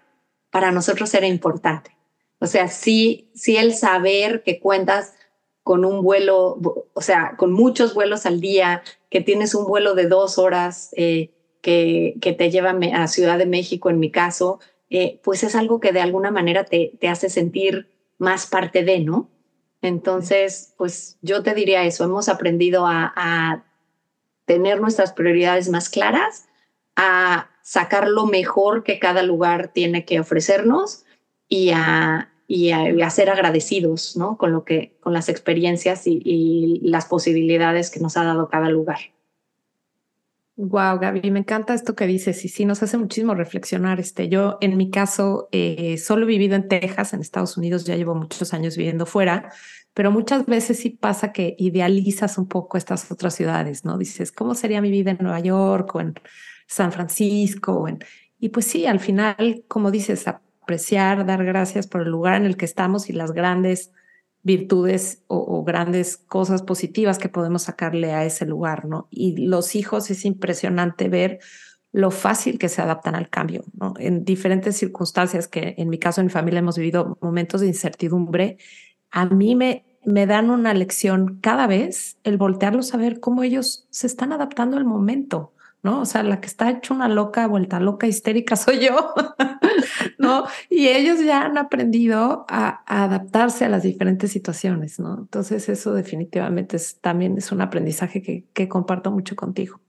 para 0.50 0.72
nosotros 0.72 1.12
era 1.14 1.26
importante. 1.26 1.96
O 2.40 2.46
sea, 2.46 2.68
sí, 2.68 3.30
sí 3.34 3.56
el 3.56 3.74
saber 3.74 4.42
que 4.42 4.60
cuentas 4.60 5.14
con 5.68 5.84
un 5.84 6.00
vuelo, 6.00 6.58
o 6.94 7.02
sea, 7.02 7.34
con 7.36 7.52
muchos 7.52 7.92
vuelos 7.92 8.24
al 8.24 8.40
día, 8.40 8.82
que 9.10 9.20
tienes 9.20 9.54
un 9.54 9.66
vuelo 9.66 9.94
de 9.94 10.06
dos 10.06 10.38
horas 10.38 10.94
eh, 10.96 11.30
que, 11.60 12.16
te 12.22 12.50
lleva 12.50 12.70
a 12.70 13.06
Ciudad 13.06 13.36
de 13.36 13.44
México, 13.44 13.90
en 13.90 14.00
mi 14.00 14.10
caso, 14.10 14.60
eh, 14.88 15.20
pues 15.22 15.42
es 15.42 15.54
algo 15.54 15.78
que 15.78 15.92
de 15.92 16.00
alguna 16.00 16.30
manera 16.30 16.64
te, 16.64 16.92
te 16.98 17.08
hace 17.08 17.28
sentir 17.28 17.86
más 18.16 18.46
parte 18.46 18.82
de, 18.82 19.00
¿no? 19.00 19.28
Entonces, 19.82 20.72
pues 20.78 21.18
yo 21.20 21.42
te 21.42 21.52
diría 21.52 21.84
eso, 21.84 22.04
hemos 22.04 22.30
aprendido 22.30 22.86
a 22.86 23.66
tener 24.46 24.80
nuestras 24.80 25.12
prioridades 25.12 25.68
más 25.68 25.90
claras, 25.90 26.48
a 26.96 27.50
sacar 27.60 28.08
lo 28.08 28.24
mejor 28.24 28.84
que 28.84 28.98
cada 28.98 29.22
lugar 29.22 29.68
tiene 29.74 30.06
que 30.06 30.18
ofrecernos 30.18 31.04
y 31.46 31.72
a, 31.74 32.32
y 32.50 32.70
a, 32.70 33.10
ser 33.10 33.28
agradecidos 33.28 34.16
¿no? 34.16 34.38
con, 34.38 34.52
lo 34.52 34.64
que, 34.64 34.96
con 35.00 35.12
las 35.12 35.28
experiencias 35.28 36.06
y, 36.06 36.80
las 36.82 37.04
posibilidades 37.04 37.90
que 37.90 38.00
nos 38.00 38.16
ha 38.16 38.24
dado 38.24 38.48
cada 38.48 38.70
lugar. 38.70 38.98
Wow, 40.56 40.98
Gaby, 40.98 41.30
me 41.30 41.40
encanta 41.40 41.74
esto 41.74 41.94
que 41.94 42.06
dices 42.06 42.44
y 42.44 42.48
sí, 42.48 42.64
nos 42.64 42.82
hace 42.82 42.96
muchísimo 42.96 43.34
reflexionar. 43.34 44.00
Este, 44.00 44.28
yo, 44.28 44.56
en 44.62 44.78
mi 44.78 44.90
caso, 44.90 45.48
eh, 45.52 45.98
solo 45.98 46.24
he 46.24 46.26
vivido 46.26 46.56
en 46.56 46.66
Texas, 46.66 47.12
en 47.12 47.20
Estados 47.20 47.58
Unidos, 47.58 47.84
ya 47.84 47.94
llevo 47.94 48.14
muchos 48.14 48.54
años 48.54 48.76
viviendo 48.76 49.04
fuera, 49.04 49.52
pero 49.92 50.10
muchas 50.10 50.46
veces 50.46 50.78
sí 50.78 50.90
pasa 50.90 51.32
que 51.32 51.54
idealizas 51.58 52.38
un 52.38 52.48
poco 52.48 52.78
estas 52.78 53.12
otras 53.12 53.34
ciudades, 53.34 53.84
¿no? 53.84 53.98
Dices, 53.98 54.32
¿cómo 54.32 54.54
sería 54.54 54.80
mi 54.80 54.90
vida 54.90 55.10
en 55.10 55.18
Nueva 55.20 55.40
York 55.40 55.94
o 55.94 56.00
en 56.00 56.14
San 56.66 56.92
Francisco? 56.92 57.86
en... 57.86 57.98
Y 58.40 58.48
pues 58.48 58.66
sí, 58.66 58.86
al 58.86 59.00
final, 59.00 59.64
como 59.68 59.90
dices, 59.90 60.24
apreciar, 60.68 61.24
dar 61.24 61.46
gracias 61.46 61.86
por 61.86 62.02
el 62.02 62.10
lugar 62.10 62.34
en 62.34 62.44
el 62.44 62.58
que 62.58 62.66
estamos 62.66 63.08
y 63.08 63.14
las 63.14 63.32
grandes 63.32 63.90
virtudes 64.42 65.22
o, 65.26 65.64
grandes 65.64 66.18
cosas 66.18 66.62
positivas 66.62 67.18
que 67.18 67.30
podemos 67.30 67.62
sacarle 67.62 68.12
a 68.12 68.26
ese 68.26 68.44
lugar, 68.44 68.84
¿no? 68.84 69.08
Y 69.10 69.46
los 69.46 69.74
hijos 69.74 70.10
es 70.10 70.26
impresionante 70.26 71.08
ver 71.08 71.38
lo 71.90 72.10
fácil 72.10 72.58
que 72.58 72.68
se 72.68 72.82
adaptan 72.82 73.14
al 73.14 73.30
cambio, 73.30 73.64
¿no? 73.72 73.94
En 73.98 74.26
diferentes 74.26 74.76
circunstancias 74.76 75.48
que 75.48 75.74
en 75.78 75.88
mi 75.88 75.98
caso, 75.98 76.20
en 76.20 76.26
mi 76.26 76.32
familia 76.32 76.60
hemos 76.60 76.76
vivido 76.76 77.16
momentos 77.22 77.62
de 77.62 77.68
incertidumbre, 77.68 78.58
a 79.10 79.24
mí 79.24 79.54
me, 79.54 79.86
me 80.04 80.26
dan 80.26 80.50
una 80.50 80.74
lección 80.74 81.38
cada 81.40 81.66
vez 81.66 82.18
el 82.24 82.36
voltearlos 82.36 82.92
a 82.92 82.98
ver 82.98 83.20
cómo 83.20 83.42
ellos 83.42 83.86
se 83.90 84.06
están 84.06 84.32
adaptando 84.34 84.76
al 84.76 84.84
momento. 84.84 85.54
¿No? 85.88 86.00
O 86.02 86.04
sea, 86.04 86.22
la 86.22 86.38
que 86.38 86.46
está 86.46 86.70
hecha 86.70 86.92
una 86.92 87.08
loca, 87.08 87.46
vuelta 87.46 87.80
loca, 87.80 88.06
histérica 88.06 88.56
soy 88.56 88.80
yo, 88.80 89.14
¿no? 90.18 90.44
Y 90.68 90.88
ellos 90.88 91.24
ya 91.24 91.44
han 91.46 91.56
aprendido 91.56 92.44
a, 92.48 92.82
adaptarse 92.86 93.64
a 93.64 93.70
las 93.70 93.84
diferentes 93.84 94.30
situaciones, 94.30 95.00
¿no? 95.00 95.16
Entonces 95.18 95.68
eso 95.70 95.94
definitivamente 95.94 96.76
es, 96.76 97.00
también 97.00 97.38
es 97.38 97.52
un 97.52 97.62
aprendizaje 97.62 98.20
que, 98.22 98.44
que 98.52 98.68
comparto 98.68 99.10
mucho 99.10 99.34
contigo. 99.34 99.80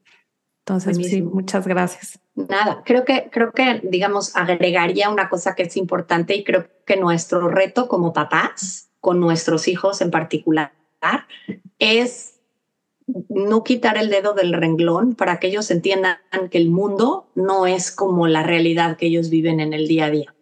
Entonces, 0.66 0.98
sí, 0.98 1.22
muchas 1.22 1.68
gracias. 1.68 2.20
Nada, 2.36 2.84
creo 2.86 3.04
que, 3.04 3.30
creo 3.32 3.52
que, 3.52 3.82
digamos, 3.84 4.36
agregaría 4.36 5.10
una 5.10 5.28
cosa 5.28 5.56
que 5.56 5.64
es 5.64 5.76
importante 5.76 6.36
y 6.36 6.44
creo 6.44 6.68
que 6.86 6.96
nuestro 6.96 7.50
reto 7.50 7.88
como 7.88 8.14
papás, 8.14 8.92
con 9.00 9.20
nuestros 9.20 9.68
hijos 9.68 10.00
en 10.02 10.12
particular, 10.12 10.72
es 11.80 12.39
no 13.30 13.64
quitar 13.64 13.98
el 13.98 14.10
dedo 14.10 14.34
del 14.34 14.54
renglón 14.54 15.16
para 15.16 15.40
que 15.40 15.48
ellos 15.48 15.72
entiendan 15.72 16.18
que 16.52 16.58
el 16.58 16.70
mundo 16.70 17.30
no 17.36 17.68
es 17.68 17.92
como 17.92 18.28
la 18.28 18.44
realidad 18.44 18.98
que 18.98 19.08
ellos 19.08 19.30
viven 19.30 19.60
en 19.60 19.74
el 19.74 19.88
día 19.88 20.06
a 20.06 20.12
día. 20.12 20.36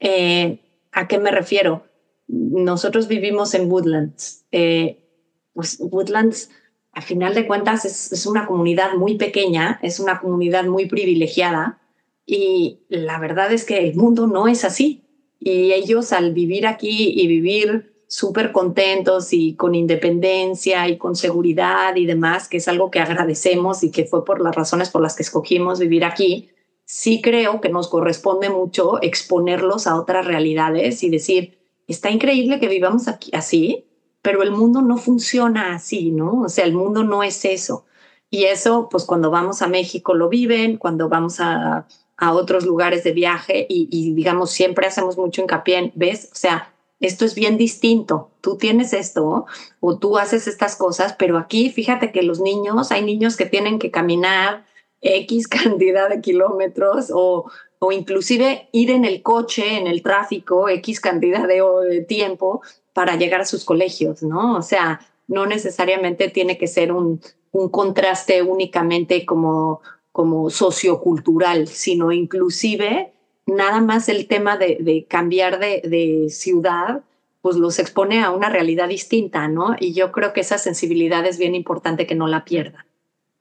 Eh, 0.00 0.60
¿A 0.92 1.08
qué 1.08 1.18
me 1.18 1.30
refiero? 1.30 1.86
Nosotros 2.28 3.08
vivimos 3.08 3.54
en 3.54 3.70
Woodlands. 3.70 4.46
Eh, 4.52 5.04
pues 5.52 5.78
Woodlands, 5.80 6.50
a 6.92 7.02
final 7.02 7.34
de 7.34 7.46
cuentas, 7.46 7.84
es, 7.84 8.12
es 8.12 8.26
una 8.26 8.46
comunidad 8.46 8.94
muy 8.94 9.16
pequeña, 9.16 9.78
es 9.82 10.00
una 10.00 10.20
comunidad 10.20 10.64
muy 10.64 10.86
privilegiada 10.86 11.80
y 12.26 12.80
la 12.88 13.18
verdad 13.20 13.52
es 13.52 13.64
que 13.64 13.78
el 13.78 13.94
mundo 13.94 14.26
no 14.26 14.48
es 14.48 14.64
así. 14.64 15.04
Y 15.38 15.72
ellos 15.72 16.12
al 16.12 16.32
vivir 16.32 16.66
aquí 16.66 17.12
y 17.16 17.26
vivir 17.28 17.95
súper 18.08 18.52
contentos 18.52 19.32
y 19.32 19.54
con 19.54 19.74
independencia 19.74 20.88
y 20.88 20.96
con 20.96 21.16
seguridad 21.16 21.96
y 21.96 22.06
demás, 22.06 22.48
que 22.48 22.58
es 22.58 22.68
algo 22.68 22.90
que 22.90 23.00
agradecemos 23.00 23.82
y 23.82 23.90
que 23.90 24.04
fue 24.04 24.24
por 24.24 24.40
las 24.40 24.54
razones 24.54 24.90
por 24.90 25.02
las 25.02 25.16
que 25.16 25.22
escogimos 25.22 25.80
vivir 25.80 26.04
aquí, 26.04 26.50
sí 26.84 27.20
creo 27.20 27.60
que 27.60 27.68
nos 27.68 27.88
corresponde 27.88 28.48
mucho 28.48 29.02
exponerlos 29.02 29.86
a 29.86 29.96
otras 29.96 30.26
realidades 30.26 31.02
y 31.02 31.10
decir, 31.10 31.58
está 31.88 32.10
increíble 32.10 32.60
que 32.60 32.68
vivamos 32.68 33.08
aquí 33.08 33.30
así, 33.34 33.84
pero 34.22 34.42
el 34.42 34.52
mundo 34.52 34.82
no 34.82 34.96
funciona 34.96 35.74
así, 35.74 36.10
¿no? 36.10 36.42
O 36.42 36.48
sea, 36.48 36.64
el 36.64 36.74
mundo 36.74 37.04
no 37.04 37.22
es 37.22 37.44
eso. 37.44 37.84
Y 38.30 38.44
eso, 38.44 38.88
pues 38.90 39.04
cuando 39.04 39.30
vamos 39.30 39.62
a 39.62 39.68
México 39.68 40.14
lo 40.14 40.28
viven, 40.28 40.78
cuando 40.78 41.08
vamos 41.08 41.38
a, 41.40 41.86
a 42.16 42.32
otros 42.32 42.64
lugares 42.64 43.04
de 43.04 43.12
viaje 43.12 43.66
y, 43.68 43.88
y 43.90 44.12
digamos, 44.14 44.50
siempre 44.50 44.86
hacemos 44.86 45.16
mucho 45.16 45.42
hincapié 45.42 45.78
en, 45.78 45.92
¿ves? 45.94 46.30
O 46.32 46.34
sea, 46.34 46.72
esto 47.00 47.24
es 47.24 47.34
bien 47.34 47.56
distinto. 47.56 48.30
Tú 48.40 48.56
tienes 48.56 48.92
esto 48.92 49.46
o 49.80 49.98
tú 49.98 50.18
haces 50.18 50.46
estas 50.46 50.76
cosas, 50.76 51.14
pero 51.18 51.38
aquí 51.38 51.70
fíjate 51.70 52.12
que 52.12 52.22
los 52.22 52.40
niños, 52.40 52.90
hay 52.90 53.04
niños 53.04 53.36
que 53.36 53.46
tienen 53.46 53.78
que 53.78 53.90
caminar 53.90 54.64
X 55.00 55.48
cantidad 55.48 56.08
de 56.08 56.20
kilómetros 56.20 57.10
o, 57.12 57.50
o 57.78 57.92
inclusive 57.92 58.68
ir 58.72 58.90
en 58.90 59.04
el 59.04 59.22
coche, 59.22 59.78
en 59.78 59.86
el 59.86 60.02
tráfico, 60.02 60.68
X 60.68 61.00
cantidad 61.00 61.46
de, 61.46 62.04
tiempo 62.08 62.62
para 62.92 63.16
llegar 63.16 63.42
a 63.42 63.46
sus 63.46 63.64
colegios, 63.64 64.22
¿no? 64.22 64.56
O 64.56 64.62
sea, 64.62 65.00
no 65.28 65.44
necesariamente 65.44 66.30
tiene 66.30 66.56
que 66.56 66.66
ser 66.66 66.92
un, 66.92 67.20
un 67.52 67.68
contraste 67.68 68.42
únicamente 68.42 69.26
como, 69.26 69.82
como 70.12 70.48
sociocultural, 70.48 71.68
sino 71.68 72.10
inclusive 72.10 73.12
nada 73.46 73.80
más 73.80 74.08
el 74.08 74.26
tema 74.26 74.56
de, 74.56 75.06
cambiar 75.08 75.58
de, 75.58 76.26
ciudad, 76.30 77.02
pues 77.40 77.56
los 77.56 77.78
expone 77.78 78.22
a 78.22 78.30
una 78.30 78.48
realidad 78.48 78.88
distinta, 78.88 79.48
¿no? 79.48 79.76
Y 79.78 79.94
yo 79.94 80.12
creo 80.12 80.32
que 80.32 80.40
esa 80.40 80.58
sensibilidad 80.58 81.24
es 81.24 81.38
bien 81.38 81.54
importante 81.54 82.06
que 82.06 82.16
no 82.16 82.26
la 82.26 82.44
pierda. 82.44 82.86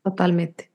Totalmente. 0.03 0.69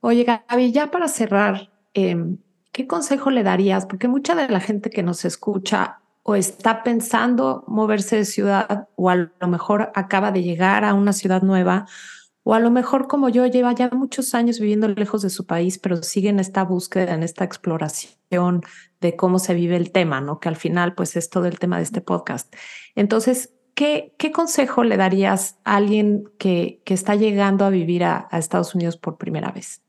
Oye, 0.00 0.24
Gaby, 0.24 0.70
ya 0.70 0.90
para 0.90 1.08
cerrar, 1.08 1.70
em, 1.94 2.38
¿qué 2.70 2.86
consejo 2.86 3.30
le 3.30 3.42
darías? 3.42 3.86
Porque 3.86 4.06
mucha 4.06 4.34
de 4.34 4.48
la 4.48 4.60
gente 4.60 4.90
que 4.90 5.02
nos 5.02 5.24
escucha 5.24 6.00
o 6.22 6.34
está 6.34 6.82
pensando 6.82 7.64
moverse 7.66 8.16
de 8.16 8.24
ciudad 8.26 8.88
o 8.96 9.08
a 9.08 9.16
lo 9.16 9.48
mejor 9.48 9.90
acaba 9.94 10.30
de 10.30 10.42
llegar 10.42 10.84
a 10.84 10.92
una 10.92 11.14
ciudad 11.14 11.40
nueva 11.40 11.86
o 12.50 12.54
a 12.54 12.60
lo 12.60 12.70
mejor 12.70 13.08
como 13.08 13.28
yo 13.28 13.44
lleva 13.44 13.74
ya 13.74 13.90
muchos 13.90 14.34
años 14.34 14.58
viviendo 14.58 14.88
lejos 14.88 15.20
de 15.20 15.28
su 15.28 15.44
país, 15.44 15.78
pero 15.78 16.02
sigue 16.02 16.30
en 16.30 16.40
esta 16.40 16.64
búsqueda, 16.64 17.12
en 17.12 17.22
esta 17.22 17.44
exploración 17.44 18.62
de 19.02 19.16
cómo 19.16 19.38
se 19.38 19.52
vive 19.52 19.76
el 19.76 19.92
tema, 19.92 20.22
¿no? 20.22 20.40
Que 20.40 20.48
al 20.48 20.56
final 20.56 20.94
pues 20.94 21.14
es 21.16 21.28
todo 21.28 21.44
el 21.44 21.58
tema 21.58 21.76
de 21.76 21.82
este 21.82 22.00
podcast. 22.00 22.50
Entonces, 22.94 23.52
¿qué, 23.74 24.14
consejo 24.32 24.82
le 24.82 24.96
darías 24.96 25.58
a 25.64 25.76
alguien 25.76 26.24
que, 26.38 26.80
está 26.86 27.16
llegando 27.16 27.66
a 27.66 27.68
vivir 27.68 28.02
a, 28.04 28.30
Estados 28.32 28.74
Unidos 28.74 28.96
por 28.96 29.18
primera 29.18 29.50
vez? 29.50 29.82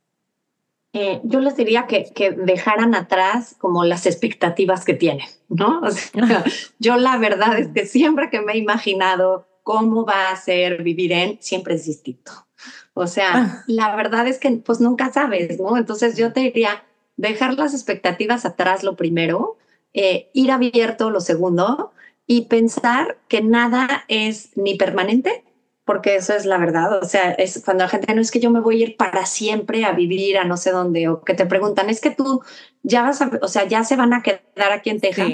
Eh, 0.91 1.21
yo 1.23 1.39
les 1.39 1.55
diría 1.55 1.87
que, 1.87 2.11
que, 2.13 2.31
dejaran 2.31 2.93
atrás 2.93 3.55
como 3.57 3.85
las 3.85 4.05
expectativas 4.05 4.83
que 4.83 4.95
tienen, 4.95 5.27
¿no? 5.47 5.79
Yo 6.79 6.97
la 6.97 7.17
verdad 7.17 7.57
es 7.57 7.69
que 7.69 7.85
siempre 7.85 8.29
que 8.29 8.41
me 8.41 8.51
he 8.51 8.57
imaginado 8.57 9.47
cómo 9.63 10.03
va 10.03 10.31
a 10.31 10.35
ser 10.35 10.83
vivir 10.83 11.13
en, 11.13 11.37
siempre 11.39 11.75
es 11.75 11.85
distinto. 11.85 12.48
O 12.99 13.07
sea, 13.07 13.63
la 13.67 13.95
verdad 13.95 14.27
es 14.27 14.39
que 14.39 14.51
pues 14.51 14.79
nunca 14.79 15.11
sabes, 15.11 15.59
¿no? 15.59 15.77
Entonces 15.77 16.17
yo 16.17 16.33
te 16.33 16.41
diría, 16.41 16.83
dejar 17.15 17.53
las 17.55 17.73
expectativas 17.73 18.45
atrás 18.45 18.83
lo 18.83 18.95
primero, 18.95 19.57
eh, 19.93 20.29
ir 20.33 20.51
abierto 20.51 21.09
lo 21.09 21.21
segundo 21.21 21.91
y 22.27 22.45
pensar 22.45 23.17
que 23.27 23.41
nada 23.41 24.05
es 24.07 24.55
ni 24.55 24.75
permanente, 24.75 25.43
porque 25.85 26.17
eso 26.17 26.33
es 26.33 26.45
la 26.45 26.57
verdad. 26.57 27.01
O 27.01 27.05
sea, 27.05 27.31
es 27.31 27.61
cuando 27.63 27.85
la 27.85 27.89
gente 27.89 28.13
no 28.13 28.21
es 28.21 28.31
que 28.31 28.39
yo 28.39 28.51
me 28.51 28.59
voy 28.59 28.81
a 28.81 28.85
ir 28.85 28.97
para 28.97 29.25
siempre 29.25 29.85
a 29.85 29.93
vivir 29.93 30.37
a 30.37 30.43
no 30.43 30.57
sé 30.57 30.71
dónde, 30.71 31.07
o 31.07 31.23
que 31.23 31.33
te 31.33 31.45
preguntan, 31.45 31.89
es 31.89 32.01
que 32.01 32.11
tú 32.11 32.41
ya 32.83 33.01
vas 33.01 33.21
a, 33.21 33.31
o 33.41 33.47
sea, 33.47 33.65
ya 33.65 33.83
se 33.83 33.95
van 33.95 34.13
a 34.13 34.21
quedar 34.21 34.71
aquí 34.71 34.89
en 34.89 34.99
Texas. 34.99 35.29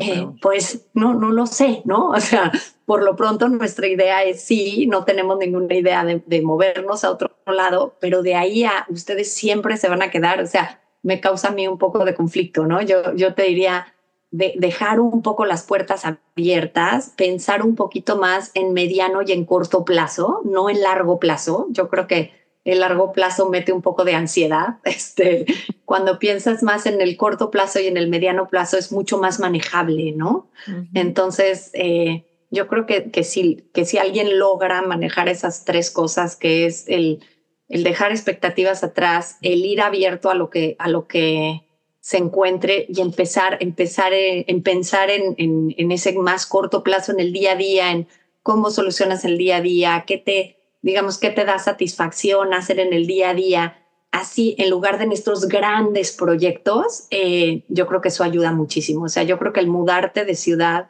Eh, 0.00 0.26
pues 0.42 0.88
no, 0.94 1.14
no 1.14 1.30
lo 1.30 1.46
sé, 1.46 1.82
¿no? 1.84 2.10
O 2.18 2.20
sea, 2.20 2.50
por 2.84 3.02
lo 3.02 3.16
pronto 3.16 3.48
nuestra 3.48 3.86
idea 3.86 4.22
es 4.24 4.42
sí, 4.42 4.86
no 4.86 5.04
tenemos 5.04 5.38
ninguna 5.38 5.74
idea 5.74 6.04
de, 6.04 6.42
movernos 6.42 7.04
a 7.04 7.10
otro 7.10 7.30
lado, 7.46 7.96
pero 8.00 8.22
de 8.22 8.34
ahí 8.34 8.64
a 8.64 8.86
ustedes 8.88 9.32
siempre 9.32 9.76
se 9.76 9.88
van 9.88 10.02
a 10.02 10.10
quedar, 10.10 10.40
o 10.40 10.46
sea, 10.46 10.80
me 11.02 11.20
causa 11.20 11.48
a 11.48 11.52
mí 11.52 11.68
un 11.68 11.78
poco 11.78 12.04
de 12.04 12.14
conflicto, 12.14 12.66
¿no? 12.66 12.82
Yo, 12.82 13.14
yo 13.14 13.34
te 13.34 13.44
diría, 13.44 13.94
de 14.30 14.54
dejar 14.56 15.00
un 15.00 15.22
poco 15.22 15.46
las 15.46 15.62
puertas 15.62 16.04
abiertas, 16.04 17.14
pensar 17.16 17.62
un 17.62 17.76
poquito 17.76 18.18
más 18.18 18.50
en 18.54 18.72
mediano 18.72 19.22
y 19.22 19.32
en 19.32 19.44
corto 19.44 19.84
plazo, 19.84 20.42
no 20.44 20.68
en 20.68 20.82
largo 20.82 21.18
plazo. 21.18 21.66
Yo 21.70 21.88
creo 21.88 22.06
que 22.06 22.32
el 22.68 22.80
largo 22.80 23.12
plazo 23.12 23.48
mete 23.48 23.72
un 23.72 23.80
poco 23.80 24.04
de 24.04 24.14
ansiedad. 24.14 24.76
Este, 24.84 25.46
cuando 25.84 26.18
piensas 26.18 26.62
más 26.62 26.86
en 26.86 27.00
el 27.00 27.16
corto 27.16 27.50
plazo 27.50 27.80
y 27.80 27.86
en 27.86 27.96
el 27.96 28.08
mediano 28.08 28.48
plazo 28.48 28.76
es 28.76 28.92
mucho 28.92 29.18
más 29.18 29.40
manejable, 29.40 30.12
¿no? 30.12 30.50
Entonces, 30.92 31.70
eh, 31.72 32.26
yo 32.50 32.66
creo 32.68 32.84
que, 32.84 33.10
que, 33.10 33.24
si, 33.24 33.68
que 33.72 33.84
si 33.84 33.96
alguien 33.96 34.38
logra 34.38 34.82
manejar 34.82 35.28
esas 35.28 35.64
tres 35.64 35.90
cosas, 35.90 36.36
que 36.36 36.66
es 36.66 36.84
el, 36.88 37.20
el 37.68 37.84
dejar 37.84 38.10
expectativas 38.10 38.84
atrás, 38.84 39.38
el 39.40 39.64
ir 39.64 39.80
abierto 39.80 40.30
a 40.30 40.34
lo 40.34 40.50
que, 40.50 40.76
a 40.78 40.88
lo 40.88 41.06
que 41.06 41.62
se 42.00 42.18
encuentre 42.18 42.86
y 42.88 43.00
empezar, 43.00 43.56
empezar 43.60 44.12
en, 44.12 44.62
pensar 44.62 45.10
en, 45.10 45.34
en, 45.38 45.74
en, 45.76 45.92
ese 45.92 46.12
más 46.12 46.44
corto 46.46 46.82
plazo, 46.82 47.12
en 47.12 47.20
el 47.20 47.32
día 47.32 47.52
a 47.52 47.56
día, 47.56 47.90
en 47.92 48.08
cómo 48.42 48.70
solucionas 48.70 49.24
el 49.24 49.38
día 49.38 49.56
a 49.56 49.60
día, 49.62 50.04
qué 50.06 50.18
te, 50.18 50.57
digamos, 50.82 51.18
qué 51.18 51.30
te 51.30 51.44
da 51.44 51.58
satisfacción 51.58 52.54
hacer 52.54 52.78
en 52.78 52.92
el 52.92 53.06
día 53.06 53.30
a 53.30 53.34
día. 53.34 53.84
Así, 54.10 54.54
en 54.58 54.70
lugar 54.70 54.98
de 54.98 55.06
nuestros 55.06 55.48
grandes 55.48 56.12
proyectos, 56.12 57.06
eh, 57.10 57.64
yo 57.68 57.86
creo 57.86 58.00
que 58.00 58.08
eso 58.08 58.24
ayuda 58.24 58.52
muchísimo. 58.52 59.04
O 59.04 59.08
sea, 59.08 59.22
yo 59.22 59.38
creo 59.38 59.52
que 59.52 59.60
el 59.60 59.66
mudarte 59.66 60.24
de 60.24 60.34
ciudad 60.34 60.88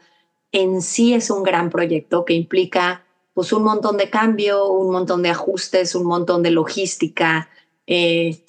en 0.52 0.82
sí 0.82 1.14
es 1.14 1.30
un 1.30 1.42
gran 1.42 1.70
proyecto 1.70 2.24
que 2.24 2.34
implica 2.34 3.04
pues 3.34 3.52
un 3.52 3.62
montón 3.62 3.96
de 3.96 4.10
cambio, 4.10 4.68
un 4.68 4.90
montón 4.90 5.22
de 5.22 5.30
ajustes, 5.30 5.94
un 5.94 6.06
montón 6.06 6.42
de 6.42 6.50
logística, 6.50 7.48
eh, 7.86 8.44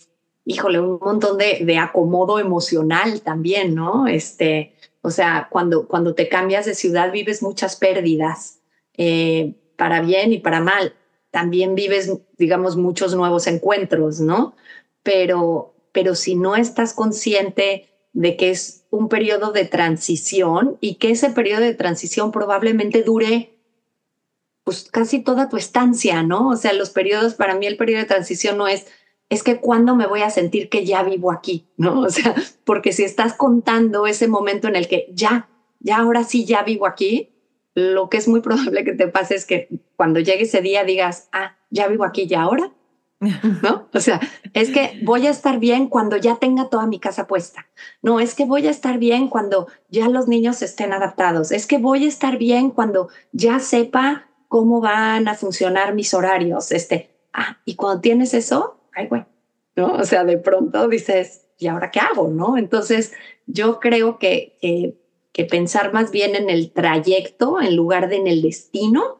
híjole, 0.45 0.79
un 0.79 0.97
montón 0.99 1.37
de, 1.37 1.59
de, 1.63 1.77
acomodo 1.77 2.39
emocional 2.39 3.21
también, 3.21 3.75
¿no? 3.75 4.07
Este, 4.07 4.73
o 5.01 5.11
sea, 5.11 5.47
cuando, 5.51 5.87
cuando 5.87 6.15
te 6.15 6.27
cambias 6.27 6.65
de 6.65 6.73
ciudad 6.73 7.11
vives 7.11 7.43
muchas 7.43 7.75
pérdidas, 7.75 8.59
eh, 8.97 9.53
para 9.77 10.01
bien 10.01 10.33
y 10.33 10.39
para 10.39 10.59
mal. 10.59 10.93
También 11.31 11.75
vives, 11.75 12.11
digamos, 12.37 12.75
muchos 12.75 13.15
nuevos 13.15 13.47
encuentros, 13.47 14.19
¿no? 14.19 14.55
Pero, 15.03 15.75
pero 15.91 16.15
si 16.15 16.35
no 16.35 16.55
estás 16.55 16.93
consciente 16.93 17.89
de 18.13 18.35
que 18.35 18.49
es 18.49 18.85
un 18.89 19.09
periodo 19.09 19.51
de 19.51 19.65
transición 19.65 20.77
y 20.81 20.95
que 20.95 21.11
ese 21.11 21.29
periodo 21.29 21.61
de 21.61 21.75
transición 21.75 22.31
probablemente 22.31 23.03
dure 23.03 23.59
pues 24.63 24.89
casi 24.91 25.19
toda 25.19 25.49
tu 25.49 25.57
estancia, 25.57 26.21
¿no? 26.21 26.49
O 26.49 26.55
sea, 26.55 26.73
los 26.73 26.91
periodos, 26.91 27.33
para 27.33 27.55
mí 27.55 27.65
el 27.65 27.77
periodo 27.77 28.01
de 28.01 28.07
transición 28.07 28.57
no 28.57 28.67
es, 28.67 28.85
es 29.29 29.41
que 29.41 29.59
cuando 29.59 29.95
me 29.95 30.05
voy 30.05 30.21
a 30.21 30.29
sentir 30.29 30.69
que 30.69 30.85
ya 30.85 31.01
vivo 31.01 31.31
aquí, 31.31 31.67
¿no? 31.77 32.01
O 32.05 32.09
sea, 32.09 32.35
porque 32.65 32.93
si 32.93 33.03
estás 33.03 33.33
contando 33.33 34.05
ese 34.05 34.27
momento 34.27 34.67
en 34.67 34.75
el 34.75 34.87
que 34.87 35.07
ya, 35.11 35.49
ya 35.79 35.97
ahora 35.97 36.23
sí 36.23 36.45
ya 36.45 36.61
vivo 36.63 36.85
aquí, 36.85 37.29
lo 37.75 38.09
que 38.09 38.17
es 38.17 38.27
muy 38.27 38.41
probable 38.41 38.83
que 38.83 38.93
te 38.93 39.07
pase 39.07 39.35
es 39.35 39.45
que 39.45 39.69
cuando 39.95 40.19
llegue 40.19 40.43
ese 40.43 40.61
día 40.61 40.83
digas, 40.83 41.29
ah, 41.31 41.57
ya 41.69 41.87
vivo 41.87 42.03
aquí 42.03 42.27
ya 42.27 42.41
ahora, 42.41 42.71
¿no? 43.19 43.89
O 43.93 43.99
sea, 43.99 44.19
es 44.53 44.69
que 44.71 44.99
voy 45.03 45.27
a 45.27 45.29
estar 45.29 45.59
bien 45.59 45.87
cuando 45.87 46.15
ya 46.17 46.37
tenga 46.37 46.69
toda 46.69 46.87
mi 46.87 46.99
casa 46.99 47.27
puesta. 47.27 47.67
No, 48.01 48.19
es 48.19 48.33
que 48.33 48.45
voy 48.45 48.65
a 48.67 48.71
estar 48.71 48.97
bien 48.97 49.27
cuando 49.27 49.67
ya 49.89 50.07
los 50.07 50.27
niños 50.27 50.61
estén 50.61 50.93
adaptados. 50.93 51.51
Es 51.51 51.65
que 51.67 51.77
voy 51.77 52.05
a 52.05 52.07
estar 52.07 52.37
bien 52.37 52.71
cuando 52.71 53.09
ya 53.33 53.59
sepa 53.59 54.29
cómo 54.47 54.79
van 54.79 55.27
a 55.27 55.35
funcionar 55.35 55.93
mis 55.93 56.13
horarios. 56.13 56.71
Este, 56.71 57.09
ah, 57.33 57.57
y 57.65 57.75
cuando 57.75 58.01
tienes 58.01 58.33
eso, 58.33 58.79
ay, 58.93 59.07
güey, 59.07 59.25
¿no? 59.75 59.93
O 59.93 60.05
sea, 60.05 60.23
de 60.23 60.37
pronto 60.37 60.87
dices, 60.87 61.45
¿y 61.57 61.67
ahora 61.67 61.91
qué 61.91 61.99
hago? 61.99 62.29
¿No? 62.29 62.57
Entonces, 62.57 63.13
yo 63.47 63.79
creo 63.79 64.17
que, 64.17 64.57
que 64.61 64.97
pensar 65.45 65.93
más 65.93 66.11
bien 66.11 66.35
en 66.35 66.49
el 66.49 66.71
trayecto 66.71 67.61
en 67.61 67.75
lugar 67.75 68.09
de 68.09 68.17
en 68.17 68.27
el 68.27 68.41
destino 68.41 69.19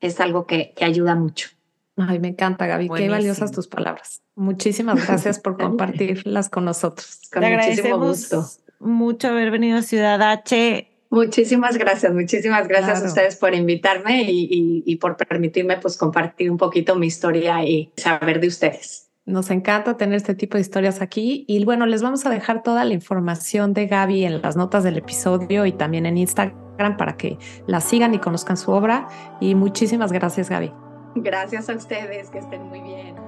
es 0.00 0.20
algo 0.20 0.46
que, 0.46 0.72
que 0.76 0.84
ayuda 0.84 1.14
mucho. 1.14 1.48
Ay, 1.96 2.20
me 2.20 2.28
encanta, 2.28 2.66
Gaby. 2.66 2.88
Qué 2.88 3.08
valiosas 3.08 3.50
tus 3.50 3.66
palabras. 3.66 4.22
Muchísimas 4.36 5.04
gracias 5.06 5.40
por 5.40 5.56
compartirlas 5.56 6.48
con 6.48 6.64
nosotros. 6.64 7.22
Con 7.32 7.42
Te 7.42 7.56
muchísimo 7.56 7.98
gusto. 7.98 8.44
Mucho 8.78 9.28
haber 9.28 9.50
venido 9.50 9.78
a 9.78 9.82
Ciudad 9.82 10.22
H. 10.22 10.88
Muchísimas 11.10 11.78
gracias, 11.78 12.12
muchísimas 12.12 12.68
gracias 12.68 13.02
a 13.02 13.06
ustedes 13.06 13.36
por 13.36 13.54
invitarme 13.54 14.30
y, 14.30 14.82
y, 14.84 14.96
por 14.96 15.16
permitirme 15.16 15.78
pues 15.78 15.96
compartir 15.96 16.50
un 16.50 16.58
poquito 16.58 16.96
mi 16.96 17.06
historia 17.06 17.64
y 17.64 17.90
saber 17.96 18.40
de 18.40 18.48
ustedes. 18.48 19.07
Nos 19.28 19.50
encanta 19.50 19.98
tener 19.98 20.14
este 20.14 20.34
tipo 20.34 20.56
de 20.56 20.62
historias 20.62 21.02
aquí 21.02 21.44
y 21.46 21.62
bueno, 21.62 21.84
les 21.84 22.02
vamos 22.02 22.24
a 22.24 22.30
dejar 22.30 22.62
toda 22.62 22.82
la 22.86 22.94
información 22.94 23.74
de 23.74 23.86
Gaby 23.86 24.24
en 24.24 24.40
las 24.40 24.56
notas 24.56 24.84
del 24.84 24.96
episodio 24.96 25.66
y 25.66 25.72
también 25.72 26.06
en 26.06 26.16
Instagram 26.16 26.96
para 26.96 27.18
que 27.18 27.36
la 27.66 27.82
sigan 27.82 28.14
y 28.14 28.20
conozcan 28.20 28.56
su 28.56 28.70
obra 28.70 29.06
y 29.38 29.54
muchísimas 29.54 30.12
gracias 30.12 30.48
Gaby. 30.48 30.72
Gracias 31.16 31.68
a 31.68 31.74
ustedes, 31.74 32.30
que 32.30 32.38
estén 32.38 32.62
muy 32.68 32.80
bien. 32.80 33.27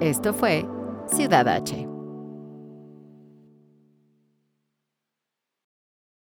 Esto 0.00 0.32
fue 0.32 0.66
Ciudad 1.08 1.46
H. 1.46 1.89